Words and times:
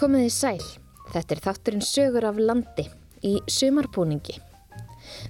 Komið 0.00 0.22
í 0.24 0.28
sæl. 0.32 0.62
Þetta 1.12 1.34
er 1.34 1.40
þátturinn 1.44 1.82
sögur 1.84 2.24
af 2.24 2.38
landi 2.40 2.86
í 3.20 3.34
sumarbúningi. 3.52 4.32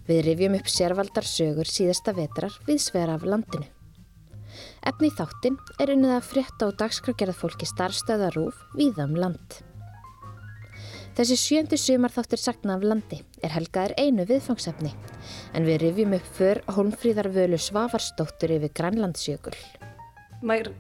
Við 0.07 0.21
rifjum 0.29 0.53
upp 0.61 0.69
sérvaldar 0.71 1.27
sögur 1.27 1.67
síðasta 1.67 2.13
vetrar 2.15 2.55
við 2.69 2.79
sver 2.85 3.11
af 3.11 3.25
landinu. 3.27 3.67
Efni 4.87 5.11
í 5.11 5.17
þáttin 5.17 5.57
er 5.83 5.91
unnið 5.97 6.13
að 6.15 6.29
frétta 6.29 6.69
og 6.71 6.77
dagskrafgerðað 6.79 7.41
fólki 7.41 7.67
starfstöðarúf 7.67 8.61
viðam 8.77 9.17
land. 9.19 9.57
Þessi 11.19 11.41
sjöndi 11.43 11.81
sumarþáttur 11.89 12.39
sakna 12.39 12.79
af 12.79 12.87
landi 12.87 13.19
er 13.43 13.57
helgaður 13.57 13.97
einu 13.99 14.29
viðfangsefni 14.31 14.93
en 15.51 15.67
við 15.67 15.81
rifjum 15.83 16.15
upp 16.21 16.31
för 16.39 16.63
Holmfríðar 16.77 17.33
Völu 17.35 17.59
Svavarsdóttur 17.59 18.55
yfir 18.61 18.71
Grænlandsjökul. 18.79 19.59
maður 20.47 20.73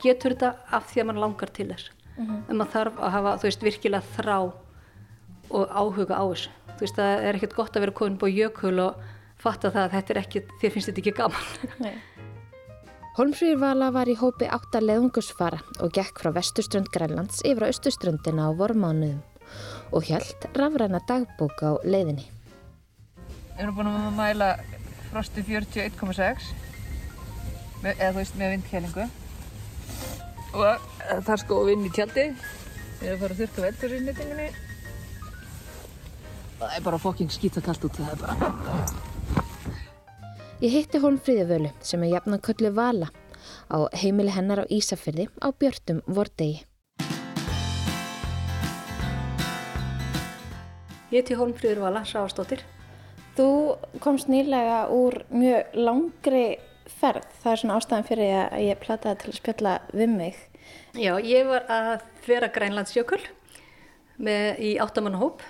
getur 0.00 0.32
þetta 0.32 0.54
af 0.72 0.88
því 0.88 1.04
að 1.04 1.08
mann 1.12 1.24
langar 1.26 1.52
til 1.52 1.68
þess 1.74 1.95
en 2.18 2.56
maður 2.56 2.72
þarf 2.72 3.00
að 3.02 3.14
hafa, 3.16 3.34
þú 3.40 3.48
veist, 3.48 3.66
virkilega 3.66 4.14
þrá 4.16 4.36
og 5.56 5.68
áhuga 5.70 6.18
á 6.18 6.24
þessu. 6.32 6.50
Þú 6.76 6.84
veist, 6.84 6.98
það 6.98 7.26
er 7.28 7.38
ekkert 7.38 7.56
gott 7.56 7.76
að 7.76 7.84
vera 7.86 7.96
komin 8.00 8.18
búið 8.20 8.38
jökul 8.42 8.76
og 8.84 9.02
fatta 9.40 9.70
það 9.70 9.84
að 9.86 9.94
þetta 9.96 10.14
er 10.14 10.20
ekki 10.22 10.42
þér 10.60 10.74
finnst 10.74 10.90
þetta 10.90 11.02
ekki 11.04 11.16
gaman. 11.20 11.46
Holmfríður 13.16 13.60
Vala 13.62 13.86
var 13.94 14.10
í 14.12 14.16
hópi 14.20 14.44
átta 14.52 14.80
leðungusfara 14.84 15.62
og 15.80 15.92
gekk 15.96 16.18
frá 16.20 16.34
vesturströnd 16.36 16.90
Grænlands 16.92 17.40
yfir 17.48 17.64
á 17.64 17.70
austurströndina 17.72 18.48
á 18.48 18.52
vormánuðum 18.52 19.22
og 19.96 20.04
hjælt 20.04 20.44
rafræna 20.52 21.00
dagbók 21.08 21.62
á 21.64 21.80
leiðinni. 21.86 22.26
Við 23.56 23.62
erum 23.64 23.78
búin 23.78 23.88
að 23.88 24.10
mæla 24.18 24.50
frosti 25.08 25.44
41,6 25.48 26.50
með- 27.80 27.96
eða 27.96 28.10
þú 28.12 28.18
veist 28.20 28.36
með 28.36 28.52
vindkælingu 28.56 29.06
og 30.52 30.86
það 31.08 31.34
er 31.34 31.42
sko 31.42 31.64
vind 31.66 31.88
í 31.88 31.92
tjaldi. 31.96 32.28
Við 33.00 33.10
erum 33.10 33.18
að 33.18 33.24
fara 33.24 33.34
að 33.34 33.42
þurrka 33.42 33.66
veldur 33.66 33.96
í 33.96 34.04
nýtingunni 34.06 34.48
það 36.56 36.76
er 36.76 36.84
bara 36.86 37.00
fokking 37.00 37.32
skýta 37.32 37.62
kallt 37.64 37.84
út 37.86 37.98
það 37.98 38.12
er 38.14 38.22
bara. 38.22 38.86
Ég 40.62 40.72
hitti 40.72 41.00
Holmfríður 41.02 41.50
Völu 41.50 41.72
sem 41.84 42.04
er 42.06 42.14
jafnan 42.14 42.40
köllu 42.44 42.70
Vala 42.76 43.10
á 43.68 43.78
heimili 44.00 44.32
hennar 44.32 44.64
á 44.64 44.70
Ísafyrði 44.72 45.28
á 45.44 45.52
Björtum 45.52 46.00
Vordegi. 46.08 46.64
Ég 51.12 51.20
heiti 51.20 51.36
Holmfríður 51.38 51.84
Vala 51.84 52.02
Sáastóttir 52.08 52.64
Þú 53.36 53.48
komst 54.00 54.30
nýlega 54.32 54.86
úr 54.88 55.20
mjög 55.28 55.76
langri 55.76 56.46
ferð. 56.90 57.26
Það 57.42 57.52
er 57.52 57.62
svona 57.62 57.78
ástæðan 57.80 58.08
fyrir 58.08 58.34
að 58.42 58.66
ég 58.66 58.82
plataði 58.82 59.20
til 59.22 59.32
að 59.32 59.38
spjalla 59.40 59.74
við 59.92 60.12
mig. 60.14 60.38
Já, 60.96 61.12
ég 61.22 61.48
var 61.48 61.66
að 61.70 62.06
vera 62.26 62.50
Grænlandsjökul 62.52 63.22
með, 64.16 64.46
í 64.58 64.70
áttamannahóp 64.82 65.44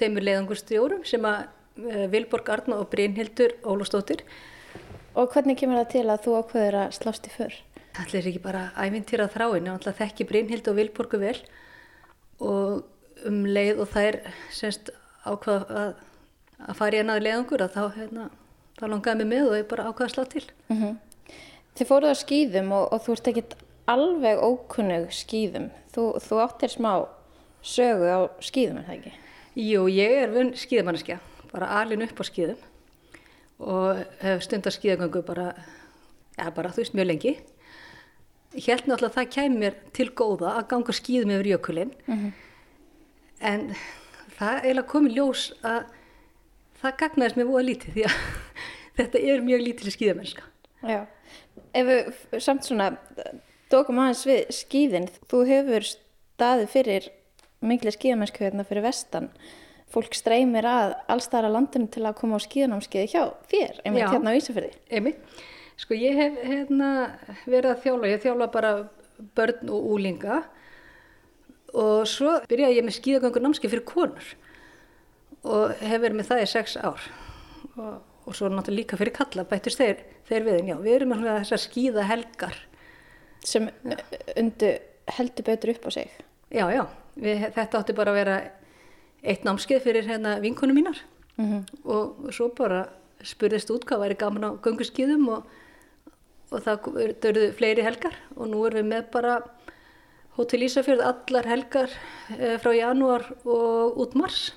teimur 0.00 0.24
leiðangurstjórum 0.26 1.04
sem 1.08 1.24
að 1.28 1.44
uh, 1.84 2.06
Vilborg 2.12 2.48
Arna 2.52 2.80
og 2.82 2.90
Brynhildur 2.92 3.54
Ólafstóttir 3.62 4.24
Og 5.12 5.28
hvernig 5.28 5.58
kemur 5.60 5.82
það 5.82 5.90
til 5.92 6.06
að 6.08 6.22
þú 6.24 6.34
ákveður 6.40 6.78
að 6.80 6.94
slást 6.96 7.26
í 7.28 7.32
för? 7.34 7.56
Það 7.92 8.14
er 8.16 8.28
ekki 8.30 8.40
bara 8.40 8.62
ævintýra 8.80 9.26
þráin, 9.28 9.66
ég 9.68 9.74
ætla 9.74 9.92
að 9.92 9.98
þekki 9.98 10.26
Brynhild 10.30 10.70
og 10.70 10.78
Vilborgu 10.78 11.18
vel 11.20 11.36
og 12.40 13.26
um 13.28 13.42
leið 13.44 13.82
og 13.84 13.90
þær 13.92 14.18
semst 14.56 14.88
ákvað 15.28 15.66
að, 15.82 15.90
að 16.64 16.78
fara 16.78 16.96
í 16.96 17.02
ennaði 17.02 17.24
leiðangur 17.26 17.64
að 17.66 17.76
þá, 17.76 17.82
hérna, 17.98 18.24
þá 18.78 18.84
langaði 18.88 19.24
mig 19.24 19.30
með 19.32 19.48
og 19.50 19.56
ég 19.58 19.68
bara 19.70 19.88
ákvaði 19.90 20.08
að 20.08 20.14
slá 20.14 20.24
til. 20.32 20.44
Þið 21.78 21.88
fóruð 21.88 22.12
á 22.12 22.16
skýðum 22.22 22.72
og, 22.76 22.86
og 22.92 23.04
þú 23.04 23.14
ert 23.16 23.30
ekkit 23.32 23.54
alveg 23.92 24.42
ókunnug 24.44 25.12
skýðum. 25.16 25.70
Þú, 25.94 26.06
þú 26.24 26.40
áttir 26.44 26.72
smá 26.72 26.92
sögu 27.62 28.08
á 28.08 28.20
skýðum, 28.42 28.80
er 28.82 28.88
það 28.88 28.98
ekki? 28.98 29.14
Jú, 29.62 29.86
ég 29.92 30.18
er 30.22 30.32
vunn 30.32 30.52
skíðamanneskja, 30.56 31.18
bara 31.52 31.70
alin 31.80 32.04
upp 32.06 32.20
á 32.20 32.24
skíðum 32.24 32.68
og 33.62 34.00
hef 34.24 34.42
stundar 34.42 34.74
skíðagöngu 34.74 35.22
bara, 35.22 35.52
ja, 36.38 36.48
bara 36.50 36.72
þú 36.74 36.82
veist 36.82 36.96
mjög 36.98 37.10
lengi. 37.12 37.34
Ég 38.56 38.68
held 38.68 38.88
náttúrulega 38.90 39.22
að 39.22 39.34
það 39.36 39.58
mér 39.60 39.76
til 39.94 40.08
góða 40.10 40.56
að 40.58 40.68
ganga 40.72 40.92
skíðum 40.96 41.34
yfir 41.36 41.52
jökulinn 41.54 41.92
en 43.40 43.62
það 44.36 44.58
eiginlega 44.64 44.90
komið 44.90 45.16
ljós 45.16 45.44
að 45.62 45.86
það 46.82 46.98
gagnaðist 47.02 47.38
mér 47.38 47.48
voða 47.48 47.64
lítið 47.68 47.96
því 47.96 48.04
að 48.08 48.18
þetta 48.98 49.22
er 49.32 49.42
mjög 49.44 49.64
lítileg 49.66 49.96
skíðamennska. 49.96 50.46
Já. 50.82 51.00
Ef 51.76 51.88
við 51.88 52.38
samt 52.42 52.66
svona 52.66 52.92
dokum 53.72 54.00
aðeins 54.02 54.22
við 54.28 54.54
skýðin, 54.54 55.10
þú 55.30 55.42
hefur 55.48 55.88
staðið 55.88 56.72
fyrir 56.72 57.10
mikla 57.62 57.92
skýðamennsku 57.94 58.44
hérna 58.44 58.66
fyrir 58.68 58.86
vestan. 58.86 59.30
Fólk 59.92 60.16
streymir 60.16 60.66
að 60.66 60.94
allstæðar 61.12 61.50
að 61.50 61.56
landinu 61.58 61.90
til 61.92 62.04
að 62.08 62.16
koma 62.20 62.40
á 62.40 62.44
skýðanámskeiði 62.46 63.12
hjá 63.12 63.24
þér, 63.50 63.80
einmitt 63.84 64.04
Já. 64.06 64.10
hérna 64.14 64.32
á 64.32 64.38
Ísafirði. 64.38 64.72
Emi, 64.88 65.12
sko 65.80 65.98
ég 65.98 66.16
hef 66.16 66.38
hérna, 66.48 66.88
verið 67.44 67.74
að 67.74 67.82
þjála, 67.84 68.12
ég 68.12 68.22
þjála 68.24 68.48
bara 68.54 68.72
börn 69.36 69.72
og 69.72 69.90
úlinga 69.94 70.40
og 71.72 72.06
svo 72.08 72.38
byrjaði 72.48 72.78
ég 72.78 72.86
með 72.86 72.96
skíðagöngur 72.98 73.44
námskeið 73.44 73.74
fyrir 73.74 73.84
konur 73.88 74.32
og 75.42 75.76
hef 75.80 76.02
verið 76.02 76.18
með 76.18 76.30
það 76.30 76.42
í 76.42 76.48
sex 76.50 76.76
ár 76.80 77.04
og, 77.76 78.00
og 78.26 78.36
svo 78.36 78.48
náttúrulega 78.50 78.78
líka 78.78 78.98
fyrir 79.00 79.14
kalla 79.16 79.44
bættist 79.48 79.80
þeir, 79.80 80.02
þeir 80.28 80.48
viðin, 80.48 80.72
já, 80.72 80.76
við 80.82 80.96
erum 80.96 81.14
með 81.16 81.30
þessar 81.42 81.62
skíða 81.62 82.08
helgar, 82.08 82.58
sem 83.44 83.68
undu 84.38 84.72
heldur 85.16 85.46
betur 85.46 85.74
upp 85.74 85.88
á 85.88 85.90
sig. 85.90 86.10
já, 86.52 86.66
já, 86.70 86.84
við, 87.16 87.48
þetta 87.56 87.80
átti 87.80 87.96
bara 87.96 88.12
að 88.12 88.20
vera 88.20 88.36
eitt 89.22 89.44
námskeið 89.46 89.82
fyrir 89.82 90.08
hérna 90.08 90.36
vinkonu 90.42 90.74
mínar. 90.76 90.98
Og 91.84 92.28
svo 92.34 92.50
bara 92.54 92.84
spurðist 93.22 93.70
út 93.70 93.86
hvað 93.86 94.04
væri 94.04 94.18
gaman 94.20 94.46
á 94.46 94.50
gönguskíðum 94.62 95.28
og, 95.32 95.46
og 96.50 96.62
það 96.64 96.88
dörðu 97.22 97.52
fleiri 97.56 97.86
helgar. 97.86 98.16
Og 98.36 98.50
nú 98.50 98.64
erum 98.66 98.82
við 98.82 98.90
með 98.90 99.10
bara 99.14 99.36
Hótel 100.36 100.64
Ísafjörð 100.64 101.04
allar 101.04 101.48
helgar 101.48 101.90
eh, 102.38 102.58
frá 102.62 102.72
janúar 102.72 103.26
og 103.44 103.98
út 104.00 104.14
mars. 104.18 104.52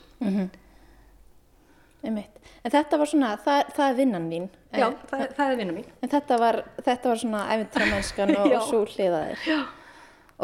Einmitt. 2.05 2.37
En 2.65 2.71
þetta 2.73 2.97
var 3.01 3.09
svona, 3.09 3.31
það, 3.45 3.71
það 3.77 3.89
er 3.91 3.97
vinnan 3.99 4.27
mín. 4.29 4.45
Já, 4.75 4.85
Eh, 4.89 4.95
það, 5.09 5.25
það 5.37 5.51
er 5.51 5.57
vinna 5.61 5.73
mín. 5.77 5.89
En 6.03 6.09
þetta 6.11 6.37
var, 6.41 6.57
þetta 6.85 7.09
var 7.11 7.19
svona 7.21 7.41
æfintramennskan 7.55 8.35
og, 8.41 8.47
og 8.59 8.69
svo 8.69 8.83
hliðaðir. 8.91 9.43
Já. 9.49 9.59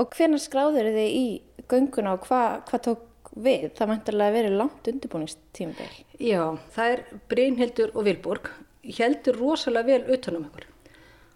Og 0.02 0.14
hvenær 0.18 0.40
skráður 0.42 0.88
þið 0.96 1.16
í 1.20 1.26
gönguna 1.72 2.14
og 2.18 2.26
hvað 2.28 2.62
hva 2.72 2.80
tók 2.88 3.32
við? 3.36 3.66
Það 3.78 3.90
mæntilega 3.92 4.36
verið 4.38 4.56
langt 4.60 4.88
undirbúningstímabil. 4.92 5.92
Já, 6.24 6.44
það 6.76 6.94
er 6.96 7.04
Brynhildur 7.32 7.92
og 7.96 8.06
Vilborg. 8.08 8.50
Heldur 8.98 9.38
rosalega 9.40 9.92
vel 9.92 10.16
utanum 10.16 10.48
ykkur. 10.50 10.66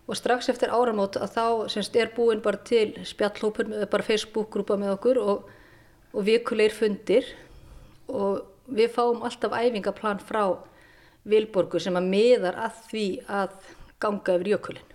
Og 0.06 0.18
strax 0.19 0.50
eftir 0.53 0.69
áramót 0.74 1.16
að 1.18 1.31
þá 1.35 1.46
semst 1.74 1.96
er 1.97 2.12
búin 2.16 2.41
bara 2.46 2.59
til 2.68 2.94
spjallhópur, 3.09 3.66
með- 3.72 3.88
bara 3.90 4.06
Facebook-grúpa 4.06 4.78
með 4.78 4.91
okkur 5.00 5.19
og, 5.22 5.47
og 6.14 6.25
vikulegir 6.28 6.75
fundir 6.78 7.31
og 8.08 8.44
við 8.68 8.92
fáum 8.96 9.24
alltaf 9.26 9.53
æfingaplan 9.53 10.22
frá 10.24 10.44
Vilborgu 11.26 11.80
sem 11.81 11.96
að 11.98 12.09
miðar 12.12 12.59
að 12.68 12.84
því 12.90 13.08
að 13.26 13.56
ganga 14.02 14.36
yfir 14.38 14.52
jökulinn. 14.53 14.92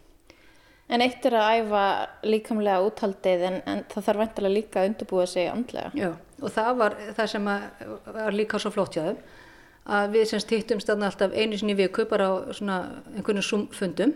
En 0.91 1.03
eitt 1.05 1.27
er 1.27 1.37
að 1.39 1.51
æfa 1.61 1.83
líkamlega 2.27 2.83
úthaldið 2.83 3.45
en, 3.47 3.59
en 3.71 3.83
það 3.91 4.07
þarf 4.09 4.23
væntilega 4.25 4.55
líka 4.57 4.81
að 4.81 4.89
undirbúa 4.91 5.27
sig 5.31 5.47
andlega. 5.51 5.93
Já, 5.95 6.11
og 6.43 6.55
það 6.55 6.71
var 6.81 6.97
það 7.19 7.31
sem 7.35 7.51
var 7.51 8.35
líka 8.35 8.59
svo 8.63 8.73
flott 8.75 8.99
hjá 8.99 9.05
þeim 9.05 9.21
að 9.91 10.17
við 10.17 10.27
semst 10.31 10.55
hittumst 10.55 10.91
þarna 10.91 11.09
alltaf 11.11 11.35
einu 11.35 11.59
sinni 11.59 11.77
viku 11.79 12.07
bara 12.11 12.27
á 12.31 12.35
svona 12.55 12.81
einhvern 13.15 13.69
fundum 13.75 14.15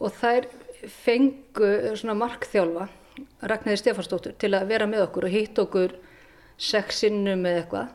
og 0.00 0.16
þær 0.16 0.48
fengu 0.92 1.70
svona 1.96 2.16
markþjálfa 2.18 2.88
Ragnæði 3.48 3.80
Stefansdóttur 3.80 4.34
til 4.40 4.52
að 4.56 4.68
vera 4.72 4.88
með 4.88 5.06
okkur 5.06 5.28
og 5.28 5.32
hitt 5.32 5.58
okkur 5.60 5.94
sex 6.60 7.02
sinnum 7.04 7.46
eða 7.48 7.62
eitthvað 7.62 7.94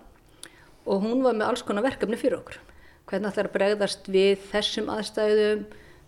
og 0.85 1.03
hún 1.03 1.21
var 1.25 1.35
með 1.37 1.51
alls 1.51 1.63
konar 1.65 1.85
verkefni 1.85 2.17
fyrir 2.19 2.39
okkur. 2.39 2.57
Hvernig 3.09 3.37
er 3.37 3.49
að 3.49 3.55
bregðast 3.55 4.07
við 4.11 4.41
þessum 4.51 4.89
aðstæðum? 4.93 5.65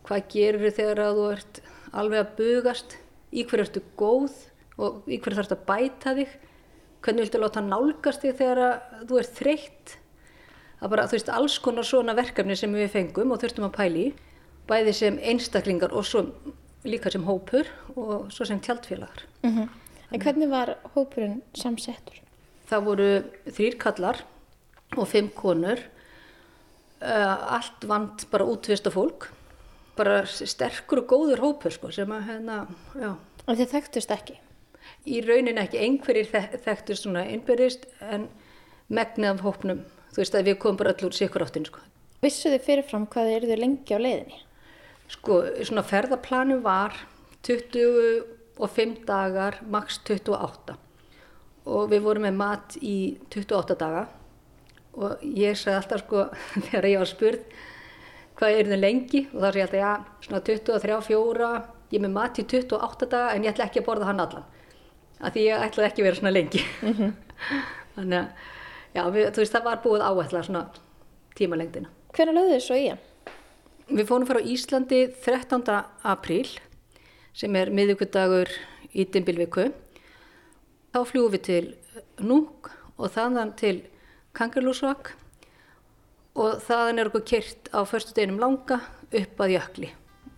Hvað 0.07 0.25
gerir 0.33 0.63
þið 0.63 0.77
þegar 0.77 1.01
að 1.03 1.19
þú 1.19 1.27
ert 1.33 1.59
alveg 1.93 2.23
að 2.23 2.33
bugast? 2.39 2.97
Í 3.33 3.45
hverju 3.49 3.65
ertu 3.65 3.83
góð 3.99 4.35
og 4.77 5.07
í 5.09 5.19
hverju 5.19 5.39
þarfst 5.39 5.55
að 5.55 5.65
bæta 5.69 6.15
þig? 6.19 6.33
Hvernig 7.03 7.25
viltu 7.25 7.41
láta 7.43 7.63
nálgast 7.65 8.23
þig 8.23 8.37
þegar 8.39 8.63
að 8.67 9.05
þú 9.09 9.21
ert 9.21 9.37
þreytt? 9.39 9.95
Það 10.79 10.87
er 10.87 10.93
bara, 10.95 11.07
þú 11.07 11.17
veist, 11.17 11.31
alls 11.31 11.59
konar 11.63 11.87
svona 11.87 12.15
verkefni 12.17 12.57
sem 12.59 12.73
við 12.75 12.91
fengum 12.91 13.31
og 13.31 13.39
þurftum 13.43 13.69
að 13.69 13.77
pæli 13.77 14.07
í. 14.09 14.13
Bæði 14.67 14.95
sem 14.95 15.19
einstaklingar 15.19 15.95
og 15.95 16.07
svo 16.07 16.25
líka 16.87 17.11
sem 17.11 17.23
hópur 17.27 17.67
og 17.95 18.29
svo 18.31 18.47
sem 18.47 18.59
tjaldfélagar. 18.59 19.27
Mm 19.43 19.69
En 20.13 20.21
hvernig 20.21 20.49
var 20.49 20.77
hópurinn 20.93 21.41
samsettur? 21.57 22.23
það 22.69 22.85
voru 22.87 23.09
þrýr 23.53 23.77
kallar 23.81 24.23
og 24.97 25.07
fimm 25.09 25.29
konur. 25.35 25.81
Uh, 27.03 27.57
allt 27.57 27.83
vant 27.89 28.25
bara 28.31 28.47
útvista 28.47 28.91
fólk. 28.93 29.27
Bara 29.97 30.23
sterkur 30.25 31.03
og 31.03 31.11
góður 31.11 31.43
hópur 31.43 31.73
sko, 31.75 31.91
sem 31.93 32.09
að 32.15 32.27
hérna, 32.31 32.63
Og 33.43 33.57
þið 33.59 33.73
þekktust 33.75 34.11
ekki? 34.15 34.39
í 35.07 35.21
raunin 35.25 35.59
ekki. 35.61 35.79
Einhverjir 35.83 36.29
þek 36.31 36.57
þekktur 36.63 36.99
svona 36.99 37.25
innbyrðist 37.31 37.87
en 38.03 38.27
megnið 38.93 39.33
af 39.33 39.43
hópnum, 39.45 39.83
þú 40.13 40.21
veist 40.21 40.37
að 40.37 40.49
við 40.51 40.59
komum 40.63 40.79
bara 40.79 40.93
öll 40.93 41.07
úr 41.09 41.17
sikur 41.17 41.45
áttin 41.45 41.67
sko. 41.67 41.81
Vissu 42.23 42.51
þið 42.53 42.65
fyrirfram 42.67 43.07
hvað 43.11 43.29
þið 43.29 43.37
eruðu 43.39 43.59
lengi 43.59 43.97
á 43.97 43.99
leiðinni? 43.99 44.39
Sko, 45.11 45.41
svona 45.67 45.83
ferðaplani 45.87 46.59
var 46.63 46.95
25 47.43 49.03
dagar, 49.07 49.59
maks 49.67 49.99
28 50.07 50.77
og 51.63 51.89
við 51.91 52.03
vorum 52.03 52.25
með 52.27 52.37
mat 52.39 52.77
í 52.83 52.95
28 53.31 53.75
daga 53.79 54.05
og 54.93 55.23
ég 55.25 55.57
sagði 55.57 55.77
alltaf 55.79 56.03
sko 56.05 56.25
þegar 56.69 56.89
ég 56.91 57.03
var 57.03 57.11
spurð 57.11 57.61
hvað 58.39 58.59
er 58.59 58.71
það 58.71 58.83
lengi 58.83 59.23
og 59.31 59.39
þá 59.39 59.47
sagði 59.47 59.61
ég 59.61 59.67
alltaf 59.67 59.81
já, 59.83 59.93
svona 60.27 60.43
23, 60.49 60.99
4 61.09 61.49
ég 61.93 61.99
er 61.99 62.05
með 62.07 62.15
mat 62.17 62.41
í 62.41 62.47
28 62.49 63.09
daga 63.09 63.33
en 63.33 63.45
ég 63.45 63.53
ætla 63.53 63.69
ekki 63.69 63.83
að 63.83 63.89
borða 63.89 64.09
hann 64.09 64.23
allan 64.23 64.47
af 65.23 65.33
því 65.33 65.47
ég 65.47 65.65
ætlaði 65.67 65.89
ekki 65.89 66.03
að 66.03 66.09
vera 66.09 66.21
svona 66.21 66.35
lengi 66.35 66.63
þannig 67.95 68.19
að 68.21 68.47
já, 68.93 69.03
við, 69.13 69.27
þú 69.33 69.43
veist 69.43 69.57
það 69.57 69.67
var 69.69 69.83
búið 69.83 70.07
áætla 70.09 70.47
svona 70.47 70.63
tímalengdina 71.37 71.93
Hvernig 72.13 72.35
lögðu 72.37 72.53
þið 72.53 72.59
svo 72.61 72.75
í? 72.77 72.89
Við 73.89 74.05
fórum 74.05 74.27
fyrir 74.29 74.45
á 74.45 74.49
Íslandi 74.53 74.97
13. 75.25 75.63
apríl 76.05 76.49
sem 77.33 77.55
er 77.57 77.71
miðugudagur 77.73 78.51
í 78.93 79.05
Dimbilviku. 79.09 79.71
Þá 80.93 80.99
fljúum 81.09 81.33
við 81.33 81.41
til 81.47 81.63
Núk 82.21 82.69
og 83.01 83.09
þaðan 83.15 83.55
til 83.57 83.79
Kangerlúsvak 84.33 85.11
og 86.41 86.55
þaðan 86.65 86.97
er 87.03 87.09
okkur 87.11 87.21
kyrt 87.29 87.67
á 87.69 87.85
förstu 87.85 88.15
deginum 88.17 88.39
langa 88.41 88.79
upp 89.13 89.41
að 89.45 89.51
jökli 89.53 89.89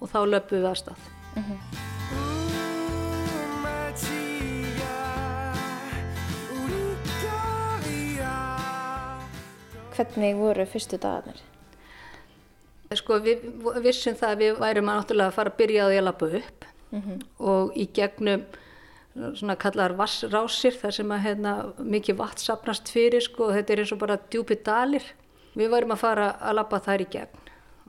og 0.04 0.10
þá 0.12 0.18
löpum 0.28 0.60
við 0.60 0.68
að 0.68 0.80
stað. 0.82 1.06
Hvernig 9.96 10.36
voru 10.44 10.68
fyrstu 10.68 11.00
dagarnir? 11.00 11.40
Sko 13.00 13.22
við 13.24 13.48
vissum 13.80 14.20
það 14.20 14.36
að 14.36 14.44
við 14.44 14.60
værum 14.60 14.92
að 14.92 15.00
náttúrulega 15.00 15.36
fara 15.40 15.56
að 15.56 15.60
byrja 15.64 15.88
að 15.88 16.04
lappa 16.04 16.34
upp 16.44 16.68
og 17.40 17.72
í 17.80 17.88
gegnum 17.96 18.44
svona 19.16 19.56
kallar 19.60 19.96
vassrásir 19.96 20.76
þar 20.80 20.96
sem 20.98 21.14
að 21.16 21.24
hérna, 21.24 21.54
mikið 21.80 22.18
vatn 22.20 22.44
sapnast 22.44 22.92
fyrir 22.92 23.24
sko 23.24 23.50
og 23.50 23.56
þetta 23.56 23.74
er 23.74 23.84
eins 23.84 23.94
og 23.96 24.02
bara 24.02 24.20
djúpi 24.32 24.58
dalir. 24.66 25.06
Við 25.56 25.72
værum 25.72 25.96
að 25.96 26.02
fara 26.02 26.28
að 26.44 26.58
lappa 26.60 26.82
þær 26.84 27.06
í 27.06 27.08
gegn 27.14 27.42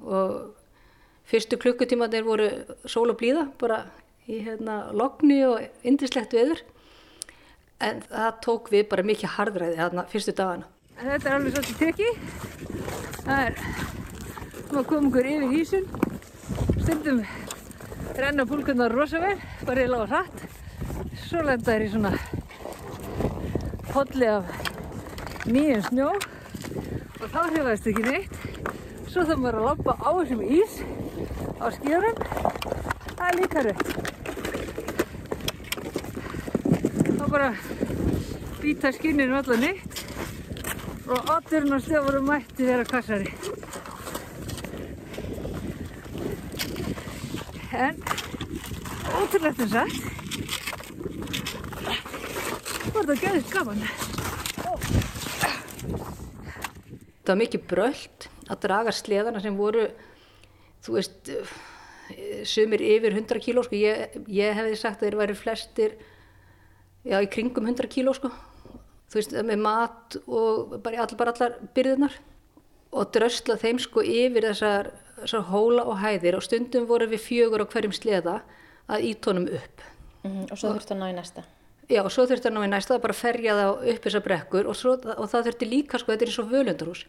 og 0.06 0.36
fyrstu 1.26 1.58
klukkutímanir 1.58 2.26
voru 2.26 2.46
sól 2.86 3.08
og 3.10 3.18
blíða 3.18 3.48
bara 3.58 3.82
í 4.30 4.38
hérna 4.46 4.92
logni 4.94 5.40
og 5.48 5.86
indislegt 5.86 6.34
veður 6.36 6.62
en 7.82 8.02
það 8.06 8.38
tók 8.44 8.70
við 8.72 8.86
bara 8.92 9.04
mikið 9.06 9.34
harðræði 9.36 9.80
þarna 9.80 10.06
fyrstu 10.12 10.34
dagana. 10.36 10.70
Þetta 10.96 11.28
er 11.28 11.34
alveg 11.36 11.56
svolítið 11.56 11.80
tekki. 11.82 12.08
Það 13.26 13.42
er, 13.48 13.58
maður 14.70 14.86
kom 14.92 15.10
okkur 15.10 15.28
yfir 15.32 15.56
ísun. 15.60 15.90
Stundum 16.78 17.20
renna 18.16 18.46
púlkunar 18.48 18.94
rosa 18.94 19.20
vel, 19.20 19.36
bara 19.66 19.84
ég 19.84 19.92
lága 19.92 20.06
hratt. 20.12 20.65
Svo 21.14 21.42
lenda 21.46 21.70
þær 21.70 21.84
í 21.84 21.88
svona 21.92 22.12
podli 23.90 24.26
af 24.28 24.50
nýjum 25.48 25.82
snjó 25.86 26.08
og 26.12 27.28
þá 27.32 27.38
hrifaðist 27.46 27.86
ekki 27.90 28.04
neitt. 28.06 28.34
Svo 29.08 29.24
þarf 29.24 29.40
maður 29.40 29.58
að 29.60 29.66
lappa 29.68 29.92
á 30.02 30.10
þessum 30.18 30.42
ís 30.44 30.72
á 31.62 31.66
skíðunum. 31.76 32.16
Það 33.16 33.26
er 33.28 33.38
líka 33.40 33.64
rauð. 33.66 33.80
Þá 37.16 37.24
bara 37.32 37.50
býta 38.60 38.92
skinninu 38.96 39.38
allar 39.38 39.62
neitt 39.62 40.02
og 41.06 41.32
oddurinn 41.36 41.76
og 41.78 41.84
stjáfur 41.86 42.20
mætti 42.26 42.66
vera 42.66 42.84
kassari. 42.88 43.30
En 47.76 48.04
ótrúlegt 49.16 49.60
en 49.64 49.70
satt 49.72 50.25
var 52.96 53.08
þetta 53.08 53.28
gæðist 53.28 53.52
gaman. 53.52 53.82
Það 57.26 57.32
var 57.32 57.40
mikið 57.40 57.64
bröld 57.68 58.26
að 58.46 58.60
draga 58.62 58.92
sleðana 58.94 59.42
sem 59.42 59.56
voru, 59.58 59.88
þú 60.86 60.94
veist, 60.96 61.32
sumir 62.46 62.84
yfir 62.86 63.16
100 63.16 63.42
kíló, 63.42 63.64
sko. 63.66 63.78
Ég, 63.78 64.14
ég 64.30 64.54
hefði 64.56 64.78
sagt 64.78 65.02
að 65.02 65.08
þeir 65.08 65.18
væri 65.20 65.38
flestir, 65.38 65.96
já, 67.02 67.18
í 67.18 67.30
kringum 67.32 67.66
100 67.66 67.90
kíló, 67.92 68.14
sko. 68.16 68.30
Þú 69.10 69.20
veist, 69.20 69.34
með 69.50 69.60
mat 69.66 70.16
og 70.26 70.78
bara 70.84 71.02
allar, 71.04 71.18
bara 71.18 71.34
allar 71.34 71.58
byrðunar. 71.76 72.14
Og 72.96 73.10
drösla 73.12 73.58
þeim, 73.60 73.82
sko, 73.82 74.06
yfir 74.06 74.46
þessar, 74.52 74.92
þessar 75.18 75.50
hóla 75.50 75.84
og 75.90 75.98
hæðir 76.00 76.38
og 76.38 76.46
stundum 76.46 76.86
voru 76.88 77.10
við 77.10 77.24
fjögur 77.26 77.66
á 77.66 77.70
hverjum 77.74 77.94
sleða 77.96 78.38
að 78.86 79.10
ítónum 79.10 79.50
upp. 79.58 79.84
Mm 80.22 80.46
Og 80.50 80.58
svo 80.58 80.72
þurftu 80.72 80.94
að 80.94 81.02
ná 81.02 81.10
í 81.10 81.18
næsta. 81.18 81.42
Já, 81.86 82.00
og 82.02 82.10
svo 82.10 82.24
þurfti 82.26 82.50
að 82.50 82.56
ná 82.56 82.64
í 82.66 82.70
næsta 82.72 82.96
að 82.96 83.04
bara 83.04 83.14
ferja 83.14 83.54
það 83.54 83.88
upp 83.92 84.06
þessar 84.06 84.22
brekkur 84.24 84.66
og, 84.66 84.74
svo, 84.74 84.96
og 84.98 85.28
það 85.30 85.48
þurfti 85.48 85.68
líka, 85.70 86.00
sko, 86.02 86.10
þetta 86.12 86.26
er 86.26 86.30
eins 86.32 86.38
og 86.42 86.48
völundarhús, 86.50 87.02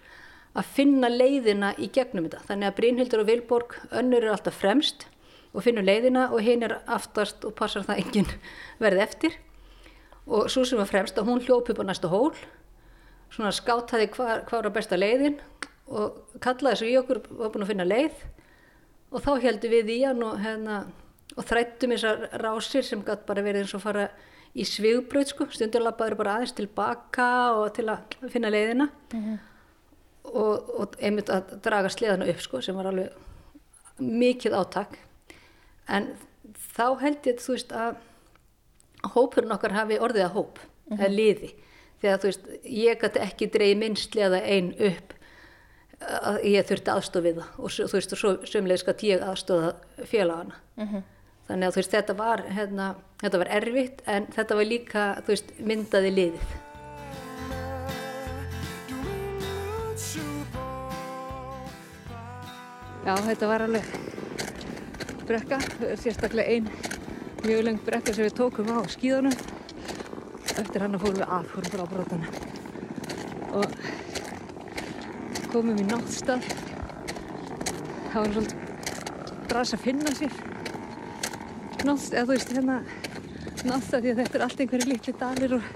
að 0.58 0.70
finna 0.76 1.10
leiðina 1.10 1.72
í 1.82 1.90
gegnum 1.94 2.28
þetta. 2.28 2.44
Þannig 2.46 2.70
að 2.70 2.76
Brynhildur 2.78 3.24
og 3.24 3.30
Vilborg, 3.32 3.74
önnur 3.98 4.28
er 4.28 4.36
alltaf 4.36 4.60
fremst 4.62 5.08
og 5.50 5.66
finnur 5.66 5.86
leiðina 5.88 6.28
og 6.30 6.46
hinn 6.46 6.66
er 6.68 6.78
aftast 6.94 7.48
og 7.48 7.56
passar 7.58 7.88
það 7.88 8.04
enginn 8.04 8.30
verði 8.84 9.04
eftir. 9.08 9.40
Og 10.30 10.52
svo 10.54 10.62
sem 10.68 10.78
var 10.78 10.92
fremst 10.92 11.18
að 11.18 11.32
hún 11.32 11.42
hljóp 11.42 11.74
upp 11.74 11.82
á 11.82 11.90
næsta 11.90 12.14
hól, 12.14 12.36
svona 13.34 13.56
skátaði 13.56 14.12
hvað 14.14 14.46
hva 14.46 14.62
var 14.62 14.74
besta 14.78 15.00
leiðin 15.00 15.40
og 15.88 16.38
kallaði 16.44 16.82
svo 16.84 16.92
í 16.92 16.98
okkur, 17.02 17.24
var 17.40 17.52
búin 17.54 17.66
að 17.66 17.74
finna 17.74 17.88
leið 17.88 18.24
og 19.10 19.24
þá 19.24 19.32
heldum 19.42 19.74
við 19.74 19.94
í 19.96 20.00
hann 20.04 20.24
og, 20.28 20.40
hérna, 20.44 20.80
og 21.34 21.46
þrættum 21.48 21.94
þessar 21.96 22.26
rásir 22.44 22.86
sem 22.86 23.04
gæti 23.08 23.28
bara 23.28 23.46
verið 23.46 23.66
eins 23.66 23.76
og 23.78 23.84
fara 23.84 24.10
í 24.56 24.66
svigbröð 24.66 25.32
sko, 25.34 25.48
stundur 25.52 25.84
lappaður 25.86 26.18
bara 26.22 26.38
aðeins 26.38 26.56
tilbaka 26.58 27.30
og 27.58 27.72
til 27.76 27.88
að 27.92 28.18
finna 28.34 28.52
leiðina. 28.54 28.90
Og, 30.28 30.72
og 30.80 30.96
einmitt 31.00 31.30
að 31.32 31.58
draga 31.64 31.90
sleðana 31.90 32.28
upp 32.28 32.42
sko 32.44 32.62
sem 32.62 32.76
var 32.76 32.90
alveg 32.90 33.14
mikið 34.00 34.58
átak. 34.60 34.98
En 35.88 36.12
þá 36.76 37.00
held 37.02 37.30
ég 37.30 37.40
þú 37.40 37.56
veist 37.56 37.72
að 37.72 38.02
hópurinn 39.14 39.54
okkar 39.56 39.76
hafi 39.78 40.00
orðið 40.04 40.26
að 40.26 40.36
hóp 40.36 40.60
eða 40.92 41.12
liði. 41.14 41.54
Þegar 42.02 42.20
þú 42.22 42.32
veist 42.32 42.50
ég 42.64 43.00
gæti 43.02 43.24
ekki 43.24 43.52
dreigð 43.54 43.80
minn 43.82 43.96
sleða 43.98 44.42
einn 44.46 44.74
upp 44.78 45.14
að 45.98 46.44
ég 46.46 46.68
þurfti 46.70 46.94
aðstof 46.94 47.24
við 47.26 47.40
það. 47.40 47.54
Og 47.58 47.72
þú 47.78 47.94
veist 47.96 48.14
og 48.14 48.20
svo 48.22 48.34
sömulegis 48.46 48.86
gæti 48.86 49.14
ég 49.14 49.24
aðstofa 49.26 49.76
félagana 50.06 50.60
þannig 51.48 51.68
að 51.68 51.80
veist 51.80 51.98
þetta 51.98 52.18
var 52.20 52.46
hérna, 52.52 52.94
þetta 53.24 53.44
var 53.44 53.52
erfitt 53.60 54.06
en 54.06 54.30
þetta 54.36 54.60
var 54.60 54.72
líka 54.72 55.10
veist 55.28 55.54
myndaði 55.60 56.16
liðið 56.16 56.56
Já, 63.08 63.14
þetta 63.24 63.48
var 63.48 63.64
alveg 63.64 63.86
brekka, 65.28 65.58
sérstaklega 65.96 66.58
ein 66.58 66.66
mjög 67.46 67.62
lengt 67.64 67.86
brekka 67.88 68.12
sem 68.12 68.26
við 68.26 68.34
tókum 68.36 68.68
á 68.68 68.84
skíðunum. 68.92 69.36
Eftir 70.60 70.84
hana 70.84 71.00
fórum 71.00 71.22
við 71.22 71.32
af, 71.38 71.48
fórum 71.54 71.72
bara 71.72 71.86
á 71.88 71.92
brotana. 71.94 72.28
Og 73.56 73.68
komum 75.54 75.80
í 75.80 75.88
náttstað. 75.88 76.44
Það 78.12 78.20
var 78.20 78.36
svolítið 78.36 78.60
bras 79.48 79.76
að 79.78 79.84
finna 79.88 80.16
sér. 80.20 80.47
Nátt, 81.86 82.08
eða 82.10 82.24
þú 82.26 82.32
veist 82.32 82.54
hérna, 82.56 82.78
náttstað 83.68 84.02
því 84.02 84.10
að 84.14 84.22
þetta 84.22 84.38
er 84.38 84.46
allt 84.48 84.64
einhverju 84.64 84.90
litli 84.90 85.14
dalir 85.20 85.54
og, 85.60 85.68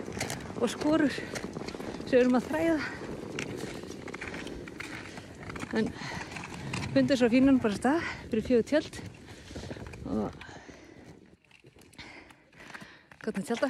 og 0.58 0.72
skorur 0.74 1.13
sem 1.13 2.15
við 2.15 2.20
erum 2.24 2.39
að 2.39 2.48
þræða. 2.50 2.79
En 5.79 5.91
fundið 6.91 7.22
svo 7.22 7.29
fínan 7.31 7.62
bara 7.63 7.77
stað 7.77 8.08
fyrir 8.31 8.48
fjögur 8.50 8.67
tjöld 8.67 8.98
og 10.12 10.34
gott 13.22 13.38
að 13.38 13.46
tjálta 13.48 13.70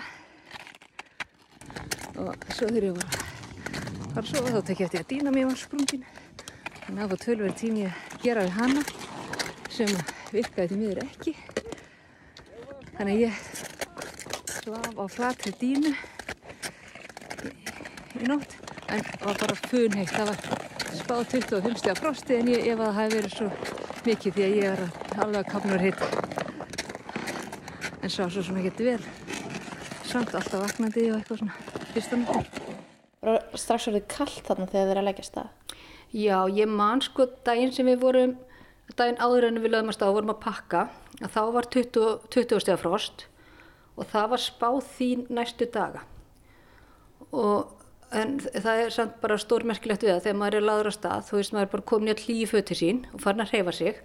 og 2.17 2.47
svo 2.55 2.71
þegar 2.71 2.87
ég 2.87 2.97
var 2.97 3.05
að 3.11 4.15
fara 4.15 4.23
að 4.23 4.31
sofa 4.31 4.55
þá 4.55 4.61
tek 4.71 4.81
ég 4.81 4.87
eftir 4.87 5.03
að 5.03 5.09
dýna 5.11 5.35
mér 5.35 5.49
var 5.51 5.61
sprungin 5.61 6.05
þannig 6.07 6.89
að 6.89 7.01
það 7.03 7.13
var 7.13 7.23
tölverið 7.27 7.57
tími 7.61 7.87
að 7.91 8.19
gera 8.25 8.47
við 8.47 8.57
hana 8.57 8.85
sem 9.69 9.95
virkaði 10.31 10.71
því 10.71 10.81
miður 10.81 11.03
ekki 11.05 11.35
þannig 13.01 13.15
að 13.15 13.23
ég 13.25 13.33
svaf 14.61 14.99
á 15.01 15.05
flatri 15.09 15.51
dýnu 15.57 15.91
í, 15.91 17.51
í 18.21 18.27
nótt. 18.29 18.51
En 18.91 19.01
var 19.23 19.39
bara 19.39 19.55
funheitt. 19.57 20.11
Það 20.11 20.29
var 20.29 20.37
spáð 20.99 21.23
25 21.31 21.79
stiga 21.81 21.95
frosti 21.97 22.37
en 22.37 22.51
ég 22.51 22.67
ef 22.69 22.77
að 22.77 22.83
það 22.85 22.97
hafi 22.99 23.15
verið 23.15 23.33
svo 23.37 23.47
mikið 24.05 24.37
því 24.37 24.45
að 24.45 24.55
ég 24.59 24.67
er 24.69 24.83
að- 24.85 24.95
alveg 25.23 25.39
að 25.41 25.51
kapnur 25.55 25.81
hitt 25.81 26.01
en 28.01 28.09
sá 28.09 28.23
svo 28.29 28.43
sem 28.43 28.57
ekki 28.61 28.85
vel. 28.85 29.03
Samt 30.05 30.35
alltaf 30.35 30.61
vaknandi 30.61 31.09
og 31.11 31.17
eitthvað 31.21 31.41
svona 31.41 31.55
fyrsta 31.95 32.15
nóttin. 32.21 32.79
Og 33.21 33.37
strax 33.57 33.87
orðið 33.87 34.07
kallt 34.09 34.45
þarna 34.45 34.69
þegar 34.69 34.85
þið 34.85 34.91
er 34.91 35.01
að 35.01 35.07
leggja 35.09 35.25
stað. 35.25 35.49
Já, 36.11 36.37
ég 36.53 36.67
man 36.67 37.01
sko 37.01 37.25
daginn 37.45 37.71
sem 37.73 37.85
við 37.85 38.01
vorum, 38.01 38.37
daginn 38.95 39.17
áður 39.17 39.47
en 39.47 39.61
við 39.63 39.71
lögum 39.71 39.89
að 39.89 39.97
stað 39.97 40.09
og 40.09 40.17
vorum 40.19 40.33
að 40.35 40.43
pakka, 40.43 40.89
að 41.21 41.35
þá 41.35 41.41
var 41.55 41.69
20, 41.73 42.07
20 42.33 42.63
steg 42.63 42.79
frost 42.81 43.27
og 43.97 44.07
það 44.09 44.31
var 44.33 44.41
spáð 44.41 44.79
því 44.95 45.09
næstu 45.29 45.67
daga. 45.71 46.01
Og, 47.31 47.69
en 48.15 48.39
það 48.41 48.81
er 48.85 48.95
samt 48.95 49.19
bara 49.23 49.37
stórmerkilegt 49.39 50.03
við 50.03 50.15
það 50.15 50.25
þegar 50.25 50.39
maður 50.39 50.57
er 50.59 50.67
laður 50.67 50.91
á 50.91 50.93
stað, 50.95 51.27
þú 51.29 51.39
veist 51.39 51.55
maður 51.55 51.67
er 51.67 51.71
bara 51.75 51.87
komin 51.91 52.11
í 52.11 52.15
að 52.15 52.25
hlýja 52.25 52.51
föti 52.51 52.77
sín 52.79 53.05
og 53.11 53.23
farin 53.23 53.45
að 53.45 53.53
hreyfa 53.53 53.75
sig, 53.77 54.01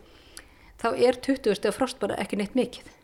þá 0.83 0.89
er 0.95 1.21
20 1.27 1.59
steg 1.59 1.75
frost 1.75 2.01
bara 2.03 2.19
ekki 2.23 2.39
neitt 2.41 2.57
mikið. 2.59 2.95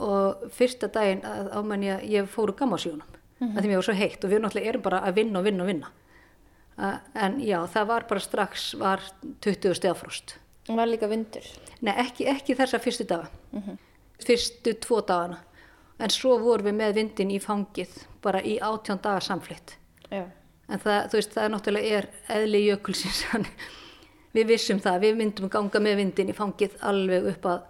Og 0.00 0.50
fyrsta 0.56 0.88
daginn 0.88 1.24
að 1.28 1.50
ámenn 1.58 1.84
ég, 1.84 2.04
ég 2.08 2.30
fór 2.30 2.50
úr 2.50 2.56
gammasjónum, 2.56 3.04
mm 3.04 3.46
-hmm. 3.46 3.56
að 3.56 3.60
því 3.62 3.68
mér 3.68 3.80
var 3.80 3.88
svo 3.88 3.94
heitt 3.94 4.24
og 4.24 4.30
við 4.30 4.40
náttúrulega 4.40 4.68
erum 4.68 4.82
bara 4.82 5.02
að 5.04 5.14
vinna 5.14 5.38
og 5.38 5.44
vinna 5.44 5.62
og 5.62 5.68
vinna. 5.68 5.90
En 7.14 7.40
já, 7.40 7.66
það 7.66 7.86
var 7.86 8.06
bara 8.08 8.20
strax 8.20 8.74
var 8.74 9.00
20 9.40 9.74
stefrost. 9.74 10.38
Og 10.38 10.49
var 10.76 10.90
líka 10.90 11.08
vindur. 11.10 11.46
Nei, 11.80 11.94
ekki, 12.04 12.26
ekki 12.30 12.56
þessa 12.58 12.80
fyrstu 12.82 13.06
daga. 13.08 13.30
Fyrstu 14.20 14.74
tvo 14.84 15.00
dagana. 15.06 15.40
En 16.00 16.12
svo 16.12 16.38
vorum 16.40 16.70
við 16.70 16.76
með 16.78 16.94
vindin 16.96 17.32
í 17.34 17.40
fangið 17.42 17.92
bara 18.24 18.40
í 18.44 18.56
átján 18.60 19.00
daga 19.02 19.20
samflitt. 19.24 19.76
Já. 20.08 20.24
En 20.70 20.80
það, 20.80 20.98
þú 21.10 21.18
veist, 21.18 21.32
það 21.34 21.44
er 21.44 21.52
náttúrulega 21.54 21.98
er 21.98 22.08
eðli 22.36 22.64
jökulsins. 22.68 23.22
við 24.36 24.52
vissum 24.54 24.80
það, 24.82 25.00
við 25.04 25.16
myndum 25.20 25.52
ganga 25.52 25.82
með 25.82 26.02
vindin 26.04 26.32
í 26.32 26.36
fangið 26.36 26.76
alveg 26.86 27.32
upp 27.34 27.48
að, 27.50 27.64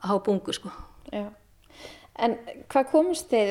að 0.00 0.12
há 0.12 0.16
bungu, 0.26 0.56
sko. 0.56 0.72
Já. 1.12 1.26
En 2.16 2.38
hvað 2.72 2.88
komist 2.94 3.28
þið, 3.28 3.50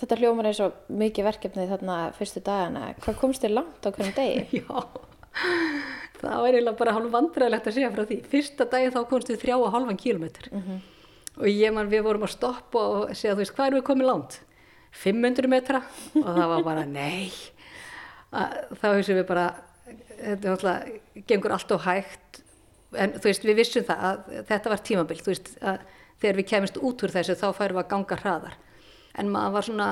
þetta 0.00 0.18
hljómar 0.18 0.48
eins 0.50 0.60
og 0.64 0.90
mikið 0.90 1.26
verkefnið 1.28 1.74
þarna 1.76 1.98
fyrstu 2.16 2.42
dagana, 2.42 2.88
hvað 3.04 3.18
komist 3.20 3.44
þið 3.44 3.54
langt 3.60 3.86
á 3.86 3.88
hvernig 3.94 4.16
degi? 4.16 4.42
Já, 4.58 4.82
það 6.22 6.38
var 6.44 6.52
eiginlega 6.52 6.78
bara 6.78 6.94
hálf 6.96 7.12
vandræðilegt 7.12 7.68
að 7.68 7.76
segja 7.78 7.90
frá 7.94 8.04
því. 8.08 8.18
Fyrsta 8.32 8.66
dagi 8.70 8.92
þá 8.94 9.00
komst 9.10 9.32
við 9.32 9.40
þrjá 9.42 9.56
og 9.58 9.72
halvan 9.74 10.00
kílometr 10.00 10.50
og 11.38 11.48
ég 11.48 11.72
man 11.72 11.88
við 11.88 12.04
vorum 12.04 12.26
að 12.26 12.34
stoppa 12.34 12.78
og 12.78 13.14
segja 13.16 13.34
þú 13.34 13.42
veist 13.42 13.54
hvað 13.56 13.66
erum 13.70 13.80
við 13.80 13.86
komið 13.88 14.10
langt? 14.10 14.40
500 14.92 15.48
metra 15.48 15.82
og 16.20 16.28
það 16.28 16.48
var 16.52 16.64
bara 16.66 16.84
nei. 16.84 17.32
Þá 18.32 18.86
hefum 18.92 19.16
við 19.16 19.26
bara, 19.28 19.46
þetta 20.20 20.48
er 20.48 20.52
alltaf, 20.52 20.88
gengur 21.26 21.52
allt 21.56 21.72
og 21.72 21.86
hægt 21.86 22.42
en 22.92 23.14
þú 23.16 23.30
veist 23.30 23.46
við 23.48 23.56
vissum 23.56 23.86
það 23.88 24.04
að 24.08 24.44
þetta 24.50 24.72
var 24.72 24.82
tímabil, 24.84 25.20
þú 25.24 25.32
veist 25.32 25.48
að 25.60 25.78
þegar 26.22 26.38
við 26.38 26.48
kemist 26.52 26.76
út 26.78 27.02
úr 27.02 27.12
þessu 27.12 27.36
þá 27.40 27.46
færum 27.56 27.78
við 27.78 27.82
að 27.82 27.90
ganga 27.92 28.18
hraðar. 28.20 28.58
En 29.18 29.32
maður 29.32 29.56
var 29.56 29.66
svona 29.66 29.88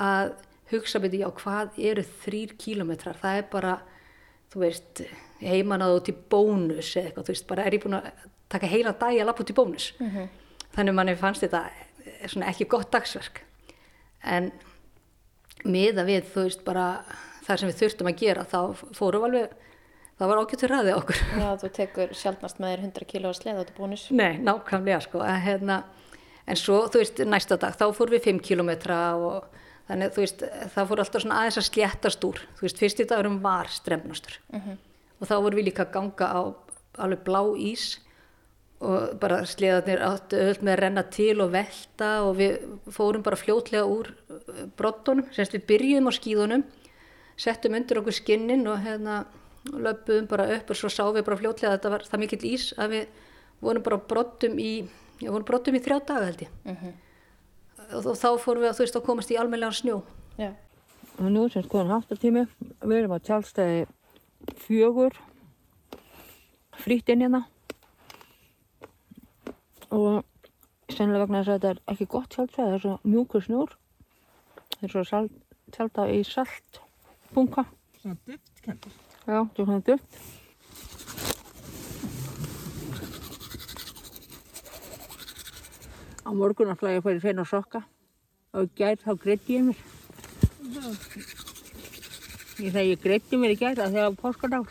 að 0.00 0.32
hugsa 0.70 1.00
byrju, 1.02 1.24
já 1.24 1.30
hvað 1.40 1.80
eru 1.90 2.04
þrýr 2.22 2.54
kílometrar, 2.60 3.18
það 3.18 3.40
er 3.40 3.48
bara, 3.50 3.74
þú 4.50 4.64
veist, 4.64 5.02
heiman 5.40 5.84
að 5.84 5.96
út 5.98 6.10
í 6.10 6.16
bónus 6.32 6.90
eða 6.96 7.10
eitthvað, 7.10 7.26
þú 7.28 7.34
veist, 7.34 7.46
bara 7.50 7.66
er 7.66 7.76
ég 7.76 7.84
búin 7.84 7.98
að 8.00 8.10
taka 8.50 8.70
heila 8.70 8.92
dag 8.98 9.14
að 9.14 9.28
lappa 9.28 9.44
út 9.44 9.52
í 9.52 9.56
bónus. 9.56 9.90
Þannig 10.74 10.96
manni 10.96 11.16
fannst 11.18 11.44
þetta 11.46 11.64
eh, 11.70 12.26
svona 12.30 12.50
ekki 12.50 12.68
gott 12.70 12.90
dagsverk. 12.94 13.42
En 14.22 14.50
miða 15.64 16.04
við, 16.08 16.26
þú 16.32 16.46
veist, 16.46 16.64
bara 16.66 16.86
það 17.46 17.62
sem 17.62 17.70
við 17.70 17.80
þurftum 17.80 18.10
að 18.10 18.20
gera, 18.20 18.44
þá 18.48 18.60
fórum 18.96 19.26
alveg, 19.28 19.54
það 20.18 20.30
var 20.32 20.42
ágættur 20.42 20.74
ræði 20.74 20.96
okkur. 20.98 21.22
Já, 21.40 21.48
þú 21.62 21.72
tekur 21.78 22.12
sjálfnast 22.16 22.60
með 22.60 22.74
þér 22.74 22.84
100 22.90 23.08
kíló 23.10 23.30
að 23.30 23.38
sleða 23.40 23.64
út 23.64 23.72
í 23.72 23.78
bónus. 23.78 24.04
Nei, 24.14 24.38
nákvæmlega 24.44 25.00
sko 25.06 25.24
en, 25.24 25.40
hérna, 25.46 25.80
en 26.46 26.60
svo, 26.60 26.82
þú 26.92 27.02
veist, 27.02 27.22
næsta 27.26 27.58
dag 27.60 27.78
þá 27.78 27.86
fórum 27.96 28.16
við 28.18 28.26
5 28.28 28.44
kilometra 28.50 29.00
og 29.16 29.60
þannig, 29.90 30.12
þú 30.14 30.24
veist, 30.24 30.44
það 30.74 30.90
fór 30.90 31.02
alltaf 31.04 31.24
svona 31.24 31.40
aðeins 31.40 31.60
að 31.60 31.68
sléttast 31.68 32.28
úr, 32.28 32.44
þú 32.58 32.66
veist, 32.66 32.80
fyrsti 32.80 33.08
dagurum 33.10 33.40
var 33.44 33.70
stremnastur 33.74 34.38
og 35.20 35.28
þá 35.28 35.34
vorum 35.36 35.58
við 35.58 35.68
líka 35.70 35.84
að 35.86 35.92
ganga 35.98 36.30
á 36.30 36.40
alveg 37.00 37.24
blá 37.26 37.42
ís 37.58 37.88
og 38.80 39.18
bara 39.20 39.42
sleðarnir 39.44 40.00
áttu 40.00 40.38
öll 40.40 40.62
með 40.64 40.72
að 40.72 40.80
renna 40.80 41.02
til 41.12 41.34
og 41.44 41.50
velta 41.52 42.10
og 42.24 42.38
við 42.38 42.54
fórum 42.88 43.24
bara 43.26 43.36
fljótlega 43.36 43.84
úr 43.84 44.08
uh, 44.08 44.62
brottunum, 44.78 45.26
semst 45.36 45.52
við 45.52 45.66
byrjuðum 45.68 46.08
á 46.08 46.12
skíðunum 46.16 46.64
settum 47.40 47.76
undir 47.76 48.00
okkur 48.00 48.16
skinnin 48.16 48.64
og 48.68 48.80
hérna 48.80 49.26
löpuðum 49.68 50.28
bara 50.30 50.48
upp 50.56 50.72
og 50.72 50.80
svo 50.80 50.88
sáum 50.88 51.12
við 51.16 51.26
bara 51.28 51.36
fljótlega 51.42 51.74
að 51.74 51.76
þetta 51.76 51.92
var 51.92 52.06
það 52.08 52.22
mikill 52.24 52.40
ís 52.48 52.66
að 52.80 52.94
við 52.94 53.20
vorum 53.60 53.84
bara 53.84 54.00
brottum 54.12 54.56
í, 54.56 54.72
vorum 55.20 55.46
brottum 55.48 55.76
í 55.76 55.84
þrjá 55.84 55.98
daga 56.08 56.30
held 56.30 56.44
ég. 56.46 56.54
og, 56.64 56.94
og 57.94 58.16
þá 58.18 58.28
fórum 58.40 58.62
við 58.62 58.70
að 58.70 58.76
þú 58.78 58.84
veist 58.84 58.98
að 58.98 59.06
komast 59.06 59.32
í 59.32 59.38
almennlegan 59.40 59.76
snjó. 59.76 60.00
Já. 60.40 60.52
Og 61.20 61.28
nú 61.34 61.46
sem 61.52 61.64
skoðan 61.66 61.92
haftartími, 61.94 62.46
við 62.80 62.96
erum 62.96 63.14
á 63.16 63.18
tjálstæði 63.26 63.82
fjögur, 64.62 65.16
frýtt 66.80 67.12
inn 67.12 67.26
hérna. 67.26 67.42
Og 69.90 70.22
sennilega 70.90 71.26
vegna 71.26 71.42
þess 71.42 71.52
að 71.52 71.58
þetta 71.58 71.72
er 71.74 71.82
ekki 71.94 72.10
gott 72.14 72.30
tjálstæði, 72.34 72.66
það 72.66 72.76
er 72.78 72.84
svo 72.84 72.96
mjúkur 73.04 73.46
snjór. 73.46 73.76
Það 74.76 74.86
er 74.88 74.94
svo 74.94 75.06
salt, 75.10 75.38
tjálta 75.76 76.08
í 76.10 76.20
salt 76.26 76.82
bunga. 77.34 77.66
Svona 78.00 78.16
duft 78.26 78.62
kendur. 78.64 79.00
Já, 79.26 79.40
er 79.42 79.64
svona 79.64 79.82
duft. 79.86 80.22
Á 86.30 86.32
morgun 86.32 86.70
ætla 86.70 86.92
ég 86.94 87.00
að 87.00 87.06
fara 87.08 87.18
í 87.18 87.22
hreina 87.24 87.42
sokka 87.42 87.80
og 88.54 88.68
í 88.68 88.70
gær 88.78 89.00
þá 89.02 89.10
greiddi 89.18 89.56
ég 89.56 89.64
mér. 89.66 89.80
Ég 92.60 92.70
þegar 92.70 92.86
ég 92.86 93.02
greiddi 93.02 93.40
mér 93.42 93.56
í 93.56 93.58
gær 93.58 93.82
að 93.82 93.96
þegar 93.96 94.14
páskadagur. 94.22 94.70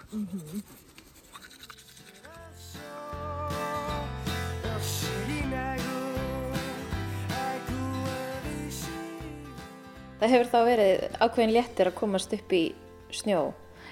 Það 10.19 10.33
hefur 10.35 10.51
þá 10.55 10.59
verið 10.71 11.07
ákveðin 11.19 11.55
léttir 11.59 11.91
að 11.91 11.99
komast 11.99 12.39
upp 12.39 12.55
í 12.55 12.65
snjó. 13.11 13.49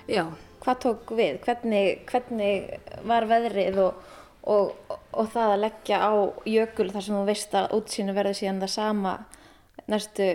Já, 0.08 0.24
Hvað 0.68 0.80
tók 0.84 1.12
við? 1.16 1.38
Hvernig, 1.46 2.00
hvernig 2.10 3.04
var 3.08 3.24
veðrið 3.30 3.78
og, 3.80 4.00
og, 4.52 4.74
og 5.16 5.30
það 5.34 5.54
að 5.54 5.62
leggja 5.64 5.98
á 6.04 6.12
jökul 6.48 6.88
þar 6.92 7.06
sem 7.06 7.16
þú 7.16 7.26
veist 7.28 7.58
að 7.58 7.74
útsýnu 7.78 8.16
verður 8.18 8.40
síðan 8.40 8.62
það 8.64 8.74
sama 8.74 9.14
næstu 9.88 10.28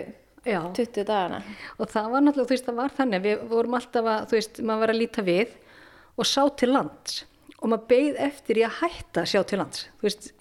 já. 0.45 0.61
20 0.75 1.05
dagana? 1.09 1.43
Og 1.79 1.91
það 1.93 2.09
var 2.13 2.25
náttúrulega, 2.25 2.49
þú 2.49 2.57
veist, 2.57 2.69
það 2.69 2.79
var 2.81 2.95
þannig, 2.97 3.25
við 3.27 3.43
vorum 3.51 3.77
alltaf 3.79 4.09
að, 4.13 4.23
þú 4.31 4.39
veist, 4.39 4.63
maður 4.63 4.85
var 4.85 4.95
að 4.95 5.01
líta 5.01 5.27
við 5.27 5.59
og 6.17 6.29
sá 6.29 6.43
til 6.61 6.71
lands 6.73 7.19
og 7.59 7.69
maður 7.71 7.85
beigð 7.93 8.23
eftir 8.27 8.59
í 8.59 8.65
að 8.67 8.79
hætta 8.81 9.23
að 9.23 9.29
sjá 9.33 9.43
til 9.47 9.61
lands, 9.61 9.85
þú 10.01 10.09
veist, 10.09 10.33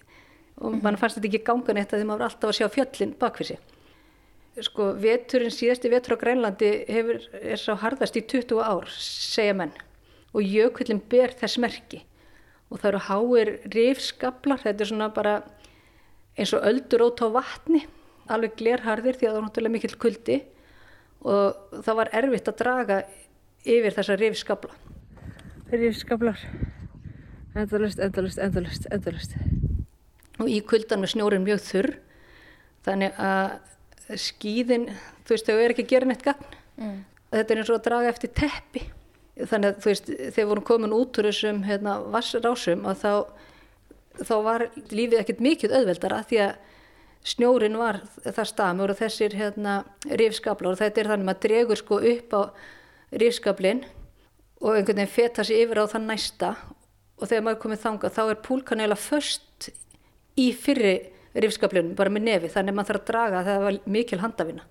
og 0.62 0.78
mann 0.82 0.98
fannst 0.98 1.18
þetta 1.18 1.28
ekki 1.30 1.44
ganga 1.46 1.76
neitt 1.76 1.92
að 1.92 2.02
því 2.02 2.08
maður 2.08 2.24
var 2.24 2.32
alltaf 2.32 2.50
að 2.50 2.58
sjá 2.58 2.66
fjöllin 2.72 3.14
bakfyrir 3.20 3.52
sig. 3.52 3.68
Sko, 4.66 4.88
veturinn, 5.00 5.54
síðasti 5.54 5.88
vetur 5.88 6.18
á 6.18 6.20
Grænlandi 6.20 6.72
hefur, 6.90 7.22
er 7.40 7.60
sá 7.60 7.72
harðast 7.80 8.18
í 8.20 8.24
20 8.28 8.58
ár, 8.60 8.90
segja 8.92 9.54
menn, 9.56 9.72
og 10.34 10.44
jökullin 10.44 11.00
ber 11.12 11.32
þess 11.38 11.60
merki 11.62 12.02
og 12.72 12.80
það 12.80 12.88
eru 12.90 13.02
háir 13.08 13.50
rifskablar, 13.74 14.62
þetta 14.62 14.84
er 14.84 14.88
svona 14.88 15.10
bara 15.12 15.34
eins 16.38 16.54
og 16.56 16.64
öldurót 16.64 17.20
á 17.20 17.28
vatni, 17.34 17.82
alveg 18.32 18.56
glerharðir 18.56 19.18
því 19.18 19.28
að 19.28 19.34
það 19.34 19.38
var 19.38 19.46
náttúrulega 19.46 19.74
mikill 19.76 19.98
kuldi 20.00 20.38
og 21.28 21.82
það 21.84 21.98
var 22.00 22.10
erfitt 22.18 22.48
að 22.50 22.60
draga 22.62 23.00
yfir 23.62 23.96
þessa 23.98 24.16
rifskabla. 24.18 24.78
Rifskablar. 25.72 26.40
Endalust, 27.52 28.00
endalust, 28.00 28.40
endalust, 28.40 28.88
endalust. 28.90 29.36
Og 30.40 30.48
í 30.48 30.62
kuldan 30.64 31.02
með 31.02 31.12
snjórin 31.12 31.44
mjög 31.44 31.60
þurr, 31.66 31.92
þannig 32.86 33.20
að 33.20 34.18
skíðin, 34.18 34.88
þú 35.22 35.36
veist, 35.36 35.48
þau 35.48 35.60
er 35.60 35.74
ekki 35.74 35.84
að 35.84 35.92
gera 35.92 36.08
neitt 36.08 36.24
gagn. 36.24 36.56
Mm. 36.80 36.98
Þetta 37.32 37.54
er 37.54 37.60
eins 37.60 37.70
og 37.70 37.78
að 37.78 37.86
draga 37.86 38.12
eftir 38.12 38.32
teppi. 38.36 38.82
Þannig 39.32 39.70
að, 39.70 39.78
þú 39.80 39.88
veist, 39.88 40.10
þegar 40.34 40.48
vorum 40.50 40.66
komin 40.68 40.92
út 40.96 41.18
úr 41.18 41.30
þessum 41.30 41.62
hérna, 41.64 41.96
vassrásum 42.12 42.84
að 42.90 42.98
þá, 43.00 43.12
þá 44.28 44.34
var 44.44 44.66
lífið 44.92 45.22
ekkert 45.22 45.40
mikið 45.46 45.76
auðveldara 45.78 46.20
því 46.28 46.42
að 46.44 46.52
snjórin 47.32 47.78
var 47.78 48.02
það 48.26 48.44
stamur 48.50 48.92
og 48.92 48.98
þessir 48.98 49.36
hérna, 49.38 49.78
rifskablar 50.10 50.74
og 50.74 50.80
þetta 50.82 51.00
er 51.00 51.10
þannig 51.12 51.24
að 51.24 51.30
maður 51.30 51.42
dregur 51.46 51.80
sko 51.80 52.00
upp 52.12 52.36
á 52.36 52.42
rifskablin 53.22 53.82
og 54.62 54.76
einhvern 54.76 55.00
veginn 55.00 55.14
feta 55.14 55.44
sig 55.46 55.62
yfir 55.64 55.82
á 55.82 55.86
það 55.90 56.06
næsta 56.10 56.52
og 57.18 57.28
þegar 57.28 57.44
maður 57.46 57.62
komið 57.64 57.82
þangað 57.86 58.16
þá 58.16 58.22
er 58.24 58.40
púlkan 58.46 58.82
eiginlega 58.82 59.06
först 59.06 59.68
í 60.38 60.48
fyrri 60.56 60.94
rifskablunum 61.32 61.96
bara 61.98 62.12
með 62.12 62.26
nefi 62.28 62.52
þannig 62.52 62.74
að 62.74 62.78
maður 62.78 62.90
þarf 62.90 63.02
að 63.02 63.10
draga 63.12 63.44
það 63.48 63.66
var 63.66 63.78
mikil 63.96 64.20
handafina 64.22 64.66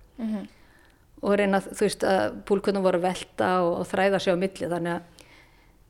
og 1.22 1.36
reyna 1.38 1.60
þú 1.62 1.84
veist 1.84 2.06
að 2.06 2.40
púlkunum 2.48 2.84
voru 2.84 3.00
velta 3.02 3.52
og, 3.62 3.82
og 3.82 3.88
þræða 3.90 4.20
sig 4.22 4.34
á 4.34 4.42
milli. 4.42 4.70
Þannig 4.72 4.96
að 4.96 5.28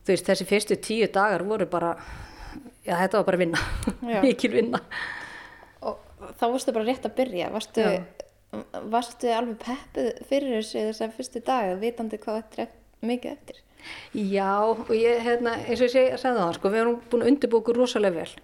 þú 0.02 0.12
veist 0.12 0.28
þessi 0.28 0.48
fyrstu 0.48 0.78
tíu 0.82 1.08
dagar 1.12 1.44
voru 1.48 1.68
bara 1.70 1.94
já 2.84 2.96
þetta 2.98 3.20
var 3.20 3.28
bara 3.30 3.40
vinna. 3.40 3.64
Mikil 4.24 4.52
vinna. 4.52 4.82
Og 5.82 5.98
þá 6.38 6.46
varstu 6.48 6.76
bara 6.76 6.88
rétt 6.88 7.08
að 7.08 7.16
byrja. 7.18 7.50
Varstu, 7.54 7.88
varstu 8.92 9.32
alveg 9.32 9.58
peppuð 9.64 10.12
fyrir 10.28 10.56
þessu 10.60 10.86
þessar 10.90 11.16
fyrstu 11.16 11.44
dag, 11.46 11.74
vitandi 11.80 12.20
hvað 12.22 12.42
þetta 12.42 12.66
er 12.66 12.72
mikið 13.08 13.36
eftir? 13.36 13.60
Já, 14.14 14.62
og 14.62 14.92
ég, 14.94 15.18
hérna, 15.24 15.56
eins 15.64 15.80
og 15.80 15.88
ég 15.88 15.94
segi, 15.96 16.18
sagði 16.20 16.38
það, 16.38 16.56
sko, 16.58 16.70
við 16.70 16.82
erum 16.84 16.98
búin 17.10 17.24
að 17.24 17.32
undirbúka 17.32 17.74
rosalega 17.74 18.20
vel. 18.20 18.34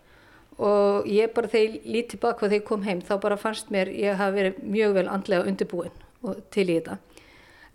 Og 0.59 1.07
ég 1.07 1.31
bara 1.37 1.51
þegar 1.53 1.77
ég 1.77 1.85
lít 1.95 2.09
tilbaka 2.11 2.49
þegar 2.49 2.59
ég 2.59 2.67
kom 2.67 2.87
heim, 2.89 3.03
þá 3.07 3.15
bara 3.23 3.39
fannst 3.39 3.71
mér 3.71 3.93
ég 3.95 4.19
hafa 4.19 4.35
verið 4.35 4.59
mjög 4.67 4.97
vel 4.97 5.07
andlega 5.13 5.47
undirbúin. 5.47 5.93
og 5.95 6.08
til 6.55 6.67
í 6.67 6.79
þetta. 6.79 6.99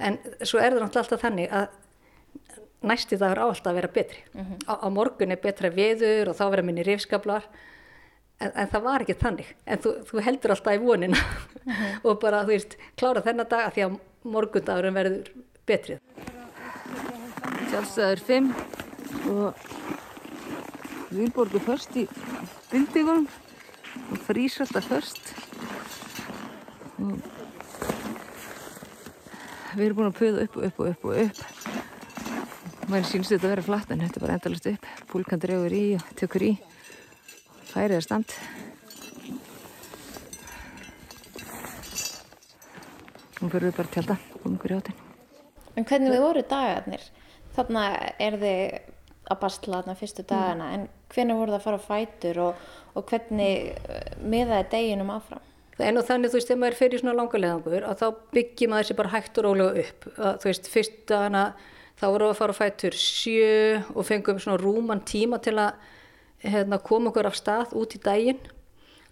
En 0.03 0.17
svo 0.41 0.59
er 0.59 0.73
það 0.73 0.81
náttúrulega 0.83 1.03
alltaf 1.03 1.23
þannig 1.23 1.53
að 1.53 1.67
næsti 2.83 3.19
dagur 3.19 3.39
á 3.39 3.45
alltaf 3.47 3.71
að 3.71 3.77
vera 3.79 3.91
betri. 3.95 4.23
á, 4.67 4.73
á 4.83 4.87
morgun 4.91 5.31
er 5.31 5.41
betra 5.43 5.71
veður 5.71 6.31
og 6.31 6.37
þá 6.39 6.43
vera 6.51 6.65
minni 6.65 6.83
rifskablar 6.83 7.45
en, 8.39 8.51
en 8.51 8.71
það 8.71 8.85
var 8.87 9.05
ekki 9.05 9.17
þannig. 9.21 9.53
En 9.65 9.83
þú, 9.83 9.93
þú 10.09 10.23
heldur 10.27 10.55
alltaf 10.55 10.75
í 10.75 10.83
vonina 10.83 11.19
og 12.07 12.19
bara, 12.21 12.43
þú 12.43 12.55
veist, 12.55 12.77
klára 12.99 13.23
þennan 13.23 13.51
dag 13.51 13.67
að 13.67 13.77
því 13.77 13.85
að 13.87 13.99
morgundagurinn 14.33 14.97
verður 14.97 15.31
betrið. 15.67 16.01
Sjálfstæður 17.71 18.25
5 18.27 18.51
og 19.33 19.63
Vilborgu 21.13 21.61
först 21.61 21.95
í 21.99 22.07
bindingum 22.71 23.27
og 24.09 24.21
frýs 24.25 24.59
alltaf 24.63 24.87
först 24.89 25.33
og 26.97 27.42
við 29.73 29.85
erum 29.87 30.01
búin 30.01 30.11
að 30.11 30.19
puða 30.19 30.45
upp 30.47 30.57
og 30.57 30.67
upp 30.67 30.79
og 30.79 30.91
upp 30.91 31.07
og 31.09 31.21
upp. 31.27 31.43
Maður 32.89 33.09
sínst 33.09 33.31
þetta 33.31 33.47
að 33.47 33.53
vera 33.55 33.67
flatt 33.69 33.93
en 33.93 34.03
þetta 34.03 34.19
er 34.19 34.25
bara 34.27 34.37
endalast 34.37 34.69
upp. 34.73 34.91
Púlkan 35.11 35.41
dregur 35.41 35.73
í 35.73 35.85
og 35.97 36.13
tökur 36.19 36.47
í. 36.49 36.53
Færið 37.73 37.97
er 37.97 38.05
stand 38.05 38.37
nú 43.43 43.49
fyrir 43.51 43.69
við 43.69 43.77
bara 43.77 43.89
að 43.89 43.95
tjálta. 43.97 44.17
Búin 44.43 44.57
ykkur 44.57 44.73
í 44.73 44.79
átinn 44.79 44.99
En 45.73 45.87
hvernig 45.89 46.13
við 46.13 46.21
voru 46.21 46.43
dagarnir? 46.47 47.05
Þarna 47.53 47.85
er 48.21 48.37
þið 48.41 48.75
að 49.33 49.39
bastla 49.41 49.79
þarna 49.79 49.95
fyrstu 49.97 50.25
dagana, 50.29 50.67
en 50.75 50.83
hvernig 51.13 51.39
voru 51.39 51.53
það 51.53 51.59
að 51.59 51.65
fara 51.65 51.79
á 51.81 51.87
fætur 51.87 52.39
og, 52.43 52.67
og 52.93 53.07
hvernig 53.09 53.71
eh, 53.73 54.13
miðaði 54.21 54.67
deginum 54.73 55.13
áfram? 55.13 55.43
Er 55.81 55.93
nú 55.95 56.03
þannig, 56.05 56.29
þú 56.29 56.37
veist, 56.37 56.51
ef 56.53 56.59
maður 56.61 56.77
fer 56.77 56.93
í 56.93 56.99
svona 57.01 57.15
langarleðangur 57.17 57.85
að 57.89 58.01
þá 58.03 58.07
byggir 58.35 58.69
maður 58.69 58.89
sér 58.89 58.97
bara 58.99 59.13
hægt 59.15 59.39
og 59.41 59.47
rólega 59.47 59.85
upp. 59.85 60.09
Að, 60.13 60.35
þú 60.43 60.49
veist, 60.51 60.69
fyrst 60.69 60.99
dagana 61.09 61.45
þá 61.97 62.05
voru 62.09 62.27
við 62.27 62.33
að 62.33 62.39
fara 62.41 62.53
á 62.53 62.59
fætur 62.59 62.97
sjö 62.97 63.53
og 63.93 64.05
fengum 64.05 64.41
svona 64.41 64.61
rúman 64.61 65.01
tíma 65.07 65.39
til 65.41 65.55
að 65.61 65.79
hérna, 66.43 66.79
koma 66.83 67.09
okkur 67.09 67.29
af 67.29 67.39
stað 67.39 67.73
út 67.79 67.95
í 67.95 68.01
daginn 68.03 68.41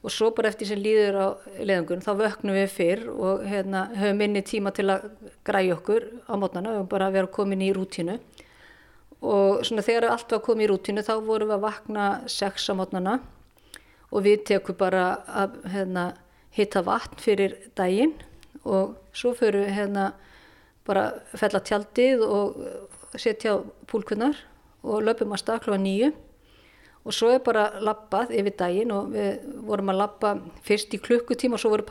og 0.02 0.14
svo 0.14 0.32
bara 0.34 0.50
eftir 0.50 0.70
sem 0.72 0.82
líður 0.82 1.18
á 1.18 1.28
leðangun 1.62 2.02
þá 2.02 2.12
vöknum 2.20 2.58
við 2.58 2.72
fyrr 2.74 3.04
og 3.14 3.44
hérna, 3.46 3.86
höfum 3.96 4.22
minni 4.22 4.42
tíma 4.46 4.74
til 4.74 4.88
að 4.90 5.12
græja 5.46 5.78
okkur 5.78 6.08
á 6.26 6.34
mótnana, 6.42 6.74
höfum 6.78 6.90
bara 6.90 7.10
að 7.10 7.20
vera 7.20 7.34
komin 7.38 7.62
í 7.62 7.70
rútínu 7.76 8.18
og 9.22 9.62
svona 9.68 9.86
þegar 9.86 10.10
allt 10.10 10.34
var 10.34 10.42
komið 10.42 10.66
í 10.66 10.72
rútínu 10.72 11.06
þá 11.06 11.14
vorum 11.22 11.52
við 11.52 11.58
að 11.60 11.66
vakna 11.68 12.08
sex 12.32 12.66
á 12.68 12.74
mótnana 12.74 13.20
og 14.10 14.26
við 14.26 14.42
tekum 14.50 14.80
bara 14.80 15.06
að 15.30 15.60
hérna, 15.70 16.08
hitta 16.56 16.84
vatn 16.86 17.20
fyrir 17.22 17.56
daginn 17.78 18.16
og 18.64 18.98
svo 19.16 19.34
fyrir 19.38 19.72
hérna 19.72 20.12
bara 20.88 21.12
fella 21.38 21.62
tjaldið 21.64 22.26
og 22.26 22.60
setja 23.20 23.56
á 23.56 23.64
púlkunnar 23.88 24.38
og 24.84 25.04
löpum 25.06 25.34
að 25.36 25.44
stakla 25.44 25.78
á 25.78 25.82
nýju 25.82 26.12
og 27.02 27.16
svo 27.16 27.32
er 27.34 27.42
bara 27.44 27.80
lappað 27.82 28.34
yfir 28.38 28.56
daginn 28.58 28.94
og 28.94 29.14
við 29.14 29.46
vorum 29.66 29.92
að 29.94 30.02
lappa 30.04 30.34
fyrst 30.66 30.94
í 30.94 31.02
klukkutíma 31.02 31.58
og 31.58 31.64
svo 31.64 31.72
voru 31.74 31.86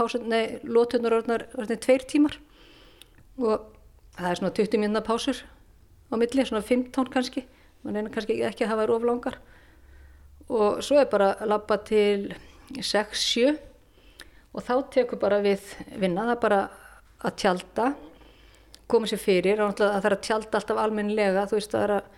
lótunar 0.62 1.16
orðnar 1.18 1.46
tveir 1.83 2.07
tímar. 2.07 2.37
Og 3.38 3.66
það 4.14 4.31
er 4.31 4.38
svona 4.38 4.55
20 4.55 4.79
minna 4.79 5.03
pásur 5.03 5.42
á 6.11 6.14
milli, 6.14 6.44
svona 6.46 6.62
15 6.62 7.11
kannski. 7.11 7.44
Mann 7.83 7.96
er 7.96 8.11
kannski 8.12 8.38
ekki 8.44 8.66
að 8.66 8.75
hafa 8.75 8.87
þær 8.87 8.94
oflangar 8.99 9.40
og 10.51 10.81
svo 10.83 10.99
er 11.01 11.07
bara 11.11 11.35
að 11.38 11.53
lappa 11.53 11.79
til 11.87 12.33
6-7 12.75 13.69
og 14.55 14.65
þá 14.67 14.75
tekur 14.95 15.21
bara 15.21 15.41
við 15.45 15.63
vinna, 15.95 16.27
það 16.29 16.35
er 16.35 16.41
bara 16.45 16.61
að 17.21 17.37
tjalda 17.43 17.91
koma 18.91 19.11
sér 19.11 19.23
fyrir. 19.23 19.61
Og 19.63 19.77
það 19.79 20.09
er 20.09 20.17
að 20.17 20.25
tjalda 20.27 20.61
alltaf 20.61 20.81
almennilega, 20.83 21.47
þú 21.51 21.59
veist 21.59 21.75
það 21.75 21.87
er 21.87 21.95
að 21.99 22.09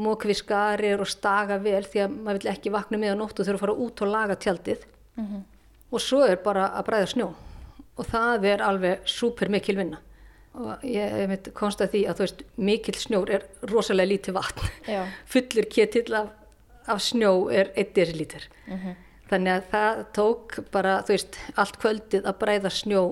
mók 0.00 0.26
við 0.28 0.38
skarir 0.40 1.02
og 1.02 1.10
staga 1.10 1.58
vel 1.60 1.82
því 1.84 2.04
að 2.04 2.12
maður 2.16 2.40
vill 2.40 2.52
ekki 2.52 2.72
vakna 2.72 3.00
með 3.00 3.16
á 3.16 3.20
nóttu 3.20 3.44
þurfa 3.44 3.58
að 3.58 3.64
fara 3.64 3.78
út 3.86 4.04
og 4.04 4.12
laga 4.12 4.36
tjaldið. 4.40 4.84
Og 5.90 6.00
svo 6.04 6.22
er 6.26 6.38
bara 6.44 6.70
að 6.78 6.86
bræða 6.86 7.10
snjó. 7.14 7.32
Og 7.98 8.06
það 8.08 8.46
er 8.52 8.62
alveg 8.64 9.10
súper 9.10 9.50
mikil 9.52 9.76
vinna. 9.80 9.98
Og 10.60 10.82
ég 10.86 11.12
hef 11.14 11.28
mitt 11.30 11.50
konstað 11.54 11.92
því 11.92 12.00
að 12.10 12.16
þú 12.16 12.24
veist 12.24 12.40
mikil 12.56 12.94
snjór 12.98 13.30
er 13.36 13.44
rosalega 13.70 14.10
lítið 14.12 14.34
vatn. 14.38 14.70
Já. 14.86 15.02
fullur 15.32 15.68
ketill 15.70 16.16
af, 16.18 16.32
af 16.86 17.02
snjó 17.04 17.32
er 17.54 17.72
1 17.78 17.94
desilítur 17.94 18.48
þannig 19.30 19.52
að 19.54 19.68
það 19.72 20.02
tók 20.18 20.56
bara 20.74 20.98
þú 21.06 21.14
veist 21.14 21.38
allt 21.54 21.80
kvöldið 21.82 22.26
að 22.26 22.38
bræða 22.42 22.72
snjó 22.74 23.04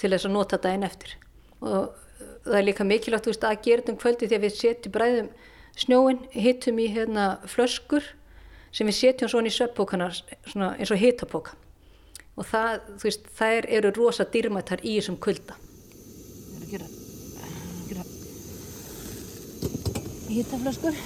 til 0.00 0.10
þess 0.10 0.28
að 0.28 0.34
nota 0.36 0.58
daginn 0.62 0.88
eftir. 0.88 1.14
Og 1.62 1.92
það 2.44 2.58
er 2.58 2.66
líka 2.66 2.86
mikilvægt 2.86 3.28
þú 3.28 3.34
veist 3.34 3.46
að 3.46 3.62
gera 3.66 3.82
þetta 3.82 3.94
um 3.94 4.02
kvöldið 4.02 4.32
því 4.32 4.38
að 4.38 4.46
við 4.46 4.58
setjum 4.58 4.96
bræðum 4.96 5.32
snjóin, 5.82 6.20
hittum 6.34 6.80
í 6.82 6.90
hérna 6.92 7.26
flöskur 7.48 8.04
sem 8.72 8.88
við 8.88 8.98
setjum 8.98 9.30
svona 9.32 9.48
í 9.48 9.54
sveppókana 9.54 10.10
svona 10.12 10.74
eins 10.76 10.92
og 10.92 11.00
hitapóka 11.00 11.56
og 12.36 12.48
það, 12.48 12.78
þú 12.96 13.08
veist, 13.08 13.28
þær 13.36 13.68
eru 13.78 13.92
rosa 13.96 14.26
dýrmættar 14.32 14.82
í 14.84 14.96
þessum 14.96 15.18
kulda. 15.22 15.58
Ég 16.70 16.78
er 16.78 16.86
að 16.86 16.88
gera, 16.88 16.88
gera. 17.90 18.06
Hittaflöskur 20.32 21.02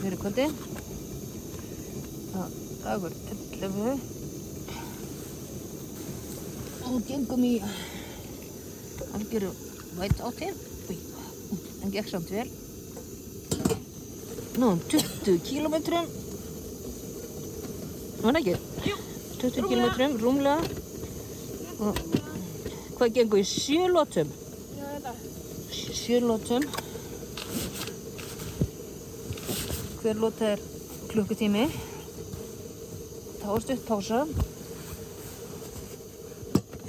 fyrir 0.00 0.18
kvöldi. 0.18 0.48
Dagur 2.30 3.12
11 3.60 3.98
og 6.90 7.02
gengum 7.06 7.42
í 7.46 7.56
algjöru 9.14 9.50
væt 9.98 10.20
átti. 10.28 10.48
En 11.82 11.90
gekk 11.94 12.08
samt 12.10 12.30
vel. 12.30 12.48
Náðum 14.60 14.80
20 14.92 15.36
kílómetrum. 15.46 16.06
Var 18.20 18.32
það 18.36 18.40
ekki? 18.40 18.56
Jú. 18.90 18.96
20 19.42 19.68
kílómetrum, 19.70 20.16
rúmlega. 20.22 20.56
Og 21.80 22.00
hvað 22.98 23.14
gengur 23.16 23.40
í 23.42 23.46
sjö 23.48 23.86
lótum? 23.94 24.28
Sjö- 25.72 25.94
Sjö 26.00 26.18
lótum. 26.26 26.66
Hver 30.02 30.16
lóta 30.20 30.52
er 30.56 30.60
klukkutími. 31.12 31.68
Þá 33.40 33.48
er 33.54 33.62
stutt 33.64 33.86
pása. 33.88 34.24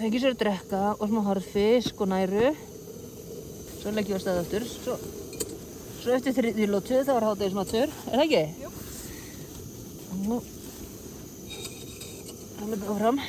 Fengið 0.02 0.24
sér 0.24 0.34
að 0.34 0.40
drekka 0.42 0.82
og 0.98 1.08
smá 1.08 1.22
harfisk 1.30 2.00
og 2.04 2.10
næru. 2.12 2.52
Svo 3.80 3.94
leggjum 3.96 4.16
við 4.16 4.18
að 4.18 4.24
staða 4.24 4.42
aftur. 4.44 4.66
Svo, 4.72 4.96
svo 6.02 6.16
eftir 6.18 6.36
þriðju 6.36 6.68
lótu 6.70 7.04
þá 7.08 7.12
er 7.14 7.26
hátegismatur. 7.28 7.94
Er 8.10 8.18
það 8.18 8.26
ekki? 8.26 8.42
Jú. 8.64 8.72
Nú. 10.26 10.40
Það 12.58 12.74
er 12.76 12.84
áfram. 12.96 13.22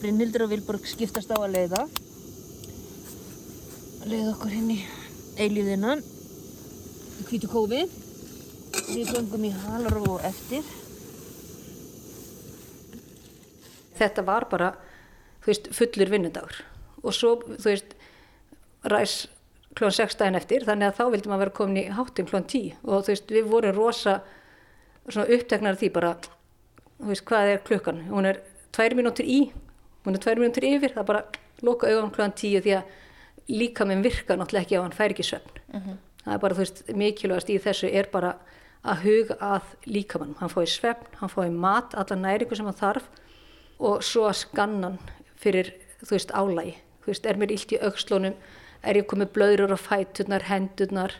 Brynhildur 0.00 0.46
og 0.46 0.52
Vilborg 0.54 0.86
skiptast 0.88 1.32
á 1.34 1.36
að 1.40 1.56
leiða. 1.56 1.82
Leiða 4.06 4.30
okkur 4.36 4.54
inn 4.60 4.70
í 4.76 4.78
eilíðina. 5.40 5.98
Í 7.18 7.26
hvítu 7.32 7.50
kófi. 7.50 7.82
Við 8.92 9.10
göngum 9.16 9.48
í 9.50 9.52
halaró 9.66 10.20
eftir. 10.30 10.64
Þetta 14.00 14.24
var 14.26 14.48
bara 14.50 14.72
veist, 15.46 15.70
fullur 15.76 16.10
vinnudagur. 16.12 16.62
Og 17.04 17.16
svo, 17.16 17.36
þú 17.46 17.70
veist, 17.70 17.94
ræs 18.90 19.16
klón 19.78 19.94
6 19.94 20.18
daginn 20.18 20.38
eftir, 20.40 20.66
þannig 20.66 20.90
að 20.90 20.98
þá 20.98 21.04
vildi 21.14 21.30
maður 21.30 21.44
vera 21.44 21.56
komin 21.60 21.80
í 21.80 21.88
háttum 21.94 22.28
klón 22.28 22.46
10 22.50 22.80
og 22.82 23.04
þú 23.06 23.14
veist, 23.14 23.32
við 23.32 23.50
vorum 23.52 23.76
rosa 23.76 24.20
af 25.10 25.80
því 25.80 25.90
bara, 25.94 26.14
þú 26.98 27.10
veist, 27.12 27.26
hvað 27.28 27.54
er 27.54 27.66
klukkan? 27.66 28.04
Hún 28.10 28.28
er 28.28 28.40
tvær 28.74 28.96
mínútur 28.98 29.26
í 29.26 29.40
hún 30.04 30.16
er 30.16 30.22
tvær 30.22 30.40
mínútur 30.40 30.66
yfir, 30.66 30.94
það 30.94 31.08
bara 31.10 31.24
loka 31.66 31.88
auðan 31.90 32.12
klón 32.14 32.34
10 32.36 32.64
því 32.64 32.76
að 32.78 33.50
líka 33.50 33.86
minn 33.88 34.04
virka 34.04 34.36
náttúrulega 34.38 34.64
ekki 34.64 34.78
á 34.80 34.84
hann 34.84 34.96
fær 34.96 35.14
ekki 35.14 35.26
svefn. 35.26 35.60
Það 36.24 36.34
er 36.34 36.42
bara, 36.44 36.56
þú 36.56 36.64
veist, 36.64 36.82
mikilvægast 37.00 37.50
í 37.50 37.58
þessu 37.60 37.90
er 37.90 38.08
bara 38.12 38.34
að 38.80 39.02
huga 39.04 39.36
að 39.44 39.74
líkamann 39.86 40.36
hann 40.40 40.52
fái 40.52 40.66
svefn, 40.66 41.06
hann 41.20 41.32
fái 41.32 41.50
mat 41.52 41.94
alla 41.94 42.16
næringu 42.16 42.56
sem 42.56 42.68
hann 42.68 42.78
þarf 42.78 43.08
og 43.80 44.04
svo 44.04 44.26
að 44.28 44.38
skannan 44.44 44.98
fyrir, 45.40 45.72
þú 46.04 46.12
veist, 46.14 46.34
álægi. 46.36 46.76
Þú 47.00 47.12
veist, 47.12 47.26
er 47.26 47.40
mér 47.40 47.54
illt 47.54 47.72
í 47.72 47.80
aukslónum, 47.80 48.36
er 48.84 49.00
ég 49.00 49.08
komið 49.08 49.32
blöðrur 49.36 49.74
á 49.76 49.78
fæturnar, 49.80 50.44
hendurnar, 50.50 51.16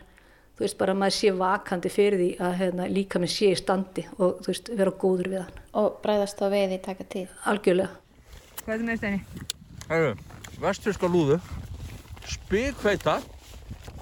þú 0.55 0.65
veist, 0.65 0.77
bara 0.77 0.95
maður 0.97 1.17
sé 1.17 1.33
vakandi 1.37 1.91
fyrir 1.91 2.21
því 2.21 2.29
að 2.45 2.55
hérna, 2.59 2.87
líka 2.91 3.21
minn 3.21 3.33
sé 3.33 3.49
í 3.55 3.57
standi 3.57 4.05
og 4.19 4.43
þú 4.45 4.51
veist, 4.51 4.71
vera 4.77 4.93
góður 5.03 5.31
við 5.33 5.41
hann. 5.41 5.59
Og 5.81 5.97
bræðast 6.03 6.37
þá 6.37 6.45
við 6.53 6.77
í 6.77 6.79
taka 6.85 7.07
tíð. 7.09 7.33
Algjörlega. 7.49 7.97
Hvað 8.61 8.73
er 8.75 8.77
þetta 8.77 8.89
með 8.91 9.01
steini? 9.01 9.49
Herru, 9.89 10.13
vesturska 10.61 11.09
lúðu, 11.09 11.39
spikfeita, 12.29 13.17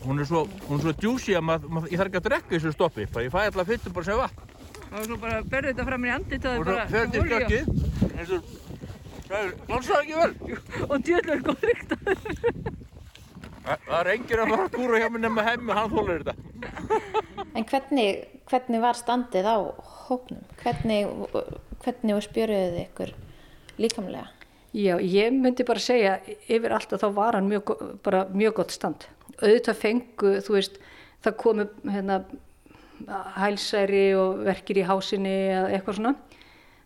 hún 0.03 0.19
er 0.19 0.27
svo, 0.27 0.43
er 0.67 0.83
svo 0.83 0.95
djúsi 0.99 1.37
að 1.39 1.47
maður, 1.47 1.73
mað, 1.77 1.89
ég 1.93 2.01
þarf 2.01 2.11
ekki 2.11 2.19
að 2.19 2.27
drekka 2.27 2.55
þessu 2.57 2.75
stoppi, 2.75 3.07
ég 3.07 3.31
fæ 3.33 3.39
alltaf 3.45 3.71
fyttu 3.71 3.95
bara 3.95 4.09
sem 4.09 4.19
vatn. 4.19 4.48
Og 4.89 5.05
svo 5.05 5.17
bara 5.21 5.41
berðu 5.45 5.71
þetta 5.73 5.85
fram 5.89 6.05
í 6.07 6.11
andlit 6.13 6.45
og 6.49 6.59
Og 6.59 6.65
til 6.65 7.21
olíu. 7.21 7.27
skakkið, 7.29 7.63
eins 8.15 8.31
og, 8.33 8.53
það 9.27 9.37
er, 9.39 9.51
glansaði 9.67 9.99
ekki 10.01 10.15
vel. 10.19 10.57
Og 10.89 11.03
djöðlega 11.05 11.41
góð 11.45 11.67
ríkt. 11.69 11.93
Það 13.69 13.85
það 13.85 13.99
er 13.99 14.09
enginn 14.15 14.41
að 14.41 14.51
fara 14.53 14.65
að 14.65 14.73
kúra 14.73 14.99
hjá 15.03 15.07
mig 15.13 15.21
nema 15.21 15.45
hemmi, 15.45 15.75
hann 15.77 15.93
þólar 15.93 16.23
þetta. 16.23 16.33
En 17.59 17.67
hvernig, 17.69 18.23
hvernig 18.49 18.81
var 18.81 18.97
standið 18.97 19.45
á 19.51 19.57
hópnum? 20.07 20.41
Hvernig, 20.63 21.13
hvernig 21.83 22.17
var 22.17 22.25
spjöruðið 22.25 22.79
ykkur 22.87 23.13
líkamlega? 23.77 24.25
Já, 24.73 24.95
ég 25.01 25.33
myndi 25.33 25.65
bara 25.65 25.81
segja 25.81 26.17
yfir 26.49 26.73
allt 26.75 26.91
að 26.93 27.03
þá 27.05 27.07
var 27.15 27.37
hann 27.37 27.47
mjög, 27.49 27.71
bara 28.05 28.23
mjög 28.33 28.57
gott 28.61 28.73
stand. 28.73 29.05
Auðvitað 29.39 29.79
fengu, 29.81 30.33
þú 30.45 30.55
veist, 30.57 30.77
það 31.25 31.37
komu 31.41 31.65
hérna, 31.89 32.19
hælsæri 33.37 34.15
og 34.19 34.43
verkir 34.47 34.81
í 34.81 34.87
hásinni 34.87 35.35
eða 35.53 35.69
eitthvað 35.75 35.99
svona, 35.99 36.15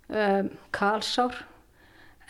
um, 0.10 0.52
kalsár, 0.76 1.40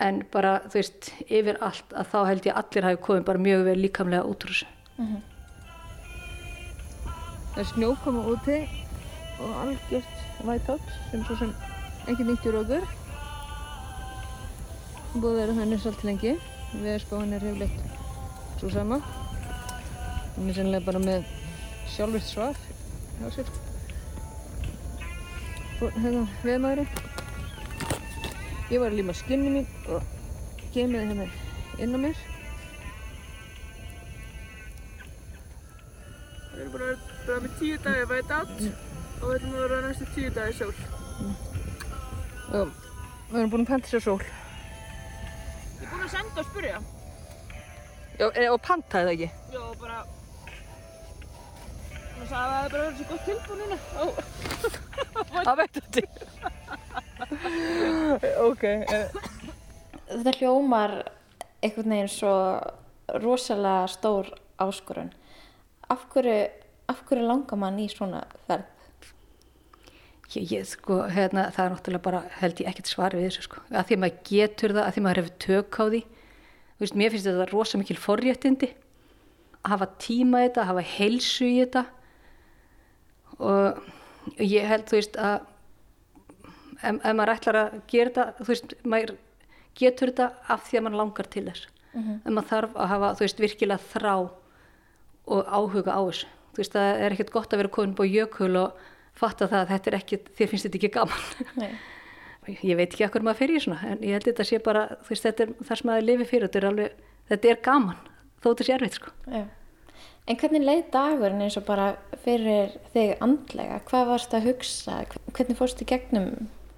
en 0.01 0.23
bara, 0.31 0.55
þú 0.67 0.79
veist, 0.79 1.11
yfir 1.27 1.59
allt 1.61 1.93
að 1.93 2.09
þá 2.13 2.17
held 2.29 2.47
ég 2.49 2.57
allir 2.61 2.87
hafi 2.87 3.01
komið 3.05 3.27
bara 3.27 3.43
mjög 3.45 3.65
vel 3.67 3.77
líkamlega 3.81 4.25
út 4.29 4.45
úr 4.45 4.53
þessu. 4.53 4.67
Það 7.53 7.61
er 7.61 7.69
snjókoma 7.69 8.23
úti 8.31 8.57
og 9.43 9.51
algjört 9.61 10.23
vætátt 10.47 10.93
sem 11.11 11.25
svo 11.27 11.37
sem 11.37 11.51
ekki 12.09 12.25
nýtt 12.25 12.47
úr 12.49 12.59
okkur. 12.63 12.87
Búið 15.13 15.29
að 15.29 15.39
vera 15.41 15.57
þannig 15.59 15.83
svolítið 15.83 16.09
lengi. 16.09 16.33
Veðurspáin 16.73 17.35
er 17.37 17.45
hefleitt 17.45 18.57
svo 18.57 18.71
sama. 18.73 18.97
Hún 20.33 20.49
er 20.49 20.57
sennilega 20.57 20.87
bara 20.87 21.03
með 21.03 21.29
sjálfvirt 21.93 22.25
svar 22.31 22.57
hjá 23.19 23.29
sér. 23.37 23.53
Og 25.83 25.91
hérna, 25.99 26.21
veðmaðurinn. 26.45 26.87
Ég 28.71 28.79
var 28.79 28.87
að 28.87 28.99
líma 29.01 29.13
skinni 29.19 29.49
mín 29.51 29.65
og 29.91 30.05
kemur 30.71 31.01
hérna 31.01 31.25
inn 31.83 31.97
á 31.97 31.99
mér. 31.99 32.21
Við 36.53 36.61
erum 36.63 36.77
að 36.77 36.85
vera 37.25 37.39
með 37.43 37.57
tíu 37.59 37.81
dagar 37.83 38.07
væt 38.13 38.31
átt 38.37 38.61
og 38.63 39.25
við 39.25 39.35
erum 39.35 39.57
að 39.57 39.65
vera 39.65 39.81
næstu 39.83 40.07
tíu 40.15 40.29
dagar 40.37 40.55
sól. 40.61 40.71
Og 42.53 42.71
við 43.33 43.41
erum 43.41 43.51
búin 43.51 43.65
að 43.65 43.71
panta 43.73 43.91
sér 43.91 44.05
sól. 44.07 44.17
Ég 44.23 45.83
er 45.83 45.91
búin 45.91 46.07
að 46.07 46.13
senda 46.15 46.45
og 46.45 46.49
spyrja. 46.53 46.79
Já, 48.21 48.27
e, 48.29 48.47
og 48.53 48.63
panta 48.63 49.03
eða 49.03 49.17
ekki? 49.17 49.29
Já, 49.51 49.67
bara... 49.83 49.99
Hún 52.15 52.31
sagði 52.31 52.39
að 52.39 52.47
það 52.47 52.57
hefði 52.61 52.71
bara 52.71 52.87
verið 52.87 52.97
svo 53.03 53.11
gott 53.11 53.23
tilbúið 53.27 53.59
núna. 53.65 54.82
Ó, 55.13 55.23
Það 55.43 55.59
veit 55.61 55.79
þetta. 55.79 56.01
ok. 58.47 58.63
eh, 58.63 59.07
Þetta 60.13 60.33
hljómar 60.37 60.93
einhvern 61.63 61.93
veginn 61.95 62.11
svo 62.11 62.33
rosalega 63.23 63.87
stór 63.89 64.29
áskorun. 64.61 65.11
Af 65.89 66.03
hverju, 66.13 66.37
af 66.91 67.01
hverju 67.07 67.25
langar 67.27 67.57
mann 67.59 67.79
í 67.81 67.87
svona 67.91 68.23
ferð? 68.47 68.69
Ég, 70.33 70.47
ég, 70.49 70.65
sko, 70.65 71.01
hérna, 71.13 71.47
það 71.53 71.65
er 71.67 71.73
náttúrulega 71.75 72.05
bara, 72.07 72.21
held 72.39 72.61
ég, 72.63 72.69
ekkert 72.71 72.89
svar 72.89 73.13
við 73.13 73.27
þessu, 73.27 73.43
sko. 73.45 73.59
Að 73.69 73.89
því 73.89 73.95
að 73.97 74.01
maður 74.03 74.21
getur 74.29 74.73
það, 74.73 74.83
að 74.87 74.93
því 74.95 75.01
að 75.01 75.05
maður 75.07 75.19
hefur 75.21 75.35
tök 75.45 75.77
á 75.77 75.83
því. 75.93 75.99
Þú 76.73 76.83
veist, 76.85 76.95
mér 77.01 77.13
finnst 77.13 77.27
þetta 77.29 77.49
rosa 77.51 77.81
mikil 77.81 77.97
forréttindi. 78.01 78.69
Að 79.63 79.73
hafa 79.75 79.87
tíma 80.01 80.41
í 80.41 80.47
þetta, 80.47 80.63
að 80.63 80.69
hafa 80.71 80.85
heilsu 80.95 81.45
í 81.51 81.59
þetta. 81.61 81.83
Og 83.37 83.83
ég 84.39 84.67
held, 84.69 84.87
þú 84.89 84.99
veist, 84.99 85.17
að 85.19 85.35
ef, 86.83 86.97
ef 86.97 87.13
maður 87.15 87.33
ætlar 87.35 87.59
að 87.59 87.77
gera 87.91 88.11
þetta, 88.11 88.25
þú 88.39 88.49
veist, 88.51 88.75
maður 88.83 89.15
getur 89.79 90.11
þetta 90.13 90.29
af 90.53 90.67
því 90.67 90.79
að 90.79 90.85
maður 90.87 91.01
langar 91.01 91.29
til 91.33 91.45
þess. 91.49 91.67
En 92.25 92.33
maður 92.33 92.49
þarf 92.49 92.77
að 92.77 92.89
hafa, 92.93 93.11
þú 93.17 93.25
veist, 93.27 93.43
virkilega 93.43 93.89
þrá 93.91 94.13
og 95.33 95.51
áhuga 95.53 95.95
á 95.95 96.01
þessu. 96.09 96.29
Þú 96.53 96.61
veist, 96.61 96.75
það 96.75 97.03
er 97.05 97.15
ekkert 97.15 97.33
gott 97.33 97.53
að 97.53 97.63
vera 97.63 97.73
komin 97.73 97.95
búið 97.97 98.15
jökul 98.19 98.53
og 98.61 98.81
fatta 99.17 99.47
það 99.49 99.59
að 99.63 99.73
þetta 99.73 99.91
er 99.91 99.97
ekki, 99.99 100.19
þér 100.37 100.49
finnst 100.51 100.67
þetta 100.67 100.79
ekki 100.79 100.93
gaman. 100.97 101.75
Ég 102.43 102.75
veit 102.75 102.89
ekki 102.91 103.07
hvað 103.07 103.23
maður 103.23 103.39
fer 103.39 103.51
í 103.53 103.59
svona, 103.63 103.77
en 103.87 104.01
ég 104.03 104.17
held 104.17 104.25
þetta 104.27 104.43
sé 104.43 104.57
bara, 104.59 104.81
þú 105.05 105.13
veist, 105.13 105.23
þetta 105.29 105.45
er 105.45 105.51
það 105.63 105.77
sem 105.79 105.87
maður 105.87 106.07
lifi 106.09 106.25
fyrir, 106.27 106.49
þetta 106.49 106.59
er 106.59 106.65
alveg, 106.67 106.97
þetta 107.29 107.51
er 107.53 107.59
gaman, 107.63 108.01
þó 108.43 108.47
þetta 108.49 108.65
sé 108.67 108.73
erfitt, 108.75 108.97
sko. 108.99 109.13
Já. 109.31 109.43
En 110.23 110.39
hvernig 110.39 110.63
leið 110.63 110.83
dagurinn 110.93 111.43
eins 111.43 111.57
og 111.59 111.65
bara 111.67 111.93
fyrir 112.23 112.77
þig 112.93 113.17
andlega? 113.23 113.81
Hvað 113.89 114.11
varst 114.13 114.35
að 114.37 114.45
hugsa? 114.47 115.01
Hvernig 115.35 115.57
fórstu 115.59 115.87
gegnum 115.87 116.29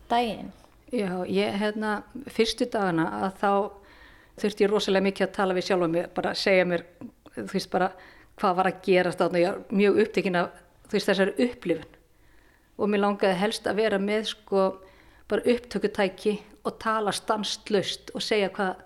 daginn? 0.09 0.49
Já, 0.93 1.11
ég, 1.29 1.53
hérna, 1.59 1.99
fyrstu 2.31 2.65
dagana 2.71 3.05
að 3.25 3.37
þá 3.41 3.51
þurfti 4.41 4.65
ég 4.65 4.71
rosalega 4.71 5.05
mikið 5.07 5.27
að 5.27 5.35
tala 5.37 5.55
við 5.57 5.67
sjálfa 5.67 5.89
mig, 5.91 6.07
bara 6.17 6.33
segja 6.37 6.65
mér, 6.67 6.83
þú 7.35 7.47
veist, 7.51 7.71
bara 7.73 7.91
hvað 8.39 8.57
var 8.59 8.69
að 8.69 8.81
gerast 8.87 9.21
þarna, 9.21 9.41
ég 9.41 9.53
var 9.53 9.77
mjög 9.81 10.01
upptekinn 10.03 10.39
af, 10.39 10.59
þú 10.85 10.97
veist, 10.97 11.09
þessari 11.11 11.47
upplifun 11.47 11.93
og 12.75 12.91
mér 12.91 13.03
langaði 13.05 13.39
helst 13.39 13.69
að 13.69 13.79
vera 13.79 13.99
með, 14.01 14.29
sko, 14.33 14.65
bara 15.31 15.45
upptökutæki 15.53 16.35
og 16.65 16.77
tala 16.81 17.13
stanslöst 17.15 18.11
og 18.17 18.23
segja 18.25 18.49
hvað 18.53 18.81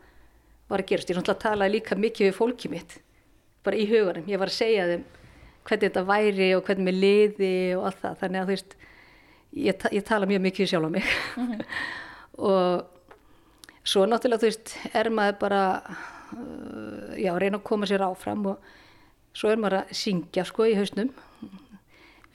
var 0.70 0.84
að 0.84 0.92
gerast. 0.92 1.10
Ég 1.10 1.18
náttúrulega 1.18 1.46
talaði 1.48 1.76
líka 1.78 1.98
mikið 1.98 2.28
við 2.28 2.38
fólkið 2.38 2.74
mitt, 2.76 3.00
bara 3.66 3.80
í 3.80 3.88
hugunum, 3.90 4.28
ég 4.30 4.40
var 4.42 4.52
að 4.52 4.60
segja 4.60 4.88
þeim 4.90 5.08
hvernig 5.70 5.90
þetta 5.90 6.06
væri 6.08 6.52
og 6.56 6.64
hvernig 6.68 6.88
mér 6.88 6.98
liði 6.98 7.56
og 7.78 7.90
allt 7.90 8.04
það, 8.04 8.16
þannig 8.24 8.42
að 8.42 8.48
þú 8.48 8.56
veist, 8.56 8.76
ég, 9.66 9.78
ta 9.82 9.92
ég 9.94 10.06
tala 10.08 10.30
mjög 10.30 10.46
mikið 10.48 10.72
sjálf 10.72 10.90
á 10.90 10.92
mig. 10.94 11.12
Og 12.50 12.86
svo 13.84 14.06
náttúrulega 14.08 14.44
þú 14.44 14.48
veist 14.48 14.76
er 14.96 15.10
maður 15.12 15.40
bara 15.42 15.64
uh, 15.84 17.16
já, 17.20 17.34
reyna 17.36 17.60
að 17.60 17.66
koma 17.68 17.90
sér 17.90 18.06
áfram 18.06 18.46
og 18.54 18.70
svo 19.36 19.52
er 19.52 19.60
maður 19.60 19.82
að 19.82 19.98
syngja 20.00 20.46
sko 20.48 20.70
í 20.70 20.78
hausnum. 20.78 21.12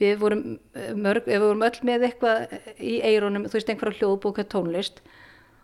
Við 0.01 0.17
vorum 0.21 0.43
uh, 0.75 0.91
mörg, 0.99 1.25
við 1.25 1.41
vorum 1.41 1.65
öll 1.65 1.79
með 1.87 2.09
eitthvað 2.09 2.57
í 2.77 2.99
eironum, 3.01 3.47
þú 3.49 3.57
veist 3.57 3.73
einhverja 3.73 4.01
hljóðbóka 4.01 4.45
tónlist. 4.51 5.01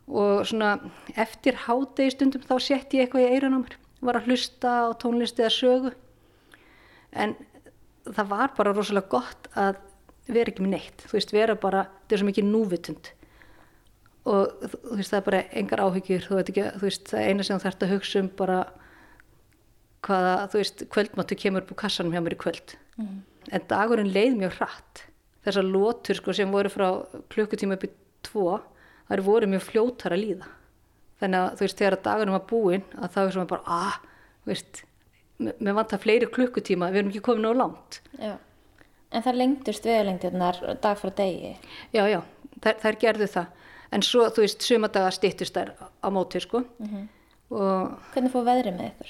Og 0.09 0.41
svona 0.49 0.73
eftir 1.19 1.59
hádegi 1.67 2.15
stundum 2.15 2.43
þá 2.43 2.55
sett 2.63 2.97
ég 2.97 3.05
eitthvað 3.05 3.27
í 3.27 3.35
eironum 3.37 3.67
var 4.01 4.19
að 4.19 4.29
hlusta 4.31 4.73
á 4.87 4.97
tónlist 5.01 5.39
eða 5.41 5.53
sögu. 5.53 5.93
En 7.11 7.35
það 8.07 8.29
var 8.31 8.53
bara 8.57 8.73
rosalega 8.75 9.11
gott 9.11 9.49
að 9.53 9.79
vera 10.31 10.51
ekki 10.51 10.63
með 10.63 10.75
neitt, 10.75 11.03
þú 11.07 11.17
veist, 11.17 11.33
vera 11.35 11.57
bara 11.59 11.85
þetta 11.85 12.15
er 12.15 12.21
svo 12.21 12.29
mikið 12.29 12.47
núvitund. 12.49 13.11
Og 14.31 14.65
þú 14.71 14.97
veist, 14.99 15.11
það 15.11 15.19
er 15.19 15.27
bara 15.27 15.43
engar 15.61 15.83
áhyggjur. 15.85 16.25
Þú 16.27 16.37
veit 16.37 16.51
ekki, 16.53 16.65
þú 16.77 16.87
veist, 16.87 17.07
það 17.09 17.21
er 17.21 17.31
eina 17.31 17.45
sem 17.45 17.57
þú 17.57 17.65
þarft 17.65 17.85
að 17.85 17.93
hugsa 17.95 18.21
um 18.21 18.29
bara 18.41 18.59
hvaða, 20.05 20.35
þú 20.51 20.61
veist, 20.61 20.83
kvöldmáttu 20.93 21.37
kemur 21.41 21.65
upp 21.65 21.73
úr 21.73 21.81
kassanum 21.81 22.13
hjá 22.13 22.21
mér 22.21 22.37
í 22.37 22.41
kvöld. 22.41 22.75
En 23.51 23.65
dagurinn 23.69 24.13
leið 24.13 24.37
mjög 24.37 24.59
hratt. 24.59 25.05
Þessar 25.41 25.65
lótur 25.65 26.19
sko 26.19 26.33
sem 26.37 26.51
voru 26.53 26.69
frá 26.69 26.87
klukkutíma 27.33 27.77
upp 27.77 27.87
í 27.87 27.93
tvo 28.21 28.59
þær 29.09 29.23
voru 29.25 29.49
mjög 29.49 29.63
fljótar 29.67 30.13
að 30.15 30.23
líða 30.23 30.49
þannig 31.21 31.41
að 31.45 31.57
þú 31.59 31.65
veist, 31.67 31.79
þegar 31.81 31.97
dagurinn 32.07 32.35
var 32.35 32.47
búinn 32.49 32.85
að 32.97 33.13
þá 33.15 33.19
er 33.23 33.33
svona 33.35 33.51
bara, 33.51 33.79
ah, 33.79 33.99
þú 34.43 34.53
veist 34.53 34.83
með 35.41 35.73
vantar 35.79 36.01
fleiri 36.03 36.27
klukkutíma, 36.29 36.91
við 36.93 37.01
erum 37.01 37.13
ekki 37.13 37.23
komin 37.25 37.49
á 37.49 37.53
langt 37.63 38.01
Já. 38.19 38.35
En 39.11 39.23
það 39.25 39.39
lengdust 39.41 39.83
veðalengdirnar 39.85 40.59
dag 40.79 40.95
frá 40.95 41.09
degi. 41.17 41.55
Já, 41.91 42.05
já, 42.07 42.21
þær, 42.63 42.77
þær 42.79 42.97
gerðu 43.01 43.25
það. 43.33 43.65
En 43.91 44.05
svo, 44.07 44.27
þú 44.31 44.45
veist, 44.45 44.63
sumadaga 44.63 45.09
stýttist 45.11 45.57
þær 45.57 45.73
á 45.83 46.07
móti, 46.15 46.39
sko. 46.39 46.61
Og 47.51 48.13
Hvernig 48.13 48.31
fór 48.31 48.45
veðrið 48.47 48.77
með 48.77 48.93
ykkur? 48.93 49.09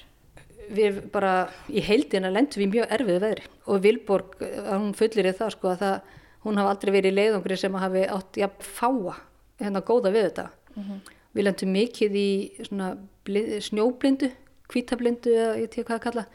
við 0.71 0.97
bara, 1.11 1.31
í 1.69 1.81
heildina 1.83 2.31
lendum 2.31 2.63
við 2.63 2.69
mjög 2.77 2.93
erfiðu 2.97 3.21
veðri. 3.25 3.47
Og 3.67 3.81
Vilborg, 3.83 4.35
að 4.41 4.73
hún 4.73 4.93
fullir 4.97 5.29
í 5.29 5.33
það, 5.37 5.53
sko, 5.57 5.73
að 5.75 5.81
það, 5.83 6.17
hún 6.47 6.59
hafi 6.61 6.71
aldrei 6.73 6.91
verið 6.95 7.11
í 7.11 7.17
leiðungri 7.19 7.57
sem 7.59 7.77
hafi 7.83 8.03
átt, 8.17 8.39
já, 8.41 8.47
fáa, 8.65 9.17
hérna 9.61 9.83
góða 9.85 10.13
við 10.15 10.29
þetta. 10.29 10.47
Við 11.31 11.47
lendum 11.47 11.71
mikið 11.71 12.17
í 12.19 12.29
blið, 13.27 13.53
snjóblindu, 13.69 14.31
hvítablindu, 14.71 15.31
eða 15.31 15.59
ég 15.61 15.71
tíu 15.71 15.85
hvað 15.87 15.99
að 15.99 16.05
kalla. 16.07 16.25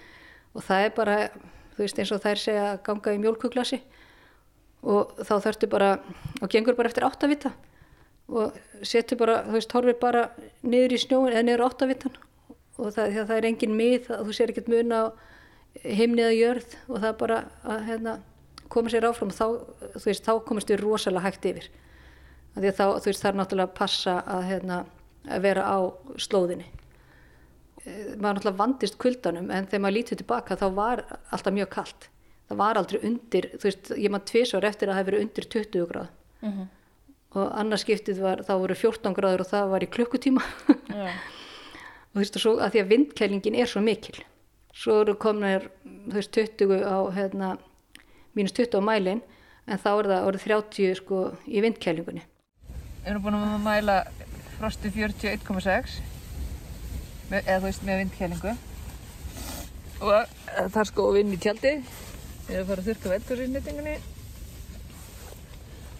Og 0.57 0.65
það 0.65 0.87
er 0.87 0.95
bara, 0.97 1.17
þú 1.77 1.85
veist, 1.85 2.01
eins 2.01 2.13
og 2.15 2.23
þær 2.25 2.41
segja 2.41 2.67
að 2.73 2.83
ganga 2.87 3.15
í 3.15 3.23
mjólkuglasi 3.23 3.81
og 4.87 5.17
þá 5.27 5.35
þarftu 5.43 5.69
bara, 5.73 5.91
og 6.41 6.53
gengur 6.53 6.77
bara 6.79 6.89
eftir 6.93 7.05
áttavita. 7.09 7.53
Og 8.27 8.57
setur 8.87 9.21
bara, 9.21 9.41
þú 9.47 9.59
veist, 9.59 9.75
horfir 9.77 9.99
bara 10.01 10.29
niður 10.67 10.97
í 10.97 11.03
snjóin 11.03 11.35
eða 11.35 11.45
niður 11.47 11.67
áttavitan 11.69 12.17
og 12.77 12.93
það, 12.93 13.15
það 13.25 13.37
er 13.37 13.49
engin 13.49 13.77
mið, 13.77 14.09
þú 14.11 14.35
sér 14.37 14.53
ekkert 14.53 14.69
mun 14.73 14.93
á 14.93 15.03
himni 15.85 16.25
eða 16.25 16.37
jörð. 16.37 16.77
Og 16.89 16.99
það 17.01 17.09
er 17.09 17.19
bara 17.23 17.39
að 17.65 17.85
hérna, 17.91 18.17
koma 18.73 18.93
sér 18.93 19.09
áfram. 19.09 19.33
Og 19.33 19.39
þá, 19.39 20.09
þá 20.25 20.33
komast 20.49 20.73
við 20.73 20.83
rosalega 20.83 21.25
hægt 21.29 21.49
yfir. 21.53 21.69
Þá, 22.57 22.85
þú 23.03 23.11
veist, 23.11 23.21
það 23.21 23.31
er 23.31 23.38
náttúrulega 23.42 23.69
að 23.69 23.77
passa 23.77 24.12
að, 24.25 24.42
hérna, 24.49 24.77
að 25.29 25.42
vera 25.45 25.64
á 25.69 25.79
slóðinni. 26.25 26.66
Eh, 27.85 28.14
Maður 28.16 28.38
náttúrulega 28.38 28.61
vandist 28.62 28.97
kuldanum 29.03 29.51
en 29.53 29.66
þegar 29.69 29.83
maður 29.85 29.97
lítið 29.99 30.21
tilbaka 30.23 30.57
þá 30.57 30.66
var 30.79 31.03
alltaf 31.35 31.53
mjög 31.53 31.69
kalt. 31.75 32.07
Það 32.47 32.61
var 32.62 32.79
aldrei 32.81 33.01
undir, 33.05 33.49
þú 33.59 33.66
veist, 33.69 33.90
ég 33.99 34.12
maður 34.14 34.29
tvisvar 34.31 34.64
eftir 34.69 34.88
að 34.88 34.95
það 34.95 35.01
hefur 35.03 35.11
verið 35.12 35.25
undir 35.27 35.49
20 35.57 35.88
gráð. 35.90 36.12
Og 37.37 37.51
annars 37.61 37.83
skiptið 37.85 38.21
var, 38.23 38.40
þá 38.47 38.53
voru 38.62 38.77
14 38.79 39.16
gráður 39.19 39.42
og 39.45 39.51
það 39.51 39.73
var 39.75 39.85
í 39.85 39.88
klukkutíma. 39.92 40.45
Já. 40.95 41.11
og 42.14 42.14
þú 42.16 42.23
veist, 42.23 42.38
og 42.38 42.45
svo 42.47 42.55
að 42.62 42.73
því 42.77 42.83
að 42.85 42.92
vindkælingin 42.95 43.59
er 43.61 43.69
svo 43.69 43.83
mikil. 43.85 44.16
Svo 44.77 45.03
eru 45.03 45.16
komnir, 45.21 45.66
þú 46.07 46.16
veist, 46.16 46.33
20 46.33 46.87
á, 46.87 46.97
hérna, 47.19 47.51
mínus 48.38 48.57
20 48.57 48.81
á 48.81 48.83
mælin, 48.88 49.21
en 49.66 49.83
þá 49.83 49.90
er 49.99 50.09
það 50.14 50.31
orðið 50.31 50.47
30 50.47 50.97
sko 51.03 51.21
í 51.51 51.61
vindkælingunni. 51.66 52.25
Við 53.07 53.12
erum 53.12 53.23
búin 53.23 53.37
að 53.38 53.61
mæla 53.62 53.95
frosti 54.57 54.90
41,6 54.90 56.01
með- 57.31 57.45
eða 57.47 57.61
þú 57.61 57.66
veist 57.69 57.85
með 57.87 58.01
vindkælingu 58.01 58.55
og 60.03 60.33
það 60.57 60.81
er 60.83 60.88
sko 60.90 61.05
vinn 61.14 61.31
í 61.33 61.38
tjaldi 61.38 61.73
við 61.77 62.57
erum 62.57 62.64
að 62.64 62.71
fara 62.73 62.83
að 62.83 62.88
þurrka 62.88 63.12
veldgóðsýrnýtingunni 63.12 63.95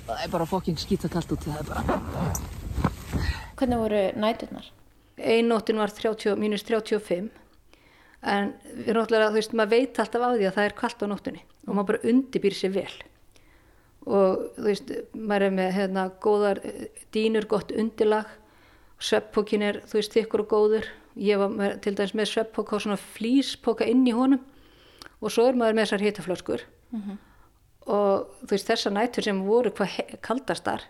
það 0.09 0.25
er 0.25 0.33
bara 0.35 0.49
fokking 0.51 0.79
skýta 0.83 1.09
kallt 1.14 1.33
út 1.37 1.47
það 1.47 1.61
er 1.62 1.71
bara 1.71 1.83
Hvernig 3.57 3.79
voru 3.81 4.01
næturnar? 4.21 4.66
Ein 5.16 5.47
nóttin 5.49 5.79
var 5.81 5.88
30, 5.88 6.35
mínus 6.37 6.66
35 6.69 7.31
en 8.27 8.51
við 8.75 8.90
erum 8.90 9.05
náttúrulega, 9.07 9.31
þú 9.31 9.38
veist, 9.38 9.55
maður 9.57 9.71
veit 9.73 10.01
alltaf 10.03 10.27
á 10.27 10.29
því 10.35 10.45
að 10.51 10.57
það 10.59 10.66
er 10.66 10.75
kallt 10.77 11.01
á 11.01 11.07
nóttunni. 11.09 11.40
Og 11.64 11.73
maður 11.73 11.87
bara 11.92 12.11
undibýr 12.11 12.53
sér 12.59 12.75
vel 12.75 12.92
og 14.07 14.47
þú 14.57 14.66
veist, 14.69 14.92
maður 15.14 15.49
er 15.49 15.55
með 15.59 15.71
hérna 15.77 16.07
góðar 16.23 16.62
eh, 16.64 16.88
dýnur, 17.14 17.49
gott 17.51 17.75
undirlag. 17.75 18.31
Sveppókin 19.03 19.64
er, 19.66 19.83
þú 19.90 20.01
veist, 20.01 20.14
þykkur 20.16 20.45
og 20.47 20.51
góður. 20.53 20.90
Ég 21.21 21.40
var 21.40 21.53
með, 21.53 21.79
til 21.85 21.95
dæmis 21.99 22.16
með 22.16 22.31
sveppóka 22.33 22.77
og 22.77 22.85
svona 22.85 22.99
flýspóka 23.01 23.88
inn 23.88 24.07
í 24.09 24.14
honum. 24.16 24.42
Og 25.21 25.33
svo 25.33 25.49
er 25.49 25.57
maður 25.59 25.79
með 25.79 25.88
þessar 25.88 26.05
hitaflöskur. 26.07 26.66
Og 27.87 28.29
þú 28.42 28.53
veist, 28.53 28.69
þessar 28.69 28.95
nætur 28.97 29.27
sem 29.27 29.42
voru 29.47 29.73
hvað 29.75 30.16
kaldastar 30.25 30.87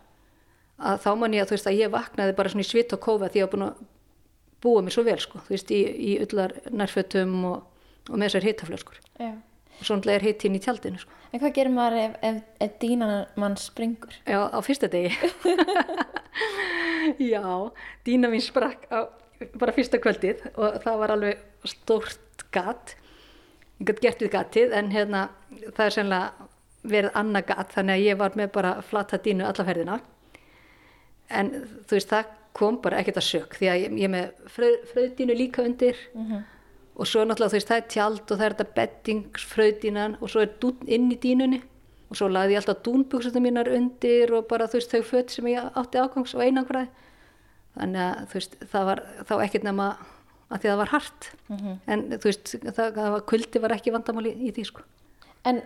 að 0.76 1.02
þá 1.04 1.10
man 1.16 1.34
ég 1.34 1.44
að 1.44 1.50
þú 1.50 1.56
veist 1.56 1.68
að 1.70 1.78
ég 1.80 1.92
vaknaði 1.92 2.36
bara 2.36 2.52
svona 2.52 2.64
í 2.64 2.68
svit 2.68 2.92
og 2.92 3.02
kófa 3.04 3.30
því 3.32 3.40
ég 3.40 3.46
var 3.46 3.52
búin 3.54 3.66
að 3.66 3.84
búa 4.64 4.82
mér 4.84 4.96
svo 4.96 5.04
vel 5.06 5.18
sko, 5.22 5.40
þú 5.46 5.54
veist, 5.54 5.72
í, 5.72 5.80
í 5.80 6.12
öllar 6.24 6.54
nærfötum 6.72 7.36
og, 7.48 7.62
og 8.10 8.16
með 8.16 8.28
þessar 8.28 8.48
hitaflöskur. 8.50 9.00
Já. 9.20 9.32
og 9.76 9.88
svona 9.88 10.12
er 10.12 10.24
hitt 10.24 10.44
inn 10.44 10.56
í 10.56 10.62
tjaldinu 10.62 11.00
sko. 11.00 11.15
En 11.32 11.42
hvað 11.42 11.54
gerir 11.56 11.74
maður 11.74 11.98
ef, 12.00 12.16
ef, 12.28 12.42
ef 12.62 12.74
dínan 12.82 13.14
mann 13.40 13.56
springur? 13.60 14.14
Já, 14.28 14.40
á 14.46 14.58
fyrsta 14.64 14.88
degi. 14.90 15.12
Já, 17.32 17.42
dýna 18.06 18.30
mín 18.32 18.44
sprakk 18.44 18.86
á 18.92 19.10
bara 19.60 19.74
fyrsta 19.76 20.00
kvöldið 20.00 20.46
og 20.54 20.78
það 20.84 21.00
var 21.02 21.14
alveg 21.14 21.68
stórt 21.68 22.46
gat. 22.54 22.94
Ég 23.80 23.90
gæti 23.90 24.06
gert 24.06 24.24
við 24.24 24.32
gatið 24.32 24.76
en 24.78 24.92
hérna 24.94 25.26
það 25.76 25.84
er 25.86 25.96
sennilega 25.96 26.48
verið 26.86 27.18
annað 27.18 27.48
gat 27.50 27.74
þannig 27.74 27.98
að 27.98 28.06
ég 28.06 28.18
var 28.22 28.38
með 28.38 28.52
bara 28.54 28.72
flata 28.86 29.20
dínu 29.22 29.44
alla 29.46 29.66
ferðina. 29.68 30.00
En 31.28 31.52
þú 31.88 31.98
veist 31.98 32.12
það 32.12 32.34
kom 32.56 32.78
bara 32.80 33.02
ekkert 33.02 33.20
að 33.20 33.26
sök 33.26 33.56
því 33.58 33.68
að 33.68 33.80
ég, 33.82 33.96
ég 34.06 34.12
með 34.12 34.28
fröð, 34.54 34.76
fröðdínu 34.92 35.36
líka 35.36 35.64
undir. 35.66 35.98
Og 36.16 36.30
svo 37.04 37.24
náttúrulega 37.26 37.52
þú 37.52 37.58
veist 37.58 37.70
það 37.70 37.80
er 37.80 37.88
tjald 37.92 38.22
og 38.24 38.38
það 38.38 38.44
er 38.46 38.54
þetta 38.56 38.76
bettingsfröðdínan 38.78 40.14
og 40.20 40.32
svo 40.32 40.44
er 40.44 40.54
dún 40.62 40.86
inn 40.88 41.10
í 41.12 41.18
dínunni 41.20 41.60
og 42.06 42.16
svo 42.16 42.28
lagði 42.30 42.54
ég 42.54 42.62
alltaf 42.62 42.82
dúnbuksutum 42.86 43.44
mínar 43.44 43.68
undir 43.68 44.32
og 44.32 44.46
bara 44.48 44.68
þú 44.70 44.78
veist 44.78 44.94
þau 44.94 45.02
föt 45.10 45.34
sem 45.34 45.48
ég 45.50 45.76
átti 45.76 46.00
ágangs 46.00 46.34
og 46.36 46.44
einangraði. 46.44 46.88
Þannig 47.76 48.02
að 48.06 48.20
þú 48.30 48.38
veist 48.38 48.58
það 48.72 48.86
var 48.88 49.02
þá 49.28 49.34
ekkert 49.44 49.66
nema 49.66 49.88
að 50.46 50.60
því 50.62 50.68
að 50.68 50.72
það 50.72 50.80
var 50.80 50.92
hart. 50.94 51.30
En 51.86 52.04
þú 52.14 52.24
veist 52.30 52.52
það, 52.64 52.84
það 52.86 53.10
var, 53.16 53.24
kuldi 53.32 53.62
var 53.64 53.74
ekki 53.76 53.94
vandamáli 53.94 54.34
í 54.38 54.52
því 54.54 54.66
sko. 54.70 54.86
En 55.44 55.60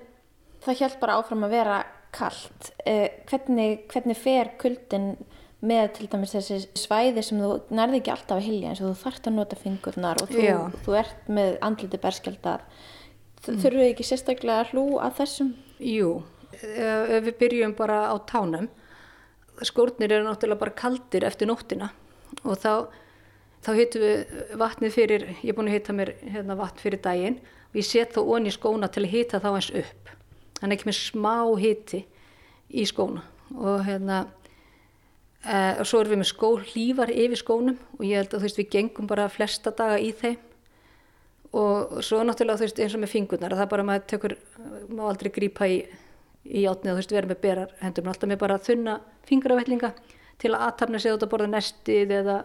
það 0.64 0.80
hjælt 0.80 1.00
bara 1.02 1.18
áfram 1.20 1.44
að 1.46 1.54
vera 1.54 1.76
kallt. 2.16 2.72
Eh, 2.88 3.22
hvernig, 3.30 3.84
hvernig 3.92 4.18
fer 4.18 4.54
kuldin 4.60 5.12
með 5.60 5.86
til 5.96 6.08
dæmis 6.08 6.32
þessi 6.32 6.58
svæði 6.78 7.24
sem 7.24 7.40
þú 7.40 7.50
nærði 7.76 8.00
ekki 8.00 8.12
alltaf 8.14 8.38
að 8.38 8.46
hilja 8.46 8.70
eins 8.70 8.80
og 8.80 8.90
þú 8.90 9.00
þarft 9.02 9.28
að 9.28 9.36
nota 9.36 9.58
fingurnar 9.60 10.22
og 10.22 10.32
þú, 10.32 10.46
þú 10.86 10.96
ert 11.00 11.28
með 11.28 11.58
andliti 11.66 12.00
berskjaldar. 12.00 12.64
Mm. 13.40 13.58
Þurfum 13.60 13.82
við 13.82 13.90
ekki 13.90 14.06
sérstaklega 14.08 14.64
að 14.64 14.72
hlú 14.72 14.84
að 15.00 15.18
þessum? 15.20 15.52
Jú, 15.84 16.10
ef 16.60 17.26
við 17.26 17.36
byrjum 17.40 17.76
bara 17.76 18.02
á 18.12 18.16
tánum, 18.28 18.68
skórnir 19.64 20.12
eru 20.12 20.24
náttúrulega 20.24 20.62
bara 20.62 20.76
kaldir 20.76 21.24
eftir 21.28 21.48
nóttina 21.50 21.90
og 22.44 22.56
þá, 22.60 22.88
þá 23.64 23.70
hitum 23.76 24.04
við 24.04 24.44
vatnið 24.60 24.94
fyrir, 24.96 25.26
ég 25.42 25.52
er 25.52 25.56
búin 25.58 25.68
að 25.68 25.76
hita 25.76 25.96
mér 25.96 26.14
hérna, 26.24 26.56
vatn 26.56 26.80
fyrir 26.80 27.02
daginn 27.04 27.40
og 27.42 27.80
ég 27.80 27.88
set 27.88 28.16
þá 28.16 28.22
onni 28.24 28.52
í 28.52 28.56
skóna 28.56 28.88
til 28.92 29.04
að 29.04 29.12
hita 29.12 29.40
þá 29.42 29.50
eins 29.52 29.70
upp. 29.82 30.12
Þannig 30.60 30.78
ekki 30.78 30.88
með 30.88 30.98
smá 31.00 31.36
hiti 31.60 32.04
í 32.72 32.86
skóna 32.88 33.24
og 33.56 33.84
hérna, 33.84 34.24
og 35.40 35.86
svo 35.88 36.02
erum 36.02 36.12
við 36.12 36.20
með 36.20 36.30
skóhlífar 36.34 37.10
yfir 37.14 37.40
skónum 37.40 37.78
og 37.96 38.04
ég 38.04 38.20
held 38.20 38.34
að 38.34 38.42
þú 38.42 38.44
veist 38.44 38.60
við 38.60 38.70
gengum 38.74 39.08
bara 39.08 39.30
flesta 39.32 39.72
daga 39.72 39.96
í 40.02 40.10
þeim. 40.12 40.36
Og 41.56 41.98
svo 42.06 42.20
náttúrulega 42.22 42.60
þú 42.60 42.66
veist 42.66 42.80
eins 42.84 42.94
og 42.94 43.02
með 43.02 43.12
fingurnar 43.14 43.54
að 43.54 43.62
það 43.62 43.70
bara 43.72 43.86
maður 43.88 44.06
tekur, 44.12 44.34
má 44.92 45.02
aldrei 45.08 45.30
grípa 45.34 45.66
í, 45.66 45.80
í 46.44 46.66
átnið 46.68 46.92
og 46.92 46.98
þú 46.98 47.00
veist 47.00 47.14
vera 47.16 47.30
með 47.30 47.40
berar 47.42 47.74
hendur 47.80 48.04
maður 48.04 48.16
alltaf 48.18 48.30
með 48.30 48.42
bara 48.44 48.58
þunna 48.68 48.96
fingravellinga 49.26 49.92
til 50.40 50.52
að 50.52 50.66
aðtapna 50.68 51.00
sig 51.00 51.16
út 51.16 51.24
að 51.24 51.32
borða 51.32 51.50
nestið 51.56 52.14
eða 52.20 52.36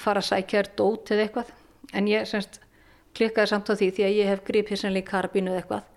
fara 0.00 0.22
að 0.22 0.28
sækja 0.30 0.62
þér 0.62 0.70
dót 0.78 1.12
eða 1.12 1.26
eitthvað. 1.26 1.52
En 1.92 2.08
ég 2.08 2.30
semst 2.30 2.62
klikkaði 3.18 3.52
samt 3.52 3.68
á 3.68 3.74
því 3.74 3.90
því 3.92 4.06
að 4.06 4.16
ég 4.16 4.30
hef 4.30 4.44
gripið 4.46 4.80
sannlega 4.80 5.04
í 5.04 5.10
karabínu 5.10 5.52
eða 5.52 5.62
eitthvað 5.62 5.88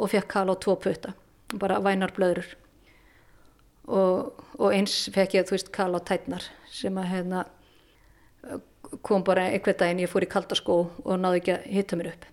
og 0.00 0.12
fekk 0.12 0.28
kala 0.30 0.54
á 0.54 0.62
tvo 0.62 0.76
putta 0.80 1.14
bara 1.58 1.80
vænar 1.82 2.14
blöður 2.14 2.54
og, 3.90 4.44
og 4.58 4.74
eins 4.76 5.08
fekk 5.14 5.38
ég 5.40 5.48
þú 5.48 5.56
veist 5.56 5.72
kala 5.74 5.98
á 5.98 6.06
tætnar 6.06 6.46
sem 6.70 6.96
að 7.00 7.10
hérna 7.10 7.44
kom 9.02 9.24
bara 9.24 9.48
einhvern 9.50 9.78
daginn, 9.78 10.02
ég 10.04 10.10
fór 10.10 10.24
í 10.26 10.30
kaldaskó 10.30 10.76
og 11.04 11.18
náði 11.20 11.40
ekki 11.40 11.52
að 11.54 11.66
hitta 11.76 11.98
mér 11.98 12.12
upp. 12.14 12.24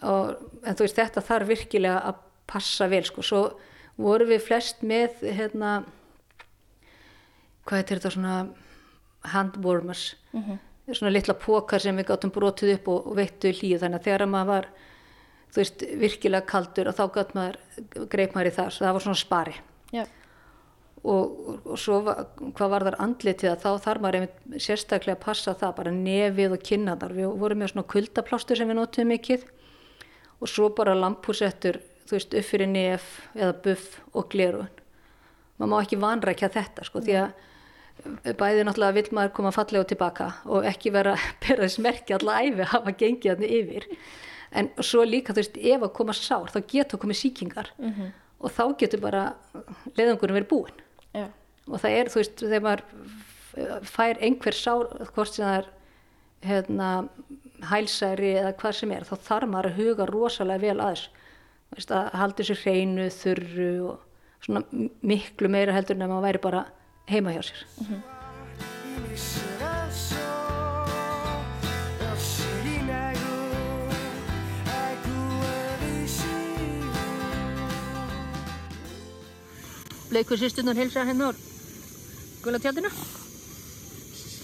Og, 0.00 0.30
en 0.64 0.76
þú 0.76 0.86
veist 0.86 0.96
þetta 0.96 1.24
þarf 1.26 1.50
virkilega 1.50 2.00
að 2.08 2.20
passa 2.50 2.88
vel 2.88 3.02
sko, 3.04 3.22
svo 3.22 3.42
vorum 4.00 4.30
við 4.32 4.46
flest 4.46 4.80
með 4.82 5.20
hérna 5.36 5.84
hvað 7.68 7.82
heitir 7.82 8.00
þetta 8.00 8.14
svona 8.16 8.36
handwarmers. 9.34 10.14
Svona 10.90 11.12
litla 11.12 11.36
pókar 11.38 11.82
sem 11.82 11.96
við 11.96 12.08
gáttum 12.08 12.32
brotið 12.34 12.78
upp 12.78 12.88
og, 12.88 13.10
og 13.12 13.18
veittu 13.20 13.52
hlýju. 13.52 13.78
Þannig 13.78 14.00
að 14.00 14.06
þegar 14.08 14.26
maður 14.26 14.48
var 14.48 14.70
þú 15.50 15.60
veist 15.60 15.84
virkilega 16.00 16.46
kaldur 16.46 16.88
og 16.90 16.96
þá 16.96 17.04
gátt 17.14 17.34
maður 17.36 17.58
greip 18.10 18.34
maður 18.34 18.50
í 18.50 18.54
það, 18.56 18.72
það 18.80 18.96
var 18.96 19.04
svona 19.04 19.20
spari 19.20 19.54
Já. 19.90 20.04
og, 21.02 21.38
og 21.64 21.78
svo 21.80 22.00
hvað 22.04 22.72
var 22.74 22.86
þar 22.88 22.98
andlitið 23.06 23.52
að 23.52 23.62
þá 23.64 23.86
þarf 23.86 24.04
maður 24.04 24.18
einmitt 24.20 24.64
sérstaklega 24.66 25.18
að 25.18 25.24
passa 25.24 25.56
það 25.58 25.76
bara 25.80 25.94
nefið 25.96 26.56
og 26.56 26.66
kynnaðar 26.70 27.16
við 27.16 27.36
vorum 27.42 27.62
með 27.62 27.72
svona 27.72 27.90
kuldaplástur 27.94 28.60
sem 28.60 28.70
við 28.70 28.80
notum 28.80 29.10
mikið 29.10 29.46
og 30.40 30.50
svo 30.50 30.70
bara 30.76 30.96
lampúsettur 30.98 31.80
þú 32.06 32.16
veist 32.18 32.36
upp 32.40 32.48
fyrir 32.48 32.70
nef 32.70 33.08
eða 33.34 33.54
buff 33.64 34.00
og 34.14 34.30
glerun 34.32 34.70
maður 35.60 35.72
má 35.72 35.78
ekki 35.82 36.00
vanrækja 36.00 36.52
þetta 36.54 36.86
sko 36.88 37.02
því 37.04 37.16
að 37.20 37.38
bæði 38.38 38.64
náttúrulega 38.64 38.96
vill 38.96 39.12
maður 39.16 39.34
koma 39.36 39.52
fallega 39.54 39.88
tilbaka 39.92 40.30
og 40.48 40.66
ekki 40.68 40.92
vera 40.94 41.14
að 41.18 41.28
bera 41.44 41.66
þess 41.66 41.82
merki 41.84 42.16
alla 42.16 42.40
æfi 42.44 42.68
hafa 42.72 42.96
gengið 43.02 43.34
hann 43.34 43.46
yfir. 43.60 43.88
En 44.50 44.70
svo 44.82 45.04
líka 45.06 45.34
þú 45.34 45.44
veist 45.44 45.60
ef 45.60 45.84
að 45.86 45.92
koma 46.00 46.16
sár 46.16 46.50
þá 46.50 46.60
getur 46.72 47.00
komið 47.02 47.20
sýkingar 47.20 47.70
og 48.40 48.48
þá 48.56 48.64
getur 48.80 49.00
bara 49.04 49.22
leðungurinn 49.98 50.38
verið 50.40 50.50
búinn 50.50 50.78
Já. 51.16 51.26
og 51.68 51.76
það 51.82 51.92
er, 51.98 52.06
þú 52.12 52.16
veist, 52.22 52.36
þegar 52.40 52.64
maður 52.66 52.82
fær 53.90 54.16
einhver 54.24 54.54
sár, 54.56 54.84
hvort 55.14 55.32
sem 55.34 55.44
það 55.44 55.56
er 55.60 55.66
hérna, 56.50 56.88
hælsæri 57.70 58.30
eða 58.40 58.52
hvað 58.60 58.74
sem 58.78 58.90
er, 58.96 59.02
þá 59.08 59.14
þarf 59.26 59.48
maður 59.52 59.68
að 59.70 59.78
huga 59.82 60.04
rosalega 60.08 60.64
vel 60.68 60.78
að 60.78 60.90
þessu 60.94 61.10
Þú 61.70 61.76
veist, 61.78 61.92
að 61.94 62.04
halda 62.18 62.42
þessu 62.42 62.56
hreinu, 62.64 63.04
þurru 63.14 63.68
og 63.92 63.96
svona 64.42 64.62
miklu 65.06 65.48
meira 65.54 65.76
heldur 65.76 65.94
en 65.94 66.02
að 66.08 66.12
maður 66.16 66.26
væri 66.26 66.40
bara 66.48 66.62
heima 67.12 67.30
hjá 67.36 67.42
sér. 67.46 67.60
Bleikur 80.10 80.40
sýstundur 80.40 80.74
hilsa 80.74 81.04
hennar 81.06 81.36
gula 82.42 82.58
tjaldinu. 82.58 82.90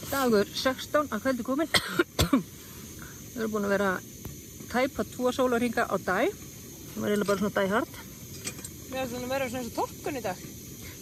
Dagur 0.06 0.46
16 0.46 1.08
að 1.10 1.22
kvöldi 1.24 1.46
komin. 1.46 1.70
Við 3.32 3.40
erum 3.40 3.54
búin 3.56 3.66
að 3.66 3.72
vera 3.74 3.88
tæpa 4.70 5.04
tvo 5.10 5.32
sólarhinga 5.34 5.88
á 5.90 5.96
dag. 5.98 6.30
Það 6.92 7.00
var 7.02 7.10
eiginlega 7.10 7.30
bara 7.30 7.40
svona 7.40 7.56
dæhart. 7.56 7.96
Mér 8.92 9.00
finnst 9.00 9.16
það 9.16 9.24
að 9.24 9.32
vera 9.34 9.48
svona 9.50 9.62
eins 9.64 9.72
og 9.72 9.78
tokkun 9.80 10.20
í 10.20 10.22
dag. 10.24 10.44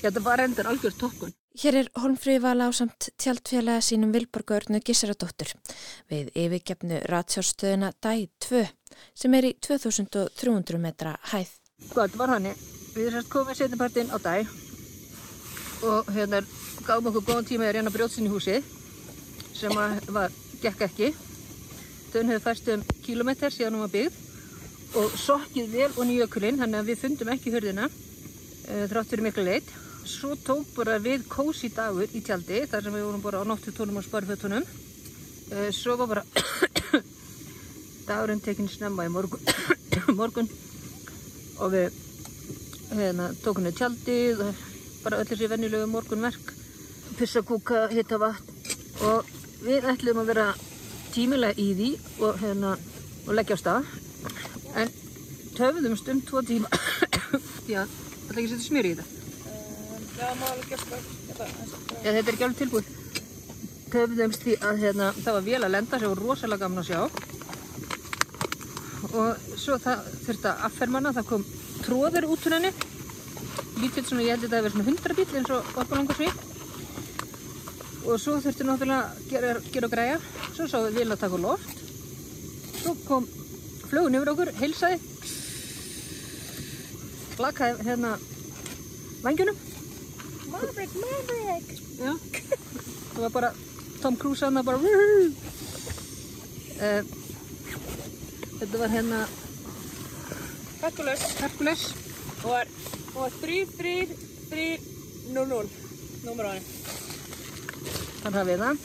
Þetta 0.04 0.22
var 0.24 0.42
endur 0.44 0.70
algjör 0.70 0.96
tokkun. 1.00 1.34
Hér 1.60 1.78
er 1.82 1.90
Holmfríði 2.00 2.42
vala 2.42 2.66
á 2.66 2.72
samt 2.74 3.10
tjaldfélaga 3.20 3.82
sínum 3.84 4.14
Vilborgörnu 4.16 4.80
Gissaradóttur 4.82 5.52
við 6.10 6.32
yfirgefnu 6.32 7.02
ratsjárstöðuna 7.12 7.92
DÆ 8.02 8.26
2 8.48 8.64
sem 9.14 9.36
er 9.38 9.50
í 9.52 9.52
2300 9.62 10.80
metra 10.82 11.14
hæð. 11.34 11.52
Gott 11.92 12.16
var 12.18 12.34
hann. 12.34 12.50
Við 12.94 13.08
erum 13.08 13.18
sérst 13.18 13.30
komið 13.32 13.56
setjapartinn 13.58 14.12
á 14.14 14.18
dag 14.22 14.50
og 15.82 16.10
hérna 16.14 16.38
gáðum 16.86 17.08
okkur 17.10 17.24
góðan 17.26 17.46
tíma 17.48 17.66
að 17.66 17.72
reyna 17.74 17.90
brjótsin 17.90 18.28
í 18.28 18.30
húsi 18.30 18.60
sem 19.54 19.74
var, 19.74 20.30
gekk 20.62 20.84
ekki. 20.86 21.08
Dönn 22.12 22.30
hefur 22.30 22.44
færst 22.44 22.70
um 22.70 22.84
kílometr 23.02 23.50
síðan 23.50 23.74
hún 23.74 23.82
var 23.82 23.90
byggð 23.96 25.00
og 25.00 25.16
sokkið 25.18 25.74
vel 25.74 25.88
og 25.90 26.06
nýjökulinn, 26.06 26.60
þannig 26.62 26.84
að 26.84 26.92
við 26.92 27.02
fundum 27.02 27.32
ekki 27.34 27.54
hörðina 27.56 27.88
uh, 27.90 28.86
þrátt 28.92 29.10
fyrir 29.10 29.26
miklu 29.26 29.46
leitt. 29.48 29.74
Svo 30.06 30.38
tók 30.46 30.70
bara 30.78 31.00
við 31.02 31.26
kósi 31.26 31.72
dagur 31.74 32.14
í 32.14 32.22
tjaldi 32.22 32.62
þar 32.70 32.86
sem 32.86 32.94
við 32.94 33.08
vorum 33.08 33.26
bara 33.26 33.42
á 33.42 33.48
náttutónum 33.50 33.98
og 33.98 34.06
sparfötunum. 34.06 34.70
Uh, 35.50 35.66
svo 35.74 35.98
var 35.98 36.14
bara 36.14 36.24
dagurinn 38.08 38.44
tekinn 38.44 38.70
snemma 38.70 39.10
í 39.10 39.14
morgun, 39.18 39.42
morgun 40.20 40.52
og 41.58 41.74
við 41.74 42.03
hérna, 42.92 43.30
tókum 43.44 43.64
við 43.68 43.80
tjaldið 43.80 44.44
bara 45.04 45.20
öll 45.20 45.28
þessi 45.28 45.48
vennilegu 45.52 45.88
morgunverk 45.90 46.54
pissa 47.18 47.42
kúka, 47.42 47.88
hitta 47.92 48.18
vatn. 48.18 48.52
Og 49.04 49.28
við 49.64 49.86
ætlum 49.90 50.20
að 50.22 50.30
vera 50.32 50.46
tímilega 51.14 51.58
í 51.60 51.68
því 51.78 51.90
og, 52.24 52.38
hérna, 52.42 52.74
og 53.26 53.32
leggja 53.36 53.58
á 53.58 53.62
stað. 53.62 53.90
En 54.74 54.92
töfðumst 55.54 56.08
um 56.10 56.22
tvo 56.26 56.42
tíma. 56.46 56.70
Því 57.64 57.78
að 57.80 57.92
það 57.94 58.32
er 58.32 58.40
ekki 58.40 58.46
að 58.46 58.52
setja 58.54 58.66
smjör 58.68 58.88
í 58.88 58.94
þetta? 58.94 59.06
Já, 60.14 60.28
má 60.38 60.46
alveg 60.50 60.68
gesta 60.72 60.98
þetta. 61.28 61.48
Já, 62.04 62.08
þetta 62.08 62.24
er 62.24 62.34
ekki 62.34 62.46
alveg 62.46 62.60
tilbúið. 62.62 62.92
Töfðumst 63.94 64.46
því 64.46 64.56
að 64.70 64.82
hérna, 64.82 65.12
það 65.20 65.38
var 65.38 65.46
vel 65.48 65.62
að 65.62 65.74
lenda 65.76 66.00
sem 66.00 66.14
var 66.14 66.24
rosalega 66.24 66.64
gaman 66.64 66.82
að 66.82 66.88
sjá. 66.90 67.00
Og 69.14 69.58
svo 69.60 69.78
það 69.78 70.08
þurfti 70.24 70.50
að 70.50 70.64
affermana 70.68 71.14
það 71.14 71.28
kom 71.30 71.44
tróður 71.84 72.28
út 72.32 72.48
úr 72.48 72.56
henni. 72.58 72.72
Lítill 73.80 74.06
svona, 74.06 74.24
ég 74.24 74.34
held 74.34 74.44
þetta 74.46 74.58
að 74.58 74.66
vera 74.66 74.74
svona 74.74 74.88
100 74.90 75.16
bíl 75.18 75.38
eins 75.38 75.54
og 75.54 75.78
orkulangarsvík 75.82 76.42
og 78.04 78.20
svo 78.20 78.34
þurfti 78.44 78.66
náttúrulega 78.68 79.00
að 79.00 79.30
gera, 79.30 79.52
gera 79.72 79.88
og 79.88 79.94
græja. 79.94 80.18
Svo 80.52 80.68
sá 80.68 80.76
við 80.84 80.98
vil 81.00 81.08
að 81.14 81.22
taka 81.24 81.40
loft. 81.40 81.78
Svo 82.82 82.92
kom 83.08 83.28
flugun 83.88 84.18
yfir 84.18 84.32
okkur 84.34 84.52
heilsaði. 84.60 84.98
Blakaði 87.38 87.88
hérna 87.88 88.10
vangjunum 89.24 89.56
Maverick, 90.52 90.92
Maverick! 91.00 91.68
Já, 91.98 92.12
það 93.14 93.22
var 93.24 93.32
bara 93.34 93.50
Tom 94.02 94.16
Cruise 94.20 94.44
hann 94.44 94.60
bara 94.66 94.78
uh, 94.78 94.88
Þetta 98.60 98.78
var 98.78 98.92
hérna 98.92 99.24
Herkules. 100.84 101.22
Hercules. 101.40 101.84
Og 102.44 102.50
var, 102.50 102.70
og 103.14 103.20
var 103.22 103.36
3, 103.40 103.60
3, 103.78 103.94
3, 104.50 104.66
0, 105.32 105.48
0. 105.48 105.68
Númer 106.24 106.48
á 106.48 106.50
henni. 106.52 106.66
Þannig 108.24 108.40
að 108.40 108.50
við 108.50 108.64
það. 108.64 108.82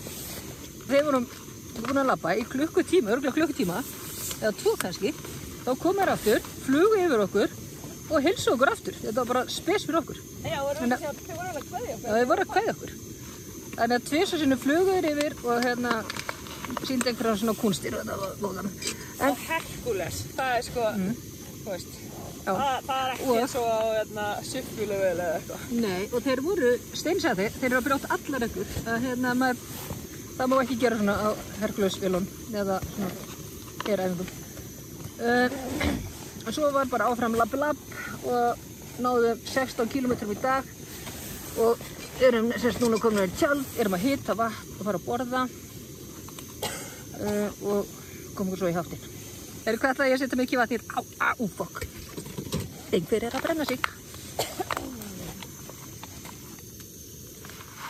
Þeir 0.89 1.03
vorum 1.07 1.27
búin 1.79 2.01
að 2.01 2.09
labba 2.09 2.35
í 2.35 2.45
klukkutíma, 2.49 3.13
örgulega 3.15 3.35
klukkutíma 3.35 3.81
eða 4.39 4.53
tvo 4.59 4.73
kannski, 4.79 5.11
þá 5.65 5.69
kom 5.79 5.99
þær 5.99 6.13
aftur 6.15 6.47
flugu 6.65 6.97
yfir 7.03 7.23
okkur 7.25 7.53
og 8.09 8.25
hilsu 8.25 8.53
okkur 8.55 8.71
aftur, 8.73 8.95
þetta 8.99 9.15
var 9.19 9.29
bara 9.29 9.43
spes 9.51 9.85
fyrir 9.85 9.99
okkur. 10.01 10.19
Já, 10.43 10.59
Þannig 10.79 10.95
að 10.97 11.21
þau 11.27 11.35
voru 11.35 11.47
alveg 11.49 11.61
að 11.61 11.69
kveðja 11.69 11.95
Já, 11.95 12.09
þeir 12.09 12.29
voru 12.31 12.45
að 12.45 12.53
kvæða 12.55 12.75
okkur. 12.75 12.93
Þannig 13.75 13.95
að 13.99 14.07
tvisar 14.09 14.43
sinni 14.43 14.59
flugu 14.59 14.95
þeir 14.95 15.09
yfir 15.13 15.37
og 15.45 15.63
hérna 15.67 15.95
síndi 16.87 17.11
einhverja 17.11 17.39
svona 17.43 17.57
kúnstir 17.59 17.95
og 17.95 18.03
þetta 18.03 18.19
var 18.23 18.35
góðan 18.43 18.71
Og 19.29 19.43
Herkules, 19.49 20.21
það 20.35 20.55
er 20.57 20.65
sko, 20.69 20.87
þú 21.69 21.75
veist, 21.75 21.97
það, 22.45 22.59
það 22.87 23.01
er 23.03 23.11
ekki 23.13 23.33
eins 23.37 23.55
og 23.59 23.67
á 23.69 23.79
hérna, 23.93 24.25
suffjulevel 24.47 25.09
eða 25.13 25.33
eitthvað. 25.37 25.65
Nei, 25.83 25.99
og 26.09 26.23
þeir 26.25 26.41
voru 26.45 26.71
steinsæði, 26.97 27.47
þeir 27.57 27.67
eru 27.69 27.79
að 27.79 27.87
brjóta 27.87 28.11
allar 28.15 28.45
ykkur 28.47 28.71
að 28.89 29.05
hérna 29.05 29.33
maður, 29.37 29.61
það 30.39 30.49
má 30.49 30.55
ekki 30.63 30.77
gera 30.81 30.99
svona 31.01 31.17
á 31.21 31.29
Herkules-vilun 31.59 32.25
eða 32.63 32.79
svona 32.87 33.11
eræfingum. 33.93 34.31
Uh, 35.19 35.59
og 36.47 36.51
svo 36.55 36.71
var 36.73 36.89
bara 36.89 37.11
áfram 37.11 37.37
lapp-lapp 37.37 37.85
og 38.23 38.65
náðum 39.03 39.45
16 39.45 39.91
km 39.93 40.15
í 40.15 40.39
dag 40.41 40.73
og 41.59 41.85
erum 42.23 42.49
sérst 42.57 42.81
núna 42.81 42.97
komin 43.03 43.29
í 43.29 43.37
tjald, 43.37 43.67
erum 43.77 43.99
að 43.99 44.07
hita 44.07 44.35
vatn 44.39 44.73
og 44.79 44.89
fara 44.89 45.03
að 45.03 45.05
borða. 45.05 45.45
Uh, 47.19 47.47
og 47.67 47.95
komum 48.33 48.57
svo 48.57 48.71
í 48.71 48.77
háttinn. 49.69 49.75
Eru 49.75 49.77
hvað 49.77 49.93
ætlaði 49.93 50.09
ég 50.09 50.17
að 50.17 50.21
setja 50.23 50.39
mikið 50.39 50.59
vatn 50.59 50.73
í? 50.73 50.79
Á, 50.89 50.99
á, 51.21 51.29
ú, 51.39 51.47
fokk. 51.47 51.83
Einhver 52.93 53.23
er 53.23 53.35
að 53.35 53.43
brenna 53.43 53.65
sig. 53.65 53.79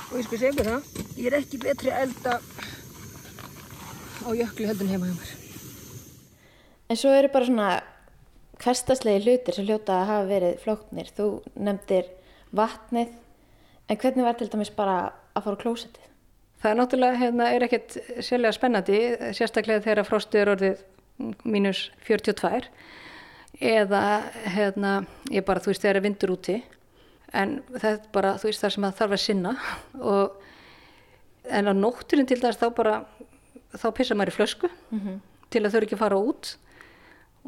Og 0.09 0.17
ég 0.17 0.25
skal 0.25 0.39
segja 0.41 0.65
það, 0.65 0.83
ég 1.17 1.27
er 1.29 1.37
ekki 1.37 1.59
betri 1.61 1.91
að 1.93 2.01
elda 2.07 2.39
á 4.25 4.29
jökli 4.33 4.65
heldur 4.67 4.87
en 4.87 4.91
heima 4.91 5.07
hjá 5.07 5.15
mér. 5.15 5.33
En 6.89 6.97
svo 6.97 7.13
eru 7.13 7.29
bara 7.29 7.45
svona 7.45 7.69
hverstaslegi 8.59 9.21
hlutir 9.23 9.55
sem 9.55 9.67
hljóta 9.67 10.01
að 10.01 10.09
hafa 10.09 10.29
verið 10.31 10.61
flóknir. 10.63 11.11
Þú 11.15 11.27
nefndir 11.55 12.09
vatnið, 12.51 13.13
en 13.87 13.99
hvernig 14.01 14.25
var 14.25 14.39
til 14.39 14.49
dæmis 14.49 14.73
bara 14.73 14.97
að 15.37 15.45
fara 15.45 15.59
á 15.61 15.61
klósettið? 15.61 16.05
Það 16.59 16.71
er 16.71 16.79
náttúrulega, 16.81 17.19
hérna, 17.21 17.51
er 17.53 17.63
ekkert 17.69 17.99
sérlega 18.25 18.51
spennandi, 18.57 18.97
sérstaklega 19.37 19.85
þegar 19.85 20.09
frostið 20.09 20.41
er 20.41 20.51
orðið 20.57 20.81
mínus 21.43 21.88
42 22.08 22.69
eða, 23.60 24.03
hérna, 24.55 24.93
ég 25.34 25.45
bara, 25.47 25.62
þú 25.63 25.73
veist, 25.73 25.84
þegar 25.84 25.99
er 25.99 26.05
vindur 26.05 26.36
úti 26.36 26.60
en 27.36 27.60
það 27.75 27.89
er 27.91 27.99
bara, 28.13 28.36
þú 28.39 28.49
veist, 28.49 28.63
það 28.63 28.75
sem 28.75 28.88
að 28.88 29.01
þarf 29.01 29.17
að 29.17 29.23
sinna 29.25 29.55
og 30.13 30.39
en 31.49 31.71
á 31.71 31.73
nótturinn 31.73 32.29
til 32.29 32.39
þess 32.41 32.62
þá 32.62 32.69
bara, 32.77 32.95
þá 33.75 33.88
pissa 33.97 34.17
maður 34.17 34.34
í 34.34 34.38
flösku 34.38 34.71
til 35.49 35.65
að 35.65 35.73
þau 35.73 35.82
ekki 35.82 35.97
að 35.97 36.03
fara 36.03 36.21
út. 36.21 36.55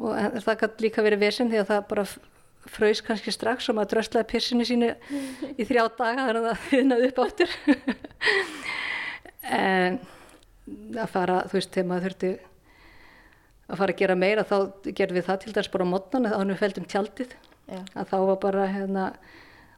Og 0.02 0.14
en 0.18 0.40
það 0.42 0.58
kann 0.58 0.78
líka 0.82 1.04
verið 1.04 1.22
vesinn 1.22 1.50
því 1.52 1.60
að 1.60 1.68
það 1.68 1.82
bara 1.90 2.06
fröys 2.72 3.02
kannski 3.02 3.34
strax 3.34 3.68
og 3.68 3.76
maður 3.76 3.96
dröslaði 3.96 4.28
pissinu 4.30 4.64
sínu 4.66 4.92
í 5.58 5.66
þrjá 5.66 5.82
daga 5.98 6.26
þannig 6.28 6.40
að 6.40 6.46
það 6.46 6.66
þiðnaði 6.70 7.08
upp 7.08 7.20
áttur 7.24 7.54
en 9.58 9.98
að 11.02 11.10
fara, 11.10 11.40
þú 11.50 11.58
veist, 11.58 11.72
þegar 11.74 11.88
maður 11.90 12.06
þurfti 12.08 12.32
að 13.72 13.80
fara 13.80 13.94
að 13.94 14.02
gera 14.02 14.18
meira 14.18 14.44
þá 14.46 14.56
gerðum 14.92 15.18
við 15.18 15.26
það 15.28 15.40
til 15.42 15.56
dæs 15.56 15.72
bara 15.72 15.88
á 15.88 15.92
mótnan 15.92 16.28
þá 16.28 16.36
hann 16.36 16.52
við 16.52 16.62
feldum 16.62 16.88
tjaldið 16.92 17.34
Já. 17.72 17.80
að 17.96 18.12
þá 18.12 18.16
var 18.28 18.38
bara 18.42 18.68
hérna 18.68 19.08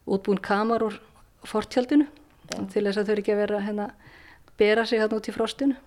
útbúin 0.05 0.43
kamar 0.43 0.85
úr 0.85 1.01
fortjaldinu 1.47 2.09
til 2.73 2.85
þess 2.85 3.01
að 3.01 3.11
þau 3.11 3.17
ekki 3.19 3.35
að 3.35 3.43
vera 3.45 3.65
hérna 3.65 3.91
bera 4.59 4.85
sig 4.87 5.01
hérna 5.01 5.21
út 5.21 5.31
í 5.31 5.35
frostinu 5.35 5.79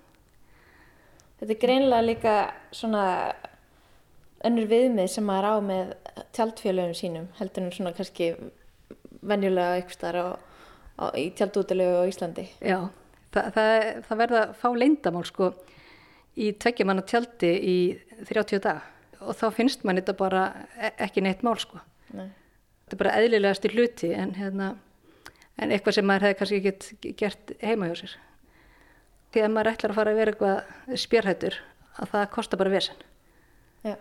Þetta 1.37 1.53
er 1.53 1.59
greinilega 1.61 2.01
líka 2.05 2.35
svona 2.73 3.03
önnur 4.47 4.69
viðmið 4.69 5.09
sem 5.13 5.25
maður 5.25 5.47
á 5.53 5.55
með 5.65 5.91
tjaldfélögum 6.33 6.95
sínum, 6.97 7.27
heldur 7.37 7.65
en 7.65 7.75
svona 7.75 7.93
kannski 7.97 8.31
venjulega 9.21 10.23
á, 10.97 11.05
í 11.13 11.27
tjaldútilegu 11.37 12.01
á 12.01 12.09
Íslandi. 12.09 12.47
Já, 12.57 12.79
það, 13.35 13.51
það, 13.53 13.73
það 14.07 14.21
verða 14.23 14.41
að 14.41 14.55
fá 14.61 14.67
leyndamál 14.81 15.25
sko 15.29 15.51
í 16.37 16.51
tveggjumanna 16.61 17.03
tjaldi 17.07 17.51
í 17.57 17.77
30 18.29 18.61
daga 18.63 18.83
og 19.25 19.33
þá 19.37 19.47
finnst 19.55 19.85
mann 19.85 19.97
þetta 19.97 20.13
bara 20.17 20.43
e- 20.77 20.93
ekki 21.07 21.23
neitt 21.25 21.41
mál 21.45 21.57
sko. 21.59 21.79
Nei. 22.13 22.29
Þetta 22.85 22.95
er 22.95 23.01
bara 23.01 23.15
eðlilegast 23.19 23.65
í 23.65 23.71
hluti 23.73 24.11
en, 24.13 24.35
hérna, 24.37 24.67
en 25.57 25.73
eitthvað 25.73 25.97
sem 25.97 26.07
maður 26.07 26.27
hefði 26.27 26.39
kannski 26.39 26.59
ekki 26.71 27.13
gert 27.17 27.53
heima 27.63 27.89
hjá 27.89 27.95
sér. 28.03 28.13
Því 29.33 29.43
að 29.43 29.55
maður 29.55 29.71
ætlar 29.73 29.93
að 29.93 29.99
fara 29.99 30.13
að 30.13 30.19
vera 30.21 30.33
eitthvað 30.33 30.99
spjörhættur 31.03 31.57
að 31.97 32.11
það 32.13 32.27
kostar 32.37 32.61
bara 32.61 32.73
vesen 32.77 33.01
Já. 33.83 33.95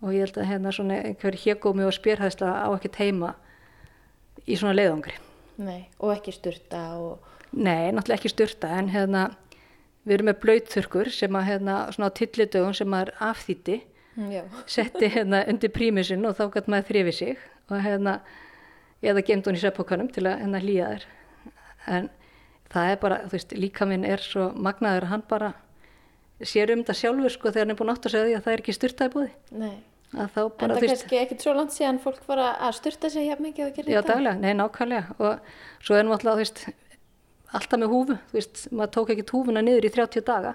og 0.00 0.14
ég 0.16 0.24
held 0.24 0.40
að 0.40 0.48
hérna 0.48 0.72
svona 0.74 1.02
einhver 1.04 1.38
hégómi 1.44 1.84
og 1.86 1.94
spjörhæðsla 1.94 2.54
á 2.64 2.68
ekkert 2.72 2.98
heima 3.04 3.34
í 4.48 4.56
svona 4.56 4.74
leiðangri. 4.74 5.14
Nei, 5.62 5.84
og 6.00 6.16
ekki 6.16 6.32
sturta 6.34 6.86
og 6.96 7.28
Nei, 7.52 7.92
náttúrulega 7.92 8.16
ekki 8.16 8.30
styrta 8.32 8.70
en 8.80 8.88
hérna 8.88 9.26
við 10.02 10.16
erum 10.16 10.30
með 10.30 10.38
blöytþurkur 10.44 11.10
sem 11.14 11.38
að 11.38 11.48
hérna 11.48 11.78
svona 11.94 12.10
á 12.10 12.16
tillidögun 12.18 12.76
sem 12.76 12.90
maður 12.90 13.12
afþýtti 13.22 13.78
já, 14.32 14.42
setti 14.66 15.10
hérna 15.14 15.44
undir 15.50 15.72
prímusinn 15.74 16.26
og 16.28 16.36
þá 16.38 16.46
gætt 16.56 16.70
maður 16.72 16.88
þrifið 16.90 17.18
sig 17.18 17.44
og 17.70 17.84
hérna 17.84 18.18
eða 19.02 19.24
gemd 19.26 19.48
hún 19.48 19.58
í 19.58 19.62
sveppókanum 19.62 20.10
til 20.14 20.26
að 20.28 20.42
hérna 20.42 20.62
hlýja 20.62 20.90
þær. 20.92 21.06
En 21.92 22.10
það 22.72 22.90
er 22.90 23.00
bara, 23.02 23.20
þú 23.26 23.36
veist, 23.36 23.54
líka 23.58 23.88
minn 23.88 24.04
er 24.08 24.22
svo 24.22 24.50
magnaður 24.54 25.08
að 25.08 25.14
hann 25.14 25.24
bara 25.30 25.54
sér 26.42 26.72
um 26.74 26.82
þetta 26.82 26.98
sjálfur 26.98 27.34
sko 27.34 27.50
þegar 27.50 27.66
hann 27.66 27.74
er 27.74 27.80
búin 27.80 27.92
átt 27.92 28.06
að 28.06 28.14
segja 28.14 28.28
því 28.28 28.36
að 28.36 28.44
það 28.44 28.54
er 28.54 28.62
ekki 28.62 28.76
styrtaði 28.76 29.12
búði 29.14 29.32
nei. 29.62 29.74
að 30.12 30.30
þá 30.34 30.40
En 30.42 30.54
bara, 30.58 30.76
það 30.76 30.84
veist, 30.84 30.94
kannski 30.94 31.20
ekkert 31.20 31.44
svo 31.44 31.56
langt 31.58 31.74
síðan 31.76 32.00
fólk 32.02 32.22
var 32.30 32.44
að 32.50 32.78
sturta 32.78 33.10
sig 33.12 33.28
hjá 33.28 33.36
mikið 33.42 33.66
og 33.68 33.76
gera 33.78 33.94
Já, 33.94 34.00
daglega, 34.06 34.38
nei, 34.42 34.54
nákvæmlega. 34.58 35.18
Og 35.18 35.84
svo 35.86 35.98
er 35.98 36.06
alltaf, 36.06 36.30
þú 36.32 36.38
veist, 36.42 36.64
alltaf 37.52 37.80
með 37.80 37.92
húfu, 37.92 38.16
þú 38.30 38.38
veist, 38.38 38.62
maður 38.72 38.92
tók 38.96 39.12
ekki 39.14 39.24
húfuna 39.30 39.62
niður 39.64 39.88
í 39.88 39.92
30 39.94 40.24
daga, 40.28 40.54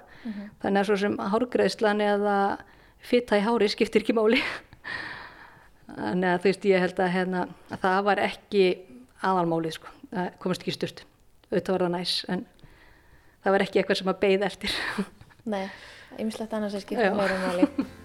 þannig 0.63 0.81
að 0.81 0.87
svo 0.89 0.97
sem 1.03 1.17
hárgreðslan 1.33 2.03
eða 2.05 2.37
fitta 3.07 3.37
í 3.37 3.45
hári 3.45 3.69
skiptir 3.71 4.03
ekki 4.03 4.15
máli. 4.17 4.41
Þannig 5.97 6.29
að 6.29 6.41
þú 6.41 6.49
veist, 6.51 6.65
ég 6.69 6.83
held 6.83 6.99
að, 7.01 7.13
hérna, 7.13 7.43
að 7.71 7.83
það 7.85 7.99
var 8.09 8.23
ekki 8.25 8.65
aðalmálið, 9.25 9.77
sko, 9.77 9.93
það 10.11 10.31
komast 10.43 10.65
ekki 10.65 10.75
sturt, 10.75 11.05
auðvitað 11.49 11.77
var 11.77 11.85
það 11.85 11.93
næs, 11.95 12.15
en 12.33 12.43
það 13.43 13.55
var 13.55 13.67
ekki 13.67 13.81
eitthvað 13.81 14.01
sem 14.01 14.11
að 14.13 14.19
beið 14.25 14.49
eftir. 14.49 14.81
Nei, 15.47 15.63
ymslegt 16.21 16.57
annars 16.57 16.77
er 16.77 16.85
skiptið 16.85 17.17
meira 17.17 17.39
máli. 17.45 17.69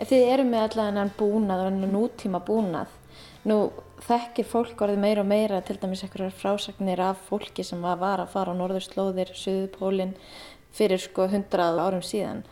Ef 0.00 0.08
þið 0.08 0.30
eru 0.32 0.44
með 0.48 0.66
allan 0.66 0.86
hennan 0.90 1.12
búnað 1.18 1.62
og 1.62 1.68
hennan 1.68 1.92
nútíma 1.92 2.40
búnað, 2.44 2.92
nú 3.44 3.58
þekkir 4.06 4.46
fólk 4.48 4.80
orðið 4.80 5.02
meira 5.02 5.24
og 5.24 5.28
meira 5.28 5.58
til 5.64 5.76
dæmis 5.80 6.04
einhverjar 6.06 6.32
frásagnir 6.36 7.02
af 7.04 7.20
fólki 7.28 7.64
sem 7.66 7.82
var 7.84 8.22
að 8.22 8.32
fara 8.32 8.54
á 8.56 8.58
norðurslóðir, 8.58 9.34
suðupólinn 9.36 10.14
fyrir 10.72 11.02
sko 11.02 11.28
hundrað 11.28 11.82
árum 11.84 12.04
síðan. 12.06 12.42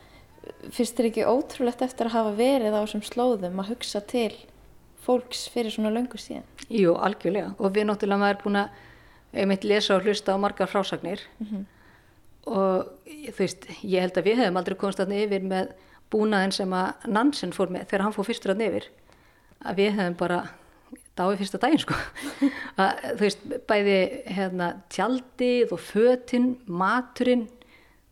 Fyrst 0.74 0.98
þér 0.98 1.08
ekki 1.10 1.24
ótrúlegt 1.28 1.82
eftir 1.84 2.08
að 2.08 2.18
hafa 2.18 2.36
verið 2.36 2.76
á 2.76 2.80
þessum 2.82 3.04
slóðum 3.06 3.62
að 3.62 3.72
hugsa 3.72 4.04
til 4.12 4.34
fólks 5.04 5.46
fyrir 5.52 5.72
svona 5.72 5.92
löngu 5.94 6.20
síðan? 6.20 6.44
Jú, 6.68 6.94
algjörlega. 7.00 7.54
Og 7.56 7.72
við 7.72 7.88
náttúrulega 7.88 8.20
maður 8.20 8.36
er 8.36 8.44
búin 8.44 8.60
að 8.60 9.40
einmitt 9.40 9.64
lesa 9.68 9.96
og 9.96 10.04
hlusta 10.04 10.36
á 10.36 10.40
margar 10.40 10.68
frásagnir 10.68 11.24
og 12.48 12.88
þú 13.28 13.36
veist, 13.40 13.68
ég 13.84 14.04
held 14.04 14.16
að 14.20 14.28
við 14.30 14.40
hefum 14.42 14.60
aldrei 14.60 14.76
komast 14.80 15.00
að 15.04 15.16
yfir 15.16 15.44
með 15.48 15.72
búnaðin 16.12 16.54
sem 16.56 16.72
að 16.76 17.08
Nansen 17.12 17.52
fór 17.56 17.72
með 17.72 17.88
þegar 17.90 18.06
hann 18.06 18.16
fór 18.16 18.28
fyrstur 18.28 18.54
að 18.54 18.64
yfir 18.68 18.88
að 19.58 19.80
við 19.80 19.94
hefum 19.98 20.18
bara 20.18 20.40
dáið 21.18 21.40
fyrsta 21.42 21.60
daginn 21.62 21.82
sko 21.82 21.96
að, 22.82 23.04
þú 23.04 23.22
veist, 23.24 23.46
bæði 23.68 23.96
hérna 24.38 24.68
tjaldið 24.94 25.74
og 25.74 25.82
fötin, 25.82 26.50
maturinn 26.66 27.46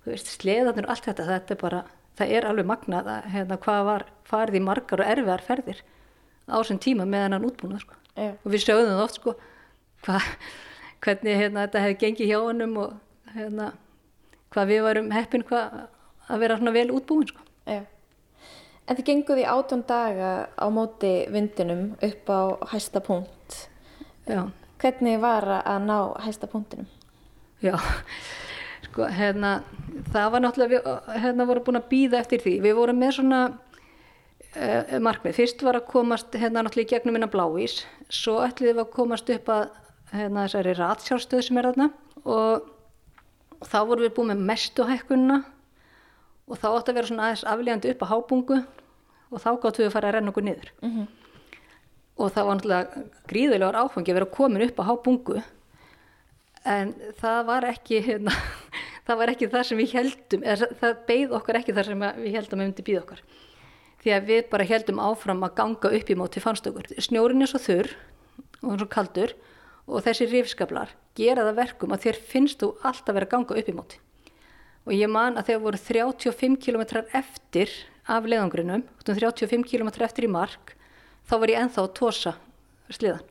þú 0.05 0.13
veist, 0.13 0.33
sleðarnir 0.37 0.89
og 0.89 0.95
allt 0.95 1.11
þetta 1.11 1.29
þetta 1.31 1.55
er 1.57 1.61
bara, 1.63 1.83
það 2.19 2.35
er 2.39 2.49
alveg 2.51 2.71
magnað 2.73 3.13
að 3.15 3.29
hérna 3.35 3.61
hvað 3.63 3.85
var 3.91 4.07
farið 4.27 4.59
í 4.59 4.65
margar 4.67 5.03
og 5.03 5.13
erfiðar 5.15 5.47
ferðir 5.47 5.83
á 6.51 6.55
þessum 6.59 6.83
tíma 6.83 7.07
með 7.09 7.27
hennan 7.27 7.49
útbúnað 7.49 7.87
sko 7.87 8.01
Já. 8.17 8.33
og 8.33 8.49
við 8.51 8.65
sjáum 8.65 8.87
það 8.91 9.05
oft 9.05 9.21
sko 9.21 9.37
hva, 10.07 10.21
hvernig 11.05 11.41
hérna, 11.41 11.67
þetta 11.67 11.83
hefði 11.85 11.99
gengið 12.03 12.31
hjá 12.33 12.39
honum 12.41 12.79
og 12.83 13.35
hérna, 13.37 13.73
hvað 14.55 14.73
við 14.73 14.85
varum 14.87 15.11
heppin 15.15 15.45
hvað, 15.47 15.83
að 16.27 16.43
vera 16.43 16.59
svona 16.61 16.75
vel 16.75 16.89
útbúin 16.95 17.29
sko. 17.31 17.46
Já. 17.67 17.83
En 18.87 18.95
þið 18.99 19.07
genguð 19.09 19.41
í 19.43 19.47
átjón 19.51 19.83
daga 19.89 20.31
á 20.55 20.67
móti 20.71 21.13
vindinum 21.35 21.97
upp 21.99 22.31
á 22.31 22.41
hæsta 22.71 23.03
punkt. 23.03 23.67
Já, 24.27 24.47
Hvernig 24.77 25.19
var 25.23 25.47
að 25.65 25.87
ná 25.89 25.99
hæsta 26.21 26.47
punktinum? 26.51 26.87
já, 27.65 27.73
sko 28.85 29.07
hérna, 29.09 29.63
það 30.13 30.27
var 30.35 30.43
náttúrulega, 30.45 30.81
við 30.83 31.23
hérna 31.23 31.47
vorum 31.49 31.65
búin 31.65 31.81
að 31.81 31.89
býða 31.91 32.21
eftir 32.21 32.43
því, 32.45 32.53
við 32.67 32.77
vorum 32.77 33.01
með 33.01 33.15
svona 33.17 33.41
uh, 33.49 34.99
markmið, 35.01 35.39
fyrst 35.39 35.65
var 35.65 35.81
að 35.81 35.89
komast 35.89 36.37
hérna 36.37 36.63
náttúrulega 36.67 36.91
í 36.91 36.93
gegnum 36.93 37.17
minna 37.17 37.31
bláís, 37.33 37.79
svo 38.13 38.37
ætlið 38.45 38.75
við 38.75 38.83
að 38.85 38.93
komast 38.93 39.33
upp 39.33 39.49
að 39.57 39.65
hérna 40.13 40.45
þessari 40.45 40.77
ratsjárstöð 40.77 41.47
sem 41.49 41.59
er 41.63 41.71
þarna 41.71 41.89
og 42.29 42.73
og 43.57 43.69
þá 43.71 43.79
vorum 43.89 44.05
við 44.05 44.15
búin 44.17 44.33
með 44.35 44.45
mestu 44.51 44.85
hækkunna 44.85 45.39
og 46.47 46.59
þá 46.61 46.67
átti 46.71 46.93
að 46.93 46.99
vera 46.99 47.11
svona 47.11 47.29
aðeins 47.29 47.45
aflíðandi 47.51 47.93
upp 47.93 48.05
á 48.07 48.11
hábungu 48.13 48.59
og 49.31 49.43
þá 49.43 49.49
gáttu 49.63 49.83
við 49.83 49.89
að 49.89 49.95
fara 49.97 50.11
að 50.11 50.17
renna 50.17 50.33
okkur 50.33 50.47
niður. 50.47 50.71
Og 52.17 52.33
það 52.33 52.47
var 52.47 52.59
náttúrulega 52.59 53.05
gríðulegar 53.29 53.79
áfangi 53.83 54.13
að 54.13 54.19
vera 54.21 54.35
komin 54.37 54.67
upp 54.67 54.79
á 54.81 54.89
hábungu 54.89 55.41
en 56.67 56.95
það 57.19 57.41
var 57.47 57.67
ekki 57.71 58.01
hérna, 58.03 58.33
það 59.07 59.21
var 59.21 59.35
ekki 59.35 59.51
það 59.51 59.67
sem 59.69 59.83
við 59.83 59.97
heldum 59.99 60.47
eða 60.47 60.71
það 60.81 61.03
beið 61.11 61.37
okkar 61.41 61.61
ekki 61.61 61.77
það 61.77 61.91
sem 61.91 62.07
við 62.23 62.39
heldum 62.39 62.63
að 62.63 62.65
myndi 62.65 62.87
býð 62.87 63.03
okkar. 63.03 63.25
Því 64.03 64.15
að 64.15 64.31
við 64.31 64.43
bara 64.53 64.71
heldum 64.71 65.03
áfram 65.03 65.43
að 65.43 65.57
ganga 65.59 65.93
upp 65.99 66.11
í 66.11 66.19
móti 66.19 66.43
fannst 66.43 66.67
okkur. 66.71 66.93
Snjórin 67.03 67.43
er 67.43 67.51
svo 67.51 67.59
þurr 67.59 67.91
og 68.63 68.73
er 68.73 68.83
svo 68.83 68.91
kaldur 68.91 69.35
og 69.87 70.03
þessi 70.07 70.31
rifskablar 70.31 70.95
gera 71.19 71.47
það 71.47 71.61
verkum 71.61 71.95
að 71.95 72.07
þér 72.07 72.21
finnst 72.31 72.63
þú 72.63 72.77
alltaf 72.87 73.15
vera 73.17 73.27
að 73.27 73.35
ganga 73.35 73.59
upp 73.59 73.71
í 73.71 73.75
móti 73.75 74.06
og 74.87 74.95
ég 74.95 75.11
man 75.11 75.37
að 75.37 75.51
þegar 75.51 75.63
voru 75.65 75.81
35 75.83 76.59
km 76.63 76.83
eftir 77.19 77.73
af 78.07 78.27
leiðangrinum 78.27 78.85
35 79.03 79.67
km 79.67 79.91
eftir 80.07 80.29
í 80.29 80.31
mark 80.31 80.77
þá 81.27 81.35
var 81.43 81.51
ég 81.51 81.63
ennþá 81.65 81.83
að 81.83 81.95
tósa 81.99 82.37
sliðan. 82.95 83.25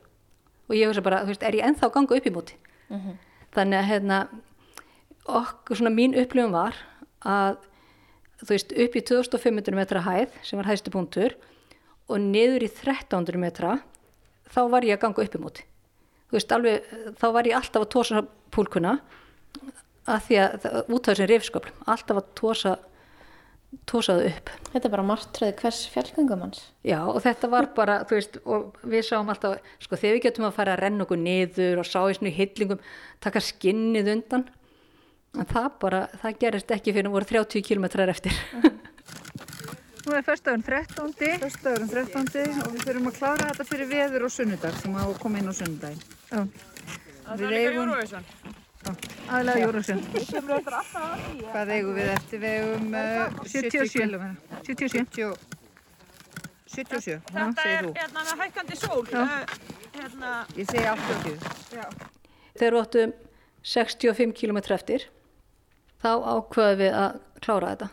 Og 0.68 0.76
ég 0.76 0.89
hugsa 0.89 1.03
bara, 1.06 1.22
þú 1.24 1.32
veist, 1.32 1.45
er 1.45 1.56
ég 1.56 1.68
ennþá 1.70 1.88
að 1.88 1.93
ganga 1.95 2.18
upp 2.18 2.28
í 2.28 2.34
móti? 2.36 2.58
Þannig 3.56 3.80
að 3.80 3.89
hérna 3.91 4.18
okkur 5.26 5.80
svona 5.80 5.93
mín 5.95 6.16
upplifum 6.20 6.51
var 6.53 6.76
að 7.26 7.62
þú 8.43 8.49
veist, 8.51 8.74
upp 8.76 8.95
í 8.99 9.03
2500 9.08 9.78
metra 9.80 10.01
hæð 10.06 10.36
sem 10.43 10.60
var 10.60 10.68
hæðstu 10.70 10.91
punktur 10.91 11.38
og 12.12 12.20
niður 12.20 12.66
í 12.68 12.70
1300 12.70 13.39
metra 13.41 13.78
þá 14.51 14.60
var 14.70 14.84
ég 14.86 14.97
að 14.97 15.06
ganga 15.06 15.24
upp 15.24 15.38
í 15.39 15.41
móti. 15.41 15.64
Þú 16.28 16.36
veist, 16.36 16.51
alveg, 16.51 16.91
þá 17.22 17.28
var 17.32 17.47
ég 17.47 17.56
alltaf 17.56 17.86
að 17.86 17.91
tósa 17.95 18.26
púlkuna 18.51 18.97
að 20.06 20.28
því 20.28 20.38
að 20.43 20.58
það- 20.66 20.91
út 20.95 21.08
af 21.08 21.16
þessum 21.16 21.32
rifsköplum, 21.32 21.80
alltaf 21.88 22.22
að 22.22 22.28
tósa 22.41 22.76
tósaðu 23.89 24.30
upp. 24.30 24.49
Þetta 24.72 24.88
er 24.88 24.93
bara 24.93 25.03
martröði 25.06 25.56
hvers 25.60 25.80
fjallgöngumanns. 25.91 26.62
Já, 26.86 26.99
og 27.03 27.22
þetta 27.26 27.49
var 27.51 27.68
bara, 27.76 27.97
þú 28.08 28.18
veist, 28.18 28.38
og 28.45 28.78
við 28.88 29.03
sáum 29.03 29.30
alltaf, 29.34 29.58
sko, 29.84 29.99
þegar 29.99 30.16
við 30.16 30.24
getum 30.30 30.47
að 30.47 30.56
fara 30.56 30.76
að 30.76 30.84
renna 30.86 31.03
okkur 31.06 31.20
niður 31.20 31.82
og 31.82 31.89
sá 31.89 31.99
í 32.08 32.16
svona 32.16 32.32
hillingum, 32.32 32.80
taka 33.26 33.43
skinnið 33.43 34.12
undan, 34.16 34.47
en 35.36 35.45
það 35.51 35.70
bara, 35.84 36.01
það 36.24 36.39
gerist 36.45 36.72
ekki 36.72 36.95
fyrir 36.95 37.12
voru 37.12 37.26
30 37.26 37.66
kilometrar 37.68 38.14
eftir. 38.14 38.32
Nú 40.06 40.14
er 40.14 40.22
fyrstagurinn 40.22 40.64
13. 40.64 41.14
Fyrstagurinn 41.41 41.89
13. 41.89 42.60
og 42.62 42.76
við 42.76 42.84
þurfum 42.86 43.10
að 43.10 43.16
klára 43.18 43.47
þetta 43.49 43.66
fyrir 43.72 43.89
veður 43.89 44.28
og 44.28 44.36
sunnudag 44.36 44.78
sem 44.78 44.93
á 44.93 45.01
að 45.01 45.18
koma 45.20 45.41
inn 45.41 45.49
á 45.49 45.53
sunnudaginn. 45.58 46.03
Já. 46.30 46.45
Við 47.41 47.58
eigum... 47.58 48.62
Aðlega 48.86 49.66
Júrasjön. 49.66 50.02
Hvað 51.50 51.72
eigum 51.74 51.96
við 51.98 52.10
eftir? 52.14 52.42
Við 52.44 52.58
eigum 52.60 52.92
uh, 52.94 53.40
77 53.50 53.94
km. 53.96 54.36
77. 54.68 55.56
77, 56.76 57.16
já, 57.16 57.20
Þetta 57.32 57.66
er 57.72 57.88
hérna 57.96 58.26
með 58.28 58.44
hækkandi 58.44 58.78
sól. 58.78 59.02
Uh, 59.10 59.34
hérna, 59.96 60.32
Ég 60.60 60.70
segi 60.70 60.86
80. 60.92 61.38
Þegar 62.56 62.78
við 62.78 62.82
áttum 62.84 63.16
65 63.66 64.36
km 64.38 64.62
eftir, 64.76 65.08
þá 66.04 66.12
ákvaðum 66.36 66.82
við 66.84 66.98
að 67.02 67.20
klára 67.42 67.74
þetta. 67.74 67.90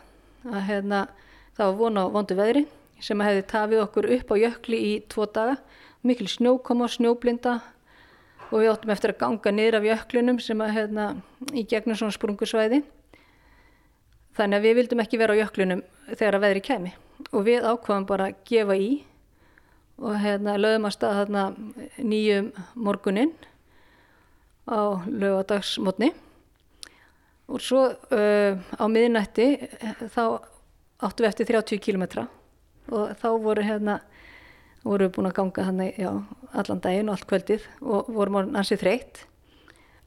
Að, 0.51 0.61
hérna, 0.67 1.03
það 1.57 1.69
var 1.71 1.77
von 1.79 2.01
á 2.01 2.03
vondu 2.13 2.37
veðri 2.37 2.65
sem 3.03 3.23
hefði 3.23 3.45
tafið 3.49 3.83
okkur 3.87 4.09
upp 4.17 4.33
á 4.33 4.35
jökli 4.43 4.79
í 4.79 4.93
tvo 5.11 5.25
daga, 5.25 5.57
mikil 6.05 6.27
snjókoma 6.29 6.89
snjóblinda 6.91 7.57
og 8.49 8.59
við 8.59 8.71
áttum 8.73 8.91
eftir 8.93 9.13
að 9.13 9.21
ganga 9.23 9.53
niður 9.53 9.79
af 9.79 9.87
jöklinum 9.87 10.41
sem 10.43 10.61
að 10.63 10.75
hérna, 10.77 11.07
í 11.53 11.63
gegnum 11.69 11.97
svona 11.99 12.15
sprungusvæði. 12.15 12.83
Þannig 14.37 14.59
að 14.59 14.67
við 14.67 14.77
vildum 14.79 15.03
ekki 15.03 15.21
vera 15.21 15.37
á 15.37 15.41
jöklinum 15.43 15.83
þegar 16.11 16.37
að 16.37 16.45
veðri 16.47 16.63
kæmi 16.67 16.93
og 17.31 17.45
við 17.45 17.65
ákvaðum 17.65 18.07
bara 18.09 18.29
að 18.31 18.39
gefa 18.49 18.75
í 18.77 18.91
og 20.01 20.17
hérna, 20.19 20.57
lögum 20.57 20.87
að 20.89 20.95
stað 20.95 21.19
þarna 21.21 21.43
nýjum 22.01 22.49
morguninn 22.73 23.33
á 24.65 25.03
lögadagsmotni 25.05 26.09
og 27.51 27.61
svo 27.61 27.83
uh, 27.91 28.53
á 28.57 28.85
miðnætti 28.89 29.47
eh, 29.59 30.03
þá 30.09 30.41
áttum 31.03 31.25
við 31.25 31.29
eftir 31.29 31.49
30 31.51 31.83
kilometra 31.83 32.25
og 32.89 33.13
þá 33.19 33.27
voru 33.43 33.65
hérna 33.65 33.99
voru 34.83 35.07
við 35.07 35.13
búin 35.15 35.29
að 35.29 35.37
ganga 35.39 35.67
þannig 35.69 35.99
já, 36.01 36.09
allan 36.51 36.81
daginn 36.83 37.09
og 37.09 37.17
allt 37.17 37.29
kvöldið 37.29 37.67
og 37.81 38.09
vorum 38.11 38.39
orðin 38.41 38.59
ansið 38.59 38.83
þreytt 38.83 39.23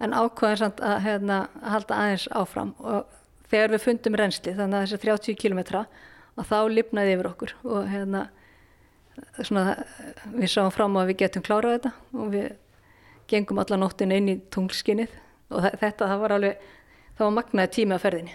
en 0.05 0.13
ákvaðum 0.13 0.61
samt 0.61 0.83
að, 0.85 0.97
hérna, 1.07 1.39
að 1.63 1.73
halda 1.73 2.01
aðeins 2.03 2.27
áfram. 2.37 2.73
Og 2.85 3.07
þegar 3.51 3.73
við 3.73 3.85
fundum 3.87 4.19
reynsli 4.21 4.55
þannig 4.57 4.79
að 4.79 4.87
þessi 4.87 5.03
30 5.07 5.39
kilometra 5.41 5.85
að 6.37 6.51
þá 6.51 6.59
lifnaði 6.73 7.15
yfir 7.17 7.31
okkur 7.31 7.55
og 7.65 7.89
hérna 7.89 8.27
við 10.37 10.51
sáum 10.53 10.73
fram 10.75 10.99
að 11.01 11.13
við 11.13 11.21
getum 11.23 11.45
klárað 11.47 11.79
þetta 11.79 11.93
og 12.21 12.33
við 12.35 12.49
gengum 13.31 13.63
alla 13.63 13.79
nóttin 13.81 14.13
inn 14.13 14.29
í 14.29 14.37
tunglskinnið 14.53 15.15
og 15.55 15.71
þetta 15.81 16.11
það 16.11 16.21
var 16.21 16.35
alveg 16.37 16.67
það 17.17 17.25
var 17.25 17.37
magnaði 17.39 17.73
tími 17.79 17.97
á 17.97 18.03
ferðinni. 18.03 18.35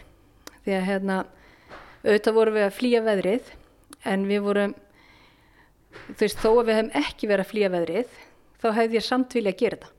Því 0.66 0.78
að 0.78 0.88
hérna 0.88 1.18
auðvitað 2.02 2.38
vorum 2.38 2.58
við 2.58 2.66
að 2.66 2.78
flýja 2.80 3.04
veðrið 3.06 3.52
en 4.10 4.26
við 4.30 4.46
vorum 4.48 4.74
þú 6.12 6.20
veist 6.24 6.44
þó 6.44 6.50
að 6.52 6.64
við 6.70 6.80
hefum 6.80 6.94
ekki 7.02 7.32
verið 7.32 7.46
að 7.46 7.52
flýja 7.52 7.74
veðrið 7.76 8.16
þá 8.62 8.68
hefði 8.78 9.00
ég 9.00 9.08
samt 9.08 9.36
vilja 9.38 9.54
að 9.56 9.62
gera 9.64 9.82
þetta 9.82 9.98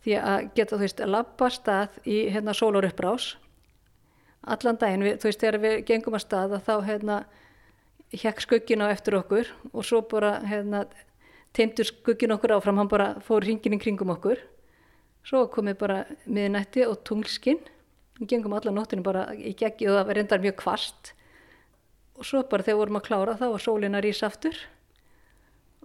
því 0.00 0.16
að 0.16 0.50
geta 0.56 0.76
þú 0.76 0.82
veist 0.86 1.00
að 1.04 1.14
labba 1.14 1.50
stað 1.52 2.00
í 2.08 2.18
hérna 2.32 2.56
sólar 2.56 2.88
uppbrás 2.88 3.34
allan 4.48 4.78
daginn, 4.80 5.04
við, 5.04 5.18
þú 5.20 5.28
veist 5.28 5.42
þegar 5.42 5.60
við 5.60 5.76
gengum 5.88 6.16
að 6.16 6.24
stað 6.24 6.56
að 6.56 6.66
þá 6.68 6.74
hérna 6.88 7.18
hekk 8.10 8.42
skuggin 8.44 8.82
á 8.82 8.86
eftir 8.90 9.16
okkur 9.18 9.50
og 9.70 9.84
svo 9.86 10.00
bara 10.08 10.38
hérna, 10.46 10.84
teimtur 11.56 11.88
skuggin 11.88 12.34
okkur 12.34 12.56
áfram, 12.56 12.80
hann 12.80 12.90
bara 12.90 13.12
fór 13.26 13.44
hringin 13.44 13.76
í 13.76 13.80
kringum 13.82 14.12
okkur. 14.14 14.40
Svo 15.26 15.44
komið 15.52 15.76
bara 15.82 15.98
miðnætti 16.24 16.86
og 16.88 17.02
tunglskinn, 17.04 17.60
við 18.18 18.32
gengum 18.32 18.54
alla 18.56 18.72
nóttinu 18.72 19.04
bara 19.04 19.28
í 19.36 19.52
geggi 19.58 19.90
og 19.90 19.98
það 19.98 20.06
var 20.08 20.18
reyndar 20.18 20.44
mjög 20.44 20.56
kvast. 20.62 21.12
Og 22.16 22.26
svo 22.26 22.42
bara 22.48 22.64
þegar 22.64 22.80
vorum 22.80 23.00
að 23.00 23.06
klára 23.08 23.36
þá 23.36 23.46
var 23.52 23.64
sólin 23.64 23.98
að 23.98 24.06
rísa 24.08 24.30
aftur. 24.30 24.56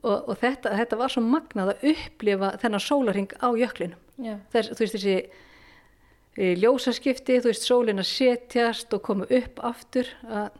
Og, 0.05 0.27
og 0.29 0.37
þetta, 0.37 0.75
þetta 0.77 0.97
var 0.99 1.09
svo 1.09 1.23
magnað 1.25 1.71
að 1.73 1.87
upplifa 1.95 2.51
þennan 2.61 2.83
sólarhing 2.83 3.31
á 3.41 3.47
jöklinum. 3.57 4.01
Já. 4.21 4.35
Þess, 4.53 4.75
þú 4.75 4.83
veist 4.83 4.97
þessi 4.99 5.15
e, 6.37 6.51
ljósaskipti, 6.61 7.39
þú 7.41 7.49
veist 7.49 7.65
sólin 7.65 8.03
að 8.03 8.11
setjast 8.11 8.93
og 8.93 9.01
koma 9.07 9.25
upp 9.25 9.63
aftur 9.65 10.11
að 10.29 10.59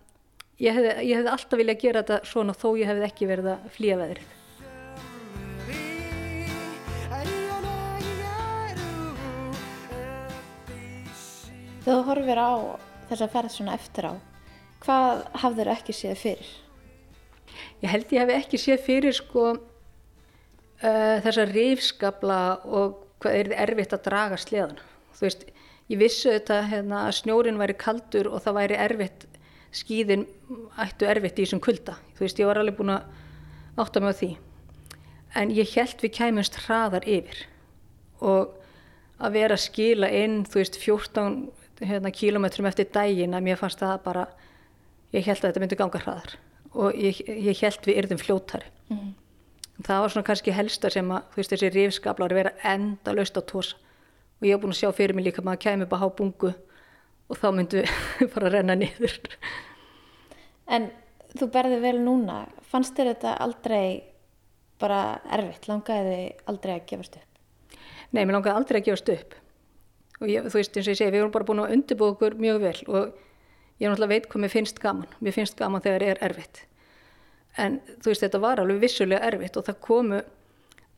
ég 0.64 0.74
hefði, 0.74 0.96
ég 1.06 1.20
hefði 1.20 1.34
alltaf 1.36 1.62
viljað 1.62 1.84
gera 1.84 2.02
þetta 2.02 2.32
svona 2.32 2.58
þó 2.58 2.68
ég 2.80 2.89
hefði 2.89 3.08
ekki 3.10 3.30
verið 3.30 3.52
að 3.54 3.70
flýja 3.76 4.00
veðrið. 4.02 4.34
Þegar 11.86 12.00
þú 12.02 12.04
horfir 12.10 12.39
á 12.41 12.52
þessa 13.12 13.26
ferð 13.30 13.52
svona 13.54 13.74
eftir 13.78 14.08
á, 14.10 14.14
hvað 14.82 15.20
hafður 15.43 15.76
ekki 15.76 15.93
séð 15.93 16.16
fyrir? 16.18 16.54
Ég 17.84 17.91
held 17.91 18.12
ég 18.14 18.22
hefði 18.24 18.38
ekki 18.39 18.60
séð 18.62 18.84
fyrir 18.86 19.16
sko 19.16 19.45
uh, 19.56 21.18
þessa 21.26 21.45
rifskabla 21.49 22.39
og 22.66 23.01
hvað 23.24 23.39
er 23.39 23.53
erfitt 23.66 23.95
að 23.95 24.06
draga 24.10 24.39
sleðan. 24.39 24.80
Þú 25.16 25.28
veist, 25.28 25.45
ég 25.91 26.01
vissu 26.01 26.34
þetta 26.34 26.62
hérna, 26.70 27.06
að 27.08 27.18
snjórin 27.22 27.60
væri 27.62 27.78
kaldur 27.80 28.30
og 28.32 28.43
það 28.45 28.60
væri 28.60 28.80
erfitt, 28.88 29.28
skíðin 29.76 30.26
ættu 30.82 31.08
erfitt 31.10 31.39
í 31.39 31.45
þessum 31.45 31.64
kulda. 31.64 31.97
Þú 32.16 32.26
veist, 32.26 32.41
ég 32.41 32.49
var 32.49 32.62
alveg 32.62 32.78
búin 32.80 32.95
að 32.95 33.82
átta 33.82 34.03
mig 34.03 34.16
á 34.16 34.20
því. 34.20 34.32
En 35.36 35.51
ég 35.51 35.76
held 35.76 35.99
við 36.03 36.16
kæmumst 36.16 36.62
hraðar 36.66 37.08
yfir 37.08 37.45
og 38.24 38.56
að 39.20 39.36
vera 39.36 39.56
að 39.56 39.66
skila 39.66 40.08
inn, 40.12 40.43
þú 40.47 40.62
veist, 40.62 40.80
14 40.80 41.36
hérna, 41.84 42.12
kílometrum 42.16 42.68
eftir 42.70 42.88
dægin 42.91 43.36
að 43.36 43.47
mér 43.47 43.60
fannst 43.60 43.84
það 43.84 43.97
bara, 44.06 44.26
ég 45.16 45.28
held 45.28 45.41
að 45.41 45.49
þetta 45.49 45.64
myndi 45.64 45.80
ganga 45.80 46.01
hraðar 46.03 46.38
og 46.76 46.98
ég, 47.00 47.22
ég 47.26 47.62
held 47.64 47.88
við 47.88 48.02
yrðum 48.04 48.22
fljótari. 48.22 48.70
Mhm. 48.90 49.14
Það 49.86 50.02
var 50.02 50.12
svona 50.14 50.28
kannski 50.30 50.54
helsta 50.56 50.90
sem 50.92 51.10
að 51.12 51.24
þú 51.34 51.42
veist, 51.42 51.52
þessi 51.52 51.72
rifskablar 51.74 52.34
vera 52.34 52.54
enda 52.64 53.12
laust 53.12 53.36
á 53.36 53.44
tósa 53.44 53.76
og 53.76 54.48
ég 54.48 54.56
hef 54.56 54.62
búin 54.64 54.72
að 54.72 54.80
sjá 54.80 54.92
fyrir 54.96 55.16
mig 55.16 55.26
líka 55.26 55.42
að 55.42 55.50
maður 55.50 55.84
upp 55.84 55.96
að 55.96 56.04
há 56.04 56.08
bungu 56.16 56.52
og 57.30 57.40
þá 57.42 57.48
myndu 57.52 57.84
bara 58.34 58.48
að 58.48 58.54
renna 58.54 58.76
niður. 58.80 59.18
En 60.68 60.90
þú 61.36 61.50
berði 61.52 61.80
vel 61.84 61.98
núna, 62.00 62.46
fannst 62.64 62.96
þér 62.96 63.12
þetta 63.14 63.38
aldrei 63.44 64.04
bara 64.80 65.20
erfitt, 65.32 65.68
langaði 65.68 66.16
þið 66.16 66.52
aldrei 66.52 66.74
að 66.76 66.86
gefast 66.92 67.20
upp? 67.20 67.80
Nei, 68.12 68.24
mér 68.24 68.38
langaði 68.38 68.56
aldrei 68.60 68.80
að 68.80 68.88
gefast 68.90 69.12
upp 69.16 69.36
og 70.22 70.32
ég, 70.32 70.48
þú 70.48 70.60
veist 70.60 70.78
eins 70.78 70.88
og 70.88 70.94
ég 70.94 71.00
segi, 71.02 71.12
við 71.12 71.22
erum 71.22 71.32
bara 71.34 71.48
búin 71.48 71.62
að 71.66 71.74
undirbúa 71.76 72.14
okkur 72.14 72.38
mjög 72.40 72.62
vel 72.64 72.78
og 72.88 73.25
ég 73.82 73.90
náttúrulega 73.90 74.14
veit 74.14 74.30
hvað 74.32 74.46
mér 74.46 74.54
finnst 74.54 74.82
gaman, 74.82 75.18
mér 75.20 75.36
finnst 75.36 75.60
gaman 75.60 75.84
þegar 75.84 76.08
er 76.10 76.24
erfitt 76.30 76.66
en 77.58 77.80
þú 78.04 78.12
veist 78.12 78.26
þetta 78.26 78.44
var 78.44 78.62
alveg 78.62 78.84
vissulega 78.84 79.32
erfitt 79.32 79.58
og 79.60 79.68
það 79.68 79.82
komu 79.88 80.22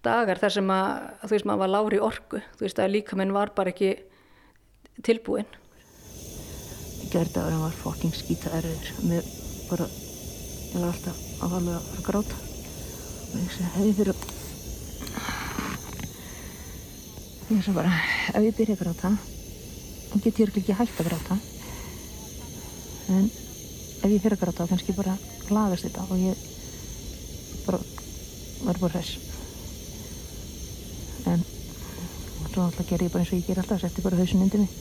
dagar 0.05 0.41
þar 0.41 0.57
sem 0.57 0.73
að 0.73 0.91
þú 1.23 1.31
veist 1.35 1.47
maður 1.49 1.63
var 1.63 1.73
lári 1.73 2.01
orku, 2.01 2.41
þú 2.57 2.67
veist 2.67 2.81
að 2.81 2.93
líka 2.95 3.17
minn 3.19 3.33
var 3.35 3.53
bara 3.57 3.73
ekki 3.73 3.95
tilbúin 5.05 5.49
Gerdagurinn 7.07 7.61
var 7.63 7.75
fokking 7.79 8.11
skýta 8.11 8.51
erfiður. 8.57 8.89
Mér 9.07 9.27
bara, 9.69 9.85
ég 9.87 10.81
var 10.81 10.89
alltaf 10.89 11.19
alveg 11.45 11.75
að 11.77 12.01
gráta. 12.03 12.39
Og 13.27 13.37
ég 13.39 13.53
segi, 13.53 13.67
hefði 13.75 13.93
fyrir. 13.99 14.25
Ég 17.47 17.61
segi 17.63 17.75
bara, 17.77 17.93
ef 18.33 18.41
ég 18.43 18.57
byrja 18.57 18.75
að 18.75 18.81
gráta, 18.83 19.13
þá 20.09 20.17
get 20.25 20.41
ég 20.43 20.59
ekki 20.63 20.75
hægt 20.81 20.99
að 20.99 21.11
gráta. 21.13 21.39
En 23.13 23.29
ef 23.29 24.09
ég 24.11 24.21
fyrir 24.21 24.37
að 24.37 24.43
gráta, 24.43 24.65
þá 24.65 24.73
kannski 24.73 24.95
bara 24.97 25.17
lagast 25.49 25.87
þetta 25.87 26.05
og 26.07 26.17
ég 26.21 26.35
bara 27.65 27.79
verður 28.63 28.83
bara 28.83 28.93
hress. 28.95 29.11
En 31.27 31.45
svo 32.51 32.65
alltaf 32.65 32.89
ger 32.89 33.05
ég 33.05 33.13
bara 33.13 33.23
eins 33.23 33.33
og 33.33 33.39
ég 33.39 33.47
ger 33.47 33.61
alltaf, 33.61 33.81
setti 33.81 34.05
bara 34.05 34.19
hausin 34.19 34.43
undir 34.45 34.65
mig 34.65 34.73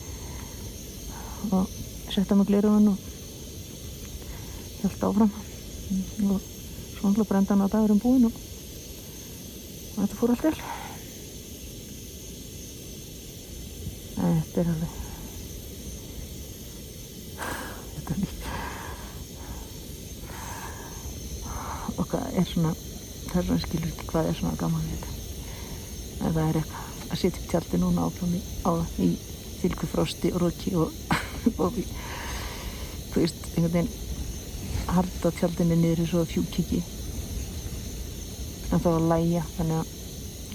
og 1.53 1.69
setta 2.11 2.35
mig 2.35 2.47
gleruðan 2.49 2.89
og 2.93 2.99
held 4.83 5.05
áfram 5.09 5.33
og 6.31 6.41
svo 6.97 7.09
alltaf 7.11 7.29
brendan 7.29 7.63
á 7.63 7.67
dagurum 7.71 8.01
búinn 8.03 8.29
og, 8.29 8.39
þetta 9.97 10.19
fór 10.19 10.33
allt 10.35 10.47
vel 10.47 10.59
þetta 14.17 14.61
er 14.63 14.69
alveg 14.73 14.93
þetta 17.95 18.11
er 18.15 18.19
líka 18.25 18.51
og 21.97 22.05
hvað 22.11 22.26
er 22.41 22.49
svona 22.49 22.73
það 23.31 23.49
svona 23.49 23.63
skilur 23.65 23.91
ekki 23.91 24.09
hvað 24.11 24.29
er 24.31 24.39
svona 24.39 24.59
gaman 24.61 24.85
við 24.87 24.93
þetta. 24.97 25.15
Það 26.21 26.43
er 26.43 26.59
eitthvað 26.61 26.85
að 27.07 27.21
setja 27.21 27.43
upp 27.43 27.51
tjaldi 27.51 27.81
núna 27.81 28.07
áfram 28.07 28.35
í, 28.37 28.41
í 29.05 29.09
þylku 29.61 29.89
frosti 29.91 30.33
og 30.33 30.43
roki 30.43 30.73
og, 30.79 30.95
og 31.65 31.77
þú 33.13 33.23
veist, 33.23 33.49
einhvern 33.55 33.75
veginn 33.75 34.87
harda 34.97 35.33
tjaldinni 35.37 35.79
niður 35.81 36.05
eins 36.05 36.15
og 36.17 36.31
fjúkiki. 36.31 36.83
En 38.73 38.83
þá 38.83 38.91
að 38.95 39.09
læja 39.13 39.45
þannig 39.57 39.83
að 39.83 39.95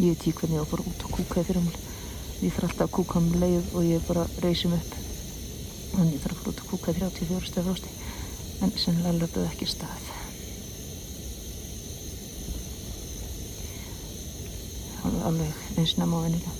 ég 0.01 0.13
veit 0.13 0.25
ekki 0.25 0.35
hvernig 0.39 0.57
ég 0.57 0.63
á 0.63 0.65
að 0.65 0.71
fara 0.73 0.87
út 0.91 1.05
og 1.07 1.15
kúka 1.17 1.43
í 1.43 1.47
fyrirmál 1.47 1.87
ég 2.41 2.55
þarf 2.55 2.71
alltaf 2.71 2.87
að 2.87 2.95
kúka 2.95 3.19
um 3.21 3.27
leið 3.37 3.75
og 3.75 3.85
ég 3.85 4.07
bara 4.07 4.25
reysum 4.41 4.73
upp. 4.77 4.95
Þannig 5.91 6.15
ég 6.15 6.23
þarf 6.23 6.33
að 6.33 6.41
fara 6.41 6.55
út 6.55 6.63
og 6.63 6.71
kúka 6.71 6.95
í 6.95 6.99
34 7.03 7.51
stað 7.51 7.69
frosti. 7.69 7.93
En 8.61 8.73
sennilega 8.77 9.19
löpuð 9.21 9.47
ekki 9.51 9.69
stað 9.69 10.10
alveg, 15.29 15.63
eins 15.77 15.97
nefn 15.99 16.17
á 16.17 16.19
vennilega 16.25 16.59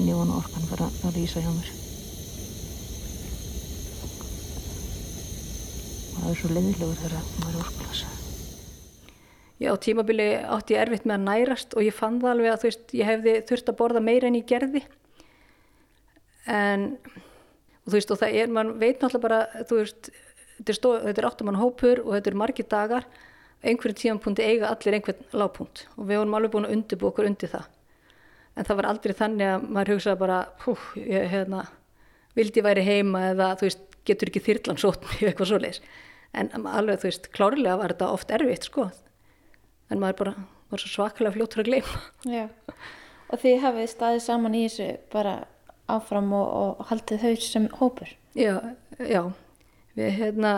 en 0.00 0.08
ég 0.08 0.16
vona 0.16 0.38
orkan 0.38 0.66
fara 0.70 0.88
að 1.04 1.18
lýsa 1.18 1.42
hjá 1.42 1.50
mér. 1.52 1.70
Og 6.14 6.20
það 6.20 6.30
er 6.30 6.38
svo 6.40 6.50
leiðilegur 6.54 7.00
þegar 7.00 7.26
maður 7.40 7.56
er 7.58 7.64
orkulasa. 7.64 8.12
Já, 9.60 9.70
tímabili 9.84 10.28
átti 10.40 10.76
ég 10.76 10.84
erfitt 10.86 11.08
með 11.08 11.18
að 11.18 11.26
nærast 11.26 11.76
og 11.76 11.84
ég 11.84 11.96
fann 11.96 12.20
það 12.22 12.32
alveg 12.32 12.52
að 12.52 12.62
þú 12.62 12.70
veist, 12.70 12.94
ég 12.96 13.10
hefði 13.10 13.34
þurft 13.50 13.72
að 13.72 13.78
borða 13.82 14.04
meira 14.04 14.30
en 14.30 14.38
ég 14.38 14.46
gerði. 14.48 14.84
En, 16.48 16.86
og 17.82 17.90
þú 17.90 17.96
veist, 17.98 18.14
og 18.14 18.22
það 18.22 18.38
er, 18.40 18.54
mann 18.56 18.72
veit 18.80 19.02
náttúrulega 19.02 19.26
bara, 19.26 19.64
þú 19.68 19.82
veist, 19.82 20.12
þetta 20.62 20.94
er, 20.94 21.10
er 21.12 21.28
áttumann 21.28 21.60
hópur 21.60 22.00
og 22.06 22.14
þetta 22.16 22.32
er 22.32 22.40
margir 22.40 22.70
dagar, 22.70 23.10
einhverjum 23.60 23.98
tímanpunti 24.00 24.46
eiga 24.46 24.70
allir 24.72 24.96
einhvern 24.96 25.26
lágpunkt 25.36 25.84
og 25.96 26.06
við 26.08 26.22
vorum 26.22 26.38
alveg 26.38 26.54
búin 26.54 26.68
að 26.68 26.76
undirbú 26.78 27.10
okkur 27.10 27.28
undir 27.28 27.52
það. 27.52 27.68
En 28.56 28.66
það 28.66 28.80
var 28.80 28.88
aldrei 28.90 29.14
þannig 29.16 29.50
að 29.50 29.68
maður 29.68 29.92
hugsaði 29.94 30.20
bara, 30.20 30.38
hú, 30.64 30.74
ég, 30.98 31.28
hérna, 31.30 31.66
vildi 32.36 32.60
ég 32.60 32.66
væri 32.66 32.86
heima 32.86 33.26
eða, 33.30 33.52
þú 33.60 33.68
veist, 33.68 33.84
getur 34.08 34.32
ekki 34.32 34.42
þyrlan 34.48 34.80
sót 34.80 35.04
mig 35.06 35.22
eitthvað 35.28 35.52
svoleiðis. 35.52 35.84
En 36.30 36.50
alveg, 36.56 37.02
þú 37.02 37.10
veist, 37.10 37.30
klárlega 37.36 37.78
var 37.78 37.94
þetta 37.94 38.10
oft 38.16 38.34
erfitt, 38.34 38.66
sko 38.70 38.88
en 39.90 40.00
maður 40.00 40.18
bara 40.22 40.34
var 40.70 40.82
svo 40.82 40.90
svakalega 40.90 41.34
fljóttur 41.34 41.64
að 41.64 41.70
gleyma. 41.70 42.02
Já. 42.30 42.46
Og 43.30 43.42
þið 43.42 43.62
hafið 43.64 43.88
staðið 43.90 44.24
saman 44.26 44.56
í 44.58 44.64
þessu 44.66 44.88
bara 45.12 45.34
áfram 45.90 46.30
og, 46.36 46.50
og 46.60 46.90
haldið 46.90 47.24
þau 47.24 47.46
sem 47.46 47.66
hópur? 47.80 48.12
Já, 48.38 48.54
já. 48.98 49.22
Við 49.98 50.12
hérna, 50.20 50.52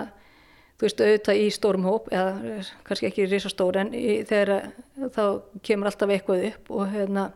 þú 0.83 0.89
veist, 0.89 1.01
auðvitað 1.05 1.39
í 1.39 1.51
stórum 1.55 1.85
hóp, 1.87 2.09
eða 2.11 2.55
kannski 2.83 3.07
ekki 3.07 3.29
risastór, 3.31 3.77
en 3.79 3.93
í, 3.95 4.17
þegar 4.27 4.73
þá 5.15 5.23
kemur 5.63 5.87
alltaf 5.93 6.11
eitthvað 6.11 6.47
upp 6.49 6.73
og 6.75 6.89
hérna, 6.91 7.29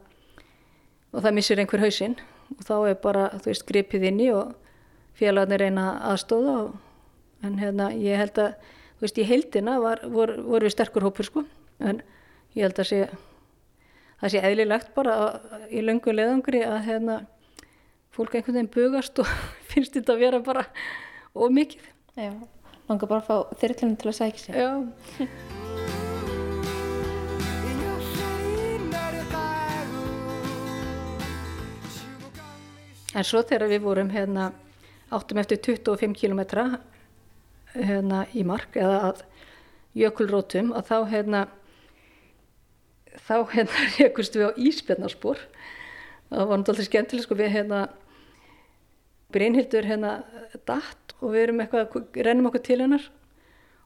og 1.12 1.22
það 1.22 1.36
missir 1.36 1.62
einhver 1.62 1.84
hausinn. 1.84 2.16
Og 2.56 2.64
þá 2.66 2.74
er 2.90 2.96
bara, 3.04 3.28
þú 3.38 3.52
veist, 3.52 3.66
gripið 3.68 4.08
inni 4.08 4.26
og 4.34 4.50
félagarnir 5.14 5.62
reyna 5.62 5.84
aðstóða 6.10 6.56
og, 6.64 6.74
en 7.46 7.54
hérna, 7.62 7.92
ég 7.94 8.18
held 8.18 8.42
að, 8.42 8.74
þú 8.98 9.06
veist, 9.06 9.22
í 9.22 9.28
heildina 9.30 9.78
var, 9.84 10.02
vor, 10.10 10.34
voru 10.42 10.66
við 10.66 10.74
sterkur 10.74 11.06
hópur, 11.06 11.30
sko. 11.30 11.46
En 11.78 12.02
ég 12.58 12.66
held 12.66 12.82
að 12.82 12.90
sé 12.90 13.00
það 14.24 14.34
sé 14.34 14.42
eðlilegt 14.50 14.92
bara 14.98 15.16
að, 15.22 15.56
í 15.70 15.86
löngu 15.86 16.18
leðangri 16.18 16.66
að 16.66 16.82
hérna, 16.88 17.20
fólk 18.10 18.34
einhvern 18.34 18.58
veginn 18.58 18.74
bugast 18.74 19.22
og 19.22 19.30
finnst 19.70 19.94
þetta 19.94 20.18
að 20.18 20.26
vera 20.26 20.42
bara 20.42 20.66
ómikið. 21.38 21.86
Já, 22.18 22.32
langar 22.88 23.10
bara 23.10 23.20
að 23.22 23.28
fá 23.28 23.36
þyrlunum 23.60 23.96
til 24.00 24.10
að 24.10 24.18
sækja 24.20 24.40
sig. 24.44 24.54
Já. 24.56 24.70
En 33.16 33.24
svo 33.24 33.40
þegar 33.40 33.70
við 33.72 33.80
vorum 33.86 34.10
hérna 34.12 34.50
áttum 35.14 35.38
eftir 35.40 35.60
25 35.62 36.14
kilometra 36.18 36.66
hérna 37.76 38.26
í 38.36 38.42
mark 38.44 38.76
eða 38.76 38.98
að 39.10 39.22
jökulrótum 39.96 40.72
og 40.76 40.84
þá 40.88 40.96
hérna 41.12 41.46
þá 43.26 43.36
hérna 43.52 43.86
rekust 44.00 44.36
við 44.36 44.50
á 44.50 44.58
íspjarnarspor 44.60 45.40
það 46.30 46.50
var 46.50 46.60
náttúrulega 46.60 46.90
skemmtileg 46.90 47.26
sko 47.26 47.38
við 47.38 47.54
hérna 47.54 47.86
Brynhildur 49.34 49.86
hérna 49.86 50.18
datt 50.68 51.05
og 51.20 51.32
við 51.32 51.42
erum 51.46 51.62
eitthvað, 51.64 52.00
rennum 52.26 52.48
okkur 52.50 52.64
til 52.66 52.80
hennar. 52.82 53.04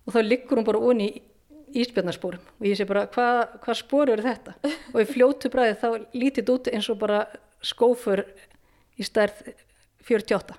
Og 0.06 0.14
þá 0.14 0.20
liggur 0.24 0.60
hún 0.60 0.66
bara 0.66 0.80
onni 0.90 1.10
í 1.10 1.84
íspjarnarsporum 1.84 2.42
og 2.58 2.66
ég 2.66 2.78
sé 2.78 2.86
bara 2.88 3.04
hvað 3.12 3.40
hva 3.62 3.74
spor 3.78 4.10
eru 4.10 4.24
þetta? 4.24 4.56
Og 4.94 5.02
í 5.02 5.06
fljótu 5.06 5.50
bræði 5.52 5.76
þá 5.78 5.88
lítið 6.16 6.52
út 6.54 6.70
eins 6.72 6.88
og 6.90 6.98
bara 6.98 7.20
skófur 7.62 8.24
í 8.98 9.06
stærð 9.06 9.52
48 10.08 10.56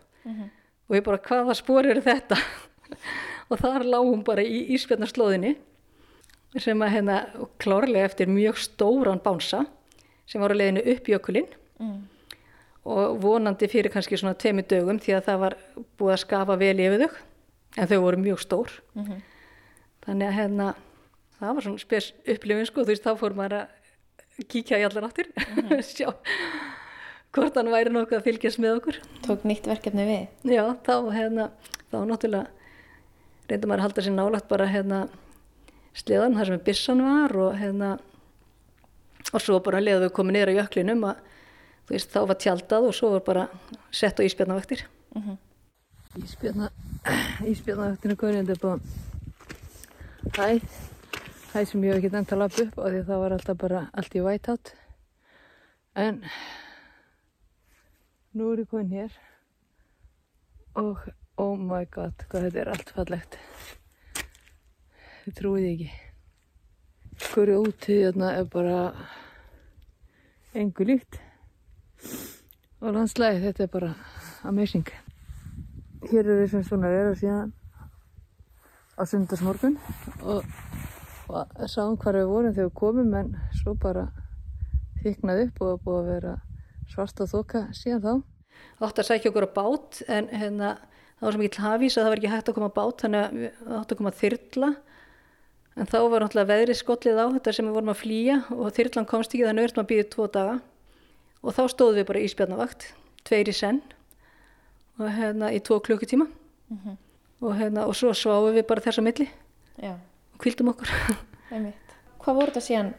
og 0.88 0.95
ég 0.95 1.03
bara 1.03 1.19
hvaða 1.26 1.57
spor 1.57 1.88
eru 1.89 2.03
þetta? 2.05 2.38
Og 3.51 3.59
þar 3.59 3.84
lág 3.84 4.07
hún 4.07 4.24
bara 4.24 4.43
í 4.43 4.61
íspjarnarslóðinni 4.78 5.57
sem 6.59 6.82
að 6.84 6.93
hérna 6.93 7.17
klárlega 7.59 8.07
eftir 8.07 8.32
mjög 8.32 8.59
stóran 8.59 9.19
bánsa 9.24 9.65
sem 10.28 10.39
var 10.39 10.51
á 10.51 10.59
leiðinu 10.59 10.84
upp 10.93 11.09
jökulinn 11.11 11.49
og 12.86 13.20
vonandi 13.22 13.68
fyrir 13.70 13.94
kannski 13.94 14.18
svona 14.18 14.38
tveimu 14.42 14.64
dögum 14.66 15.00
því 15.02 15.18
að 15.18 15.28
það 15.28 15.44
var 15.44 15.58
búið 16.00 16.16
að 16.16 16.24
skafa 16.24 16.58
vel 16.58 16.78
yfir 16.82 17.04
þau 17.04 17.20
en 17.78 17.92
þau 17.92 18.00
voru 18.04 18.22
mjög 18.22 18.42
stór. 18.42 18.72
Þannig 20.06 20.28
að 20.28 20.38
hérna 20.40 20.70
það 21.38 21.56
var 21.56 21.68
svona 21.68 21.84
spes 21.84 22.12
upplifin 22.26 22.70
sko 22.70 22.84
þú 22.86 22.94
veist 22.94 23.06
þá 23.06 23.14
fór 23.20 23.38
maður 23.38 23.58
að 23.62 24.48
kíkja 24.50 24.80
í 24.82 24.86
allar 24.88 25.10
áttir. 25.10 25.30
Sjá 25.92 26.10
hvort 27.32 27.56
hann 27.56 27.72
væri 27.72 27.94
nokkuð 27.94 28.18
að 28.18 28.26
fylgjast 28.28 28.60
með 28.60 28.80
okkur. 28.80 28.98
Tók 29.24 29.46
nýtt 29.48 29.70
verkefni 29.70 30.04
við. 30.08 30.24
já 30.52 30.64
þá 30.84 30.96
hérna 31.16 31.52
þá 31.92 31.98
náttúrulega 32.10 32.48
reyndum 33.48 33.72
maður 33.72 33.82
að 33.82 33.86
halda 33.86 34.04
sér 34.06 34.16
nálagt 34.16 34.50
bara 34.50 34.68
hérna 34.68 35.02
sleðan 35.98 36.36
þar 36.38 36.50
sem 36.50 36.64
bissan 36.66 37.04
var 37.04 37.36
og 37.36 37.56
hérna 37.60 37.92
og 39.32 39.44
svo 39.44 39.60
bara 39.64 39.82
leðum 39.84 40.08
við 40.08 40.14
komið 40.18 40.52
á 40.52 40.58
jöklinum 40.60 41.06
að 41.08 41.22
veist 41.92 42.12
þá 42.12 42.20
var 42.32 42.39
tjaldað 42.42 42.89
og 42.89 42.98
svo 42.98 43.14
var 43.16 43.24
bara 43.28 43.48
sett 43.92 44.20
á 44.20 44.26
íspjarnavaktir 44.26 44.88
Ísbjörna, 46.12 46.70
ísbjörnavöktinu 47.48 48.16
komin 48.20 48.50
upp 48.52 48.66
á 48.68 48.74
hæð, 50.36 50.66
hæð 51.54 51.70
sem 51.70 51.86
ég 51.88 51.94
hef 51.94 52.00
ekki 52.02 52.12
nefnt 52.12 52.34
að 52.36 52.42
lappa 52.42 52.66
upp 52.66 52.76
á 52.76 52.84
því 52.84 53.00
að 53.00 53.08
það 53.08 53.22
var 53.24 53.36
alltaf 53.36 53.60
bara 53.62 53.84
allt 53.96 54.18
í 54.20 54.24
whiteout. 54.26 54.74
En 55.96 56.20
nú 58.36 58.52
er 58.52 58.64
ég 58.66 58.70
komin 58.74 58.92
hér 58.92 59.16
og 60.84 61.08
oh 61.39 61.56
my 61.56 61.88
god, 61.96 62.28
hvað 62.28 62.50
þetta 62.50 62.64
er 62.66 62.74
allt 62.76 62.94
fallegt. 63.00 63.39
Þið 65.24 65.39
trúið 65.39 65.72
ekki. 65.72 65.89
Hverju 67.32 67.60
úti 67.70 68.02
þarna 68.04 68.36
er 68.36 68.52
bara 68.52 68.80
engu 70.60 70.92
líkt. 70.92 71.24
Og 72.82 72.95
landslæði, 72.95 73.41
þetta 73.45 73.64
er 73.66 73.72
bara 73.72 73.89
amazing. 74.47 74.88
Hér 76.10 76.26
er 76.26 76.45
þessum 76.45 76.64
svona 76.66 76.89
að 76.89 76.95
vera 76.97 77.18
síðan 77.20 77.52
á 78.97 79.02
sundarsmorgun 79.08 79.78
og, 80.22 80.45
og 81.32 81.70
sáum 81.70 81.97
hvar 82.02 82.18
við 82.18 82.30
vorum 82.30 82.54
þegar 82.54 82.70
við 82.70 82.78
komum 82.78 83.14
en 83.18 83.36
svo 83.62 83.74
bara 83.80 84.08
þyknaði 85.02 85.47
upp 85.47 85.62
og 85.66 85.84
búið 85.86 85.99
að 85.99 86.10
vera 86.12 86.34
svart 86.91 87.24
og 87.24 87.32
þoka 87.32 87.64
síðan 87.78 88.04
þá. 88.06 88.14
átt 88.82 89.02
að 89.02 89.08
sækja 89.08 89.32
okkur 89.32 89.47
á 89.47 89.56
bát 89.56 90.02
en 90.10 90.30
hérna, 90.30 90.72
það 91.18 91.28
var 91.28 91.36
sem 91.36 91.45
ekki 91.45 91.66
hafís 91.66 91.97
að 91.97 92.04
það 92.04 92.12
var 92.12 92.22
ekki 92.22 92.34
hægt 92.34 92.49
að 92.49 92.58
koma 92.58 92.72
á 92.74 92.78
bát 92.78 93.06
þannig 93.06 93.22
að 93.22 93.38
við 93.38 93.78
átt 93.78 93.93
að 93.93 94.02
koma 94.02 94.12
að 94.12 94.20
þyrla 94.22 94.72
en 95.72 95.88
þá 95.88 95.97
var 96.02 96.26
náttúrulega 96.26 96.52
veðri 96.52 96.76
skollið 96.78 97.22
á 97.22 97.26
þetta 97.38 97.56
sem 97.56 97.70
við 97.70 97.78
vorum 97.78 97.93
að 97.93 98.02
flýja 98.02 98.38
og 98.58 98.76
þyrlan 98.76 99.10
komst 99.10 99.34
ekki 99.34 99.47
þannig 99.47 99.70
að 99.70 99.80
við 99.80 99.89
býðið 99.93 100.12
tvo 100.16 100.28
daga 100.36 100.60
og 101.42 101.56
þá 101.58 101.64
stóðum 101.74 102.00
við 102.00 102.08
bara 102.10 102.22
í 102.22 102.30
spjarnavakt 102.32 102.88
tveir 103.28 103.50
í 103.50 103.56
senn 103.56 103.82
og 105.02 105.10
hérna 105.16 105.52
í 105.54 105.62
tvo 105.64 105.80
klukkutíma 105.84 106.28
og 107.42 107.56
hérna 107.58 107.88
og 107.89 107.96
svo 107.98 108.14
sváum 108.18 108.54
við 108.56 108.68
bara 108.70 108.84
þessa 108.86 109.04
milli 109.06 109.28
Já, 109.82 109.96
og 109.96 110.42
kvildum 110.44 110.72
okkur. 110.74 110.92
Hvað 112.22 112.38
voru 112.38 112.52
þetta 112.52 112.62
síðan 112.66 112.92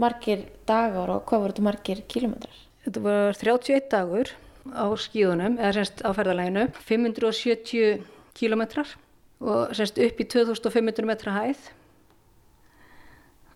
margir 0.00 0.44
dagar 0.68 1.12
og 1.14 1.22
hvað 1.28 1.44
voru 1.44 1.54
þetta 1.54 1.64
margir 1.64 2.02
kílómetrar? 2.10 2.56
Þetta 2.84 3.02
var 3.04 3.36
31 3.38 3.86
dagur 3.92 4.32
á 4.68 4.86
skíðunum, 5.00 5.56
eða 5.60 5.72
semst 5.78 6.02
á 6.04 6.10
ferðalæginu, 6.16 6.66
570 6.84 8.02
kílometrar 8.36 8.92
og 9.40 9.72
semst 9.76 10.00
upp 10.00 10.20
í 10.20 10.26
2500 10.28 11.08
metra 11.08 11.34
hæð. 11.38 11.70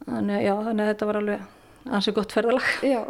Þannig, 0.05 0.41
já, 0.45 0.55
þannig 0.69 0.85
að 0.85 0.91
þetta 0.93 1.09
var 1.11 1.21
alveg 1.21 1.93
ansið 1.99 2.17
gott 2.19 2.35
ferðalag. 2.37 2.73
Já. 2.85 3.01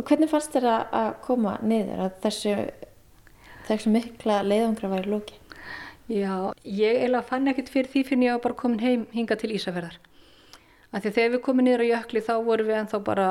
Og 0.00 0.06
hvernig 0.08 0.30
fannst 0.32 0.54
þér 0.54 0.66
að- 0.70 0.92
að 0.96 1.08
koma 1.26 1.58
niður 1.60 1.98
að 2.06 2.12
þessu, 2.24 2.52
þessu 3.68 3.90
mikla 3.92 4.38
leiðangra 4.46 4.88
væri 4.94 5.10
lóki? 5.12 5.34
Já, 6.08 6.54
ég 6.64 6.96
eiginlega 7.02 7.26
fann 7.28 7.50
ekkert 7.52 7.68
fyrir 7.68 7.90
því 7.92 8.04
fyrir 8.08 8.24
ég 8.24 8.32
var 8.32 8.40
bara 8.46 8.54
komin 8.62 8.80
heim 8.80 9.02
hinga 9.12 9.36
til 9.36 9.50
Ísafjörðar. 9.52 9.98
Af 10.92 11.02
því 11.04 11.10
að 11.10 11.14
þegar 11.18 11.34
við 11.34 11.42
komum 11.44 11.64
niður 11.66 11.84
á 11.84 11.90
jökli 11.92 12.22
þá 12.24 12.32
vorum 12.48 12.66
við 12.66 12.78
ennþá 12.80 13.04
bara 13.04 13.26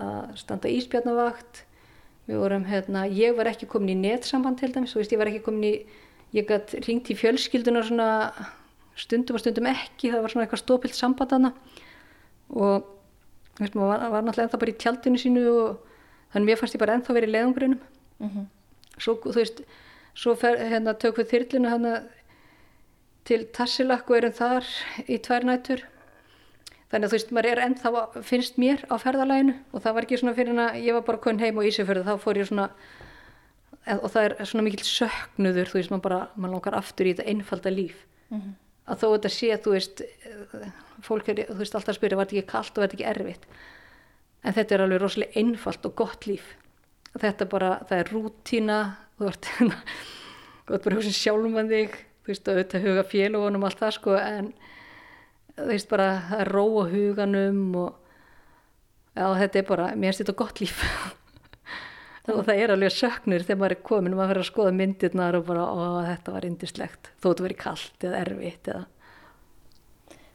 að 0.00 0.36
standa 0.40 0.72
íspjarnavakt. 0.72 1.62
Við 2.26 2.40
vorum, 2.40 2.64
hérna, 2.64 3.04
ég 3.06 3.36
var 3.36 3.44
ekki 3.52 3.68
komin 3.68 3.92
í 3.92 4.00
netsamband 4.08 4.58
til 4.58 4.72
dæmis, 4.72 4.94
þú 4.94 5.02
veist, 5.02 5.12
ég 5.12 5.18
var 5.20 5.26
ekki 5.28 5.44
komin 5.44 5.68
í, 5.68 5.86
ég 6.32 6.48
gætt 6.48 6.72
ringt 6.88 7.10
í 7.12 7.14
fjölskylduna 7.14 7.84
svona 7.84 8.32
stundum 8.96 9.36
og 9.36 9.40
stundum 9.44 9.66
ekki, 9.68 10.08
það 10.10 10.22
var 10.24 10.30
svona 10.32 10.46
eitthvað 10.46 10.64
stópilt 10.64 10.94
samband 10.96 11.30
hana 11.36 11.52
og 12.50 12.86
veist, 13.60 13.74
maður 13.76 13.92
var, 13.92 14.10
var 14.10 14.22
náttúrulega 14.24 14.48
ennþá 14.48 14.60
bara 14.64 14.72
í 14.72 14.78
tjaldinu 14.80 15.20
sínu 15.20 15.44
og 15.52 15.78
þannig 16.34 16.50
mér 16.50 16.60
fannst 16.60 16.74
ég 16.76 16.82
bara 16.82 16.98
ennþá 16.98 17.14
verið 17.16 17.30
í 17.30 17.34
leiðangrunum. 17.36 17.80
Svo, 18.98 19.14
þú 19.22 19.32
veist, 19.38 19.62
svo 20.14 20.34
fer, 20.38 20.58
hérna, 20.70 20.92
tök 20.98 21.16
við 21.22 21.30
þyrluna 21.32 21.70
hérna 21.72 21.94
til 23.24 23.46
Tassilak 23.56 24.10
og 24.10 24.16
erum 24.20 24.34
þar 24.36 24.66
í 25.08 25.16
tvær 25.24 25.46
nætur. 25.48 25.82
Þannig 26.92 27.08
að 27.08 27.10
þú 27.10 27.16
veist, 27.16 27.32
maður 27.34 27.48
er 27.50 27.62
ennþá 27.64 27.90
að- 28.00 28.18
finnst 28.28 28.58
mér 28.60 28.84
á 28.86 28.94
ferðalæginu 29.02 29.54
og 29.72 29.82
það 29.82 29.94
var 29.96 30.02
ekki 30.06 30.18
svona 30.20 30.34
fyrir 30.36 30.54
að 30.60 30.82
ég 30.84 30.92
var 30.94 31.02
bara 31.08 31.18
konn 31.18 31.38
heim 31.40 31.58
á 31.58 31.62
Ísafjörðu 31.66 32.04
þá 32.06 32.14
fór 32.22 32.36
ég 32.38 32.46
svona 32.50 32.68
og 33.86 34.08
það 34.12 34.24
er 34.24 34.44
svona 34.48 34.64
mikill 34.64 34.84
söknuður 34.86 35.68
þú 35.68 35.74
veist, 35.80 35.90
maður 35.90 36.02
bara, 36.06 36.20
maður 36.36 36.52
langar 36.54 36.74
aftur 36.78 37.06
í 37.06 37.14
þetta 37.14 37.28
einfalda 37.32 37.70
líf. 37.74 37.96
Að 38.86 38.98
þó 39.00 39.06
þetta 39.16 39.30
sé, 39.32 39.50
þú 39.64 39.70
veist 39.74 40.00
eh, 40.04 40.70
fólk 41.02 41.28
er, 41.32 41.42
þú 41.50 41.58
veist, 41.58 41.74
alltaf 41.74 41.88
að 41.94 41.98
spyrja 41.98 42.16
var 42.16 42.26
þetta 42.28 42.36
ekki 42.38 42.52
kalt 42.52 42.70
og 42.78 42.82
var 42.84 42.88
þetta 42.88 43.00
ekki 43.00 43.10
erfitt 43.10 43.44
en 44.44 44.56
þetta 44.56 44.76
er 44.76 44.84
alveg 44.84 45.02
rosalega 45.02 45.40
einfalt 45.40 45.88
og 45.88 45.96
gott 45.98 46.28
líf. 46.28 46.54
Þetta 47.14 47.48
bara, 47.50 47.78
það 47.88 48.00
er 48.02 48.12
rútína 48.12 48.78
þú 49.18 49.30
ert 49.30 49.50
þú 50.66 50.76
ert 50.76 50.86
bara 50.86 50.98
hugsa 50.98 51.14
sjálfum 51.14 51.58
að 51.60 51.74
þig 51.74 51.98
þú 51.98 52.32
veist, 52.32 52.46
og 52.48 52.54
auðvitað 52.54 52.86
huga 52.88 53.04
félagunum 53.10 53.66
allt 53.68 53.82
það 53.82 53.92
sko, 53.98 54.14
en 54.16 54.54
þú 55.58 55.68
veist 55.68 55.90
bara, 55.90 56.08
það 56.30 56.40
er 56.44 56.52
ró 56.56 56.64
á 56.80 56.84
huganum 56.94 57.60
og 57.82 57.90
já, 59.14 59.26
þetta 59.42 59.60
er 59.60 59.68
bara, 59.68 59.92
mér 59.92 60.10
finnst 60.10 60.24
þetta 60.24 60.38
gott 60.40 60.64
líf. 60.64 60.80
Og 62.32 62.40
það 62.46 62.56
er 62.56 62.72
alveg 62.72 62.92
söknur 62.94 63.42
þegar 63.44 63.58
maður 63.60 63.74
er 63.74 63.84
komin 63.84 64.14
og 64.14 64.16
maður 64.16 64.30
fyrir 64.30 64.46
að 64.46 64.46
skoða 64.48 64.70
myndirnar 64.78 65.36
og 65.36 65.42
bara, 65.44 65.64
ó, 65.68 66.00
þetta 66.08 66.32
var 66.32 66.46
indislegt 66.48 67.10
þó 67.20 67.26
þetta 67.26 67.44
verið 67.44 67.58
kalt 67.60 68.06
eða 68.08 68.20
erfitt 68.24 68.70
eða 68.72 68.86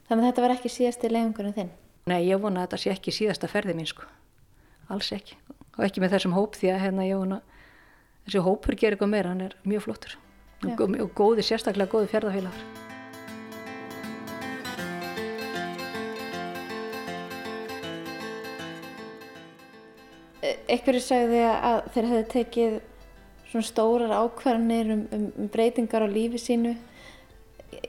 Þannig 0.09 0.23
að 0.23 0.29
þetta 0.29 0.43
var 0.43 0.51
ekki 0.55 0.69
síðasti 0.73 1.09
leiðangurinn 1.09 1.53
þinn? 1.53 1.71
Nei, 2.09 2.23
ég 2.25 2.41
vona 2.41 2.63
að 2.63 2.69
þetta 2.69 2.81
sé 2.81 2.91
ekki 2.95 3.13
síðasta 3.13 3.49
ferði 3.51 3.75
mín 3.77 3.87
sko. 3.89 4.07
Alls 4.89 5.11
ekki. 5.13 5.37
Og 5.77 5.85
ekki 5.85 6.01
með 6.01 6.15
þessum 6.15 6.33
hóp 6.33 6.57
því 6.57 6.71
að 6.73 6.83
hérna 6.85 7.05
ég 7.07 7.19
vona 7.21 7.41
þessi 8.25 8.41
hópur 8.45 8.77
gerir 8.77 8.97
eitthvað 8.97 9.11
meira, 9.13 9.33
hann 9.33 9.45
er 9.45 9.55
mjög 9.67 9.85
flottur. 9.85 10.15
Og, 10.63 10.71
gó- 10.79 11.01
og 11.05 11.11
góði, 11.17 11.45
sérstaklega 11.45 11.91
góði 11.93 12.09
fjörðafélagar. 12.11 12.63
Ekkur 20.69 20.97
sagði 21.03 21.41
að 21.45 21.79
þeir 21.93 22.05
hefði 22.09 22.25
tekið 22.33 22.75
svona 23.49 23.67
stórar 23.67 24.13
ákvarðanir 24.15 24.91
um, 24.93 25.01
um, 25.15 25.25
um 25.43 25.49
breytingar 25.51 26.05
á 26.05 26.09
lífi 26.09 26.39
sínu 26.41 26.75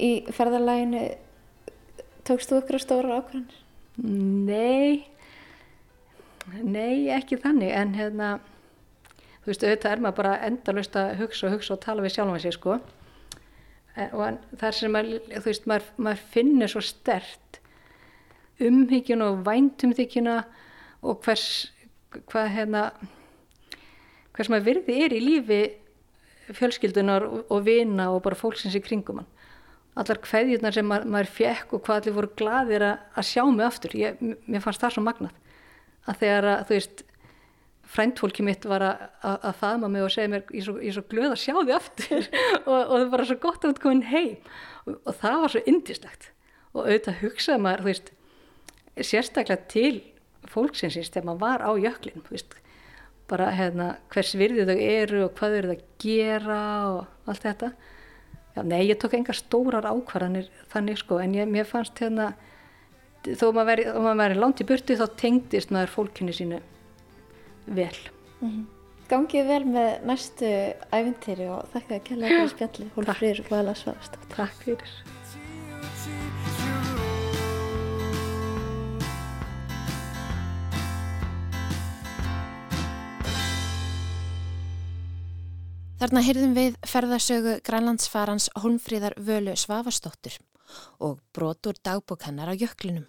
í 0.01 0.13
ferðalæginu. 0.35 1.05
Tókst 2.27 2.51
þú 2.51 2.63
ykkur 2.63 2.83
stórar 2.83 3.19
ákvarðanir? 3.21 3.60
Nei, 4.01 5.05
nei, 6.63 7.11
ekki 7.13 7.37
þannig, 7.43 7.73
en 7.77 7.93
hérna, 7.99 8.31
þú 9.43 9.51
veist, 9.51 9.65
auðvitað 9.67 9.93
er 9.93 10.03
maður 10.05 10.19
bara 10.23 10.39
endalust 10.47 10.97
að 10.97 11.13
hugsa 11.21 11.49
og 11.49 11.57
hugsa 11.57 11.75
og 11.77 11.83
tala 11.85 12.05
við 12.05 12.15
sjálfum 12.15 12.41
sig, 12.41 12.57
sko. 12.57 12.79
En, 13.99 14.15
og 14.15 14.57
þar 14.61 14.77
sem 14.79 14.95
maður, 14.95 15.27
þú 15.35 15.45
veist, 15.51 15.69
maður, 15.69 15.91
maður 16.07 16.25
finnur 16.33 16.73
svo 16.73 16.85
stert 16.87 17.61
umhyggjun 18.61 19.25
og 19.25 19.43
væntumþykjuna 19.49 20.37
og 21.01 21.21
hvers, 21.25 21.47
hvað 22.31 22.51
hérna, 22.57 22.87
hvers 24.37 24.51
maður 24.53 24.67
virði 24.71 24.97
er 25.05 25.17
í 25.17 25.21
lífi 25.25 25.61
fjölskyldunar 26.57 27.27
og, 27.29 27.45
og 27.53 27.65
vina 27.69 28.11
og 28.15 28.23
bara 28.25 28.39
fólksins 28.39 28.77
í 28.77 28.83
kringum 28.85 29.23
hann. 29.23 29.31
Allar 29.99 30.21
kveðjurnar 30.23 30.75
sem 30.77 30.87
maður, 30.87 31.13
maður 31.15 31.31
fekk 31.35 31.77
og 31.77 31.85
hvað 31.87 32.01
allir 32.01 32.17
voru 32.17 32.33
gladir 32.39 32.87
að, 32.87 33.07
að 33.19 33.29
sjá 33.31 33.45
mig 33.51 33.67
aftur. 33.67 33.95
Ég, 33.99 34.21
mér 34.21 34.65
fannst 34.65 34.83
það 34.85 34.97
svo 34.97 35.07
magnað 35.07 35.39
að 36.09 36.21
þegar 36.23 36.49
að 36.51 36.67
þú 36.69 36.77
veist 36.79 37.03
fræntfólki 37.91 38.45
mitt 38.47 38.67
var 38.71 38.85
að, 38.87 39.07
að, 39.27 39.39
að 39.51 39.57
faðma 39.61 39.91
mig 39.91 40.05
og 40.07 40.13
segja 40.15 40.31
mér 40.31 40.45
ég 40.47 40.61
er 40.61 40.67
svo, 40.69 40.77
svo 40.95 41.05
glöð 41.11 41.35
að 41.35 41.41
sjá 41.43 41.55
þið 41.59 41.73
aftur. 41.77 42.29
Og, 42.71 42.77
og 42.79 42.95
það 42.95 43.09
var 43.15 43.25
svo 43.27 43.39
gott 43.43 43.65
að 43.67 43.81
komin 43.83 44.07
heim. 44.07 44.37
Og, 44.87 45.01
og 45.01 45.17
það 45.19 45.41
var 45.45 45.55
svo 45.55 45.63
indislegt 45.73 46.31
og 46.71 46.87
auðvitað 46.87 47.23
hugsaði 47.25 47.63
maður 47.65 47.87
veist, 47.89 48.11
sérstaklega 49.01 49.67
til 49.71 49.95
fólksinsins 50.51 51.11
þegar 51.11 51.29
maður 51.29 51.43
var 51.43 51.65
á 51.67 51.71
jöklin 51.83 52.27
veist, 52.31 52.55
bara 53.31 53.51
hérna 53.55 53.89
hvers 54.13 54.35
virði 54.39 54.67
þau 54.69 54.77
eru 54.87 55.25
og 55.27 55.35
hvað 55.39 55.57
eru 55.59 55.73
það 55.73 55.81
að 55.81 56.05
gera 56.05 56.61
og 56.91 57.31
allt 57.31 57.47
þetta 57.47 57.73
nei, 58.67 58.85
ég 58.89 58.99
tók 59.01 59.15
enga 59.19 59.35
stórar 59.37 59.87
ákvarðanir 59.91 60.49
þannig 60.73 61.01
sko, 61.01 61.21
en 61.23 61.37
ég, 61.37 61.49
mér 61.51 61.69
fannst 61.69 61.99
hérna 62.03 62.33
þó 63.25 63.51
maður 63.57 63.85
þó 63.91 64.01
maður 64.01 64.21
veri 64.23 64.41
langt 64.41 64.63
í 64.63 64.67
burtu 64.69 64.97
þá 64.97 65.07
tengdist 65.21 65.73
maður 65.75 65.95
fólkinu 65.95 66.35
sínu 66.37 66.61
vel. 67.77 67.95
Gangið 69.11 69.49
vel 69.51 69.63
með 69.67 70.05
næstu 70.07 70.51
æfintýri 70.95 71.49
og 71.51 71.71
þakka 71.73 71.97
að 71.97 72.05
kella 72.09 72.31
fyrir 72.31 72.53
spjalli 72.55 72.91
Hólfrýr 72.95 73.43
Vala 73.51 73.75
Svavastótt 73.77 74.29
Takk 74.37 74.63
fyrir. 74.65 74.95
Þarna 86.01 86.23
heyrðum 86.25 86.55
við 86.57 86.77
ferðasögu 86.89 87.59
grænlandsfarans 87.61 88.47
Holmfríðar 88.63 89.13
Völu 89.21 89.53
Svavastóttur 89.53 90.39
og 90.97 91.19
brotur 91.37 91.77
dagbók 91.85 92.25
hennar 92.25 92.49
á 92.49 92.57
jöklinum. 92.57 93.05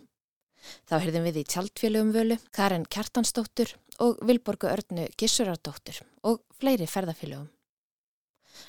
Þá 0.91 0.97
heyrðum 0.97 1.23
við 1.29 1.39
í 1.39 1.43
tjaldfélögum 1.53 2.11
Völu, 2.11 2.37
Karin 2.51 2.83
Kjartansdóttur 2.83 3.71
og 4.03 4.19
Vilborgu 4.27 4.67
Örnu 4.67 5.05
Gissurardóttur 5.15 6.01
og 6.27 6.43
fleiri 6.59 6.83
ferðafélögum. 6.83 7.47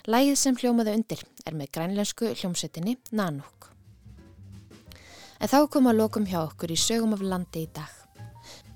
Lægið 0.07 0.39
sem 0.39 0.55
hljómaði 0.55 0.95
undir 1.01 1.25
er 1.43 1.59
með 1.59 1.73
grænlensku 1.75 2.31
hljómsettinni 2.31 2.95
Nanúk. 3.11 3.67
En 5.43 5.51
þá 5.51 5.67
kom 5.67 5.91
að 5.91 5.99
lokum 5.99 6.31
hjá 6.31 6.45
okkur 6.45 6.71
í 6.71 6.79
sögum 6.79 7.19
af 7.19 7.27
landi 7.27 7.67
í 7.67 7.71
dag. 7.75 7.91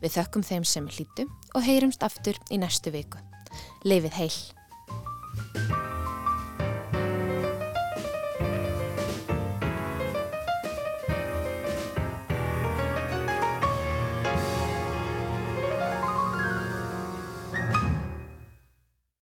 Við 0.04 0.20
þökkum 0.20 0.44
þeim 0.44 0.68
sem 0.68 0.92
hlýtu 0.92 1.30
og 1.56 1.64
heyrumst 1.64 2.04
aftur 2.04 2.36
í 2.52 2.60
næstu 2.60 2.92
viku. 2.92 3.24
Leifið 3.88 4.20
heil! 4.20 4.57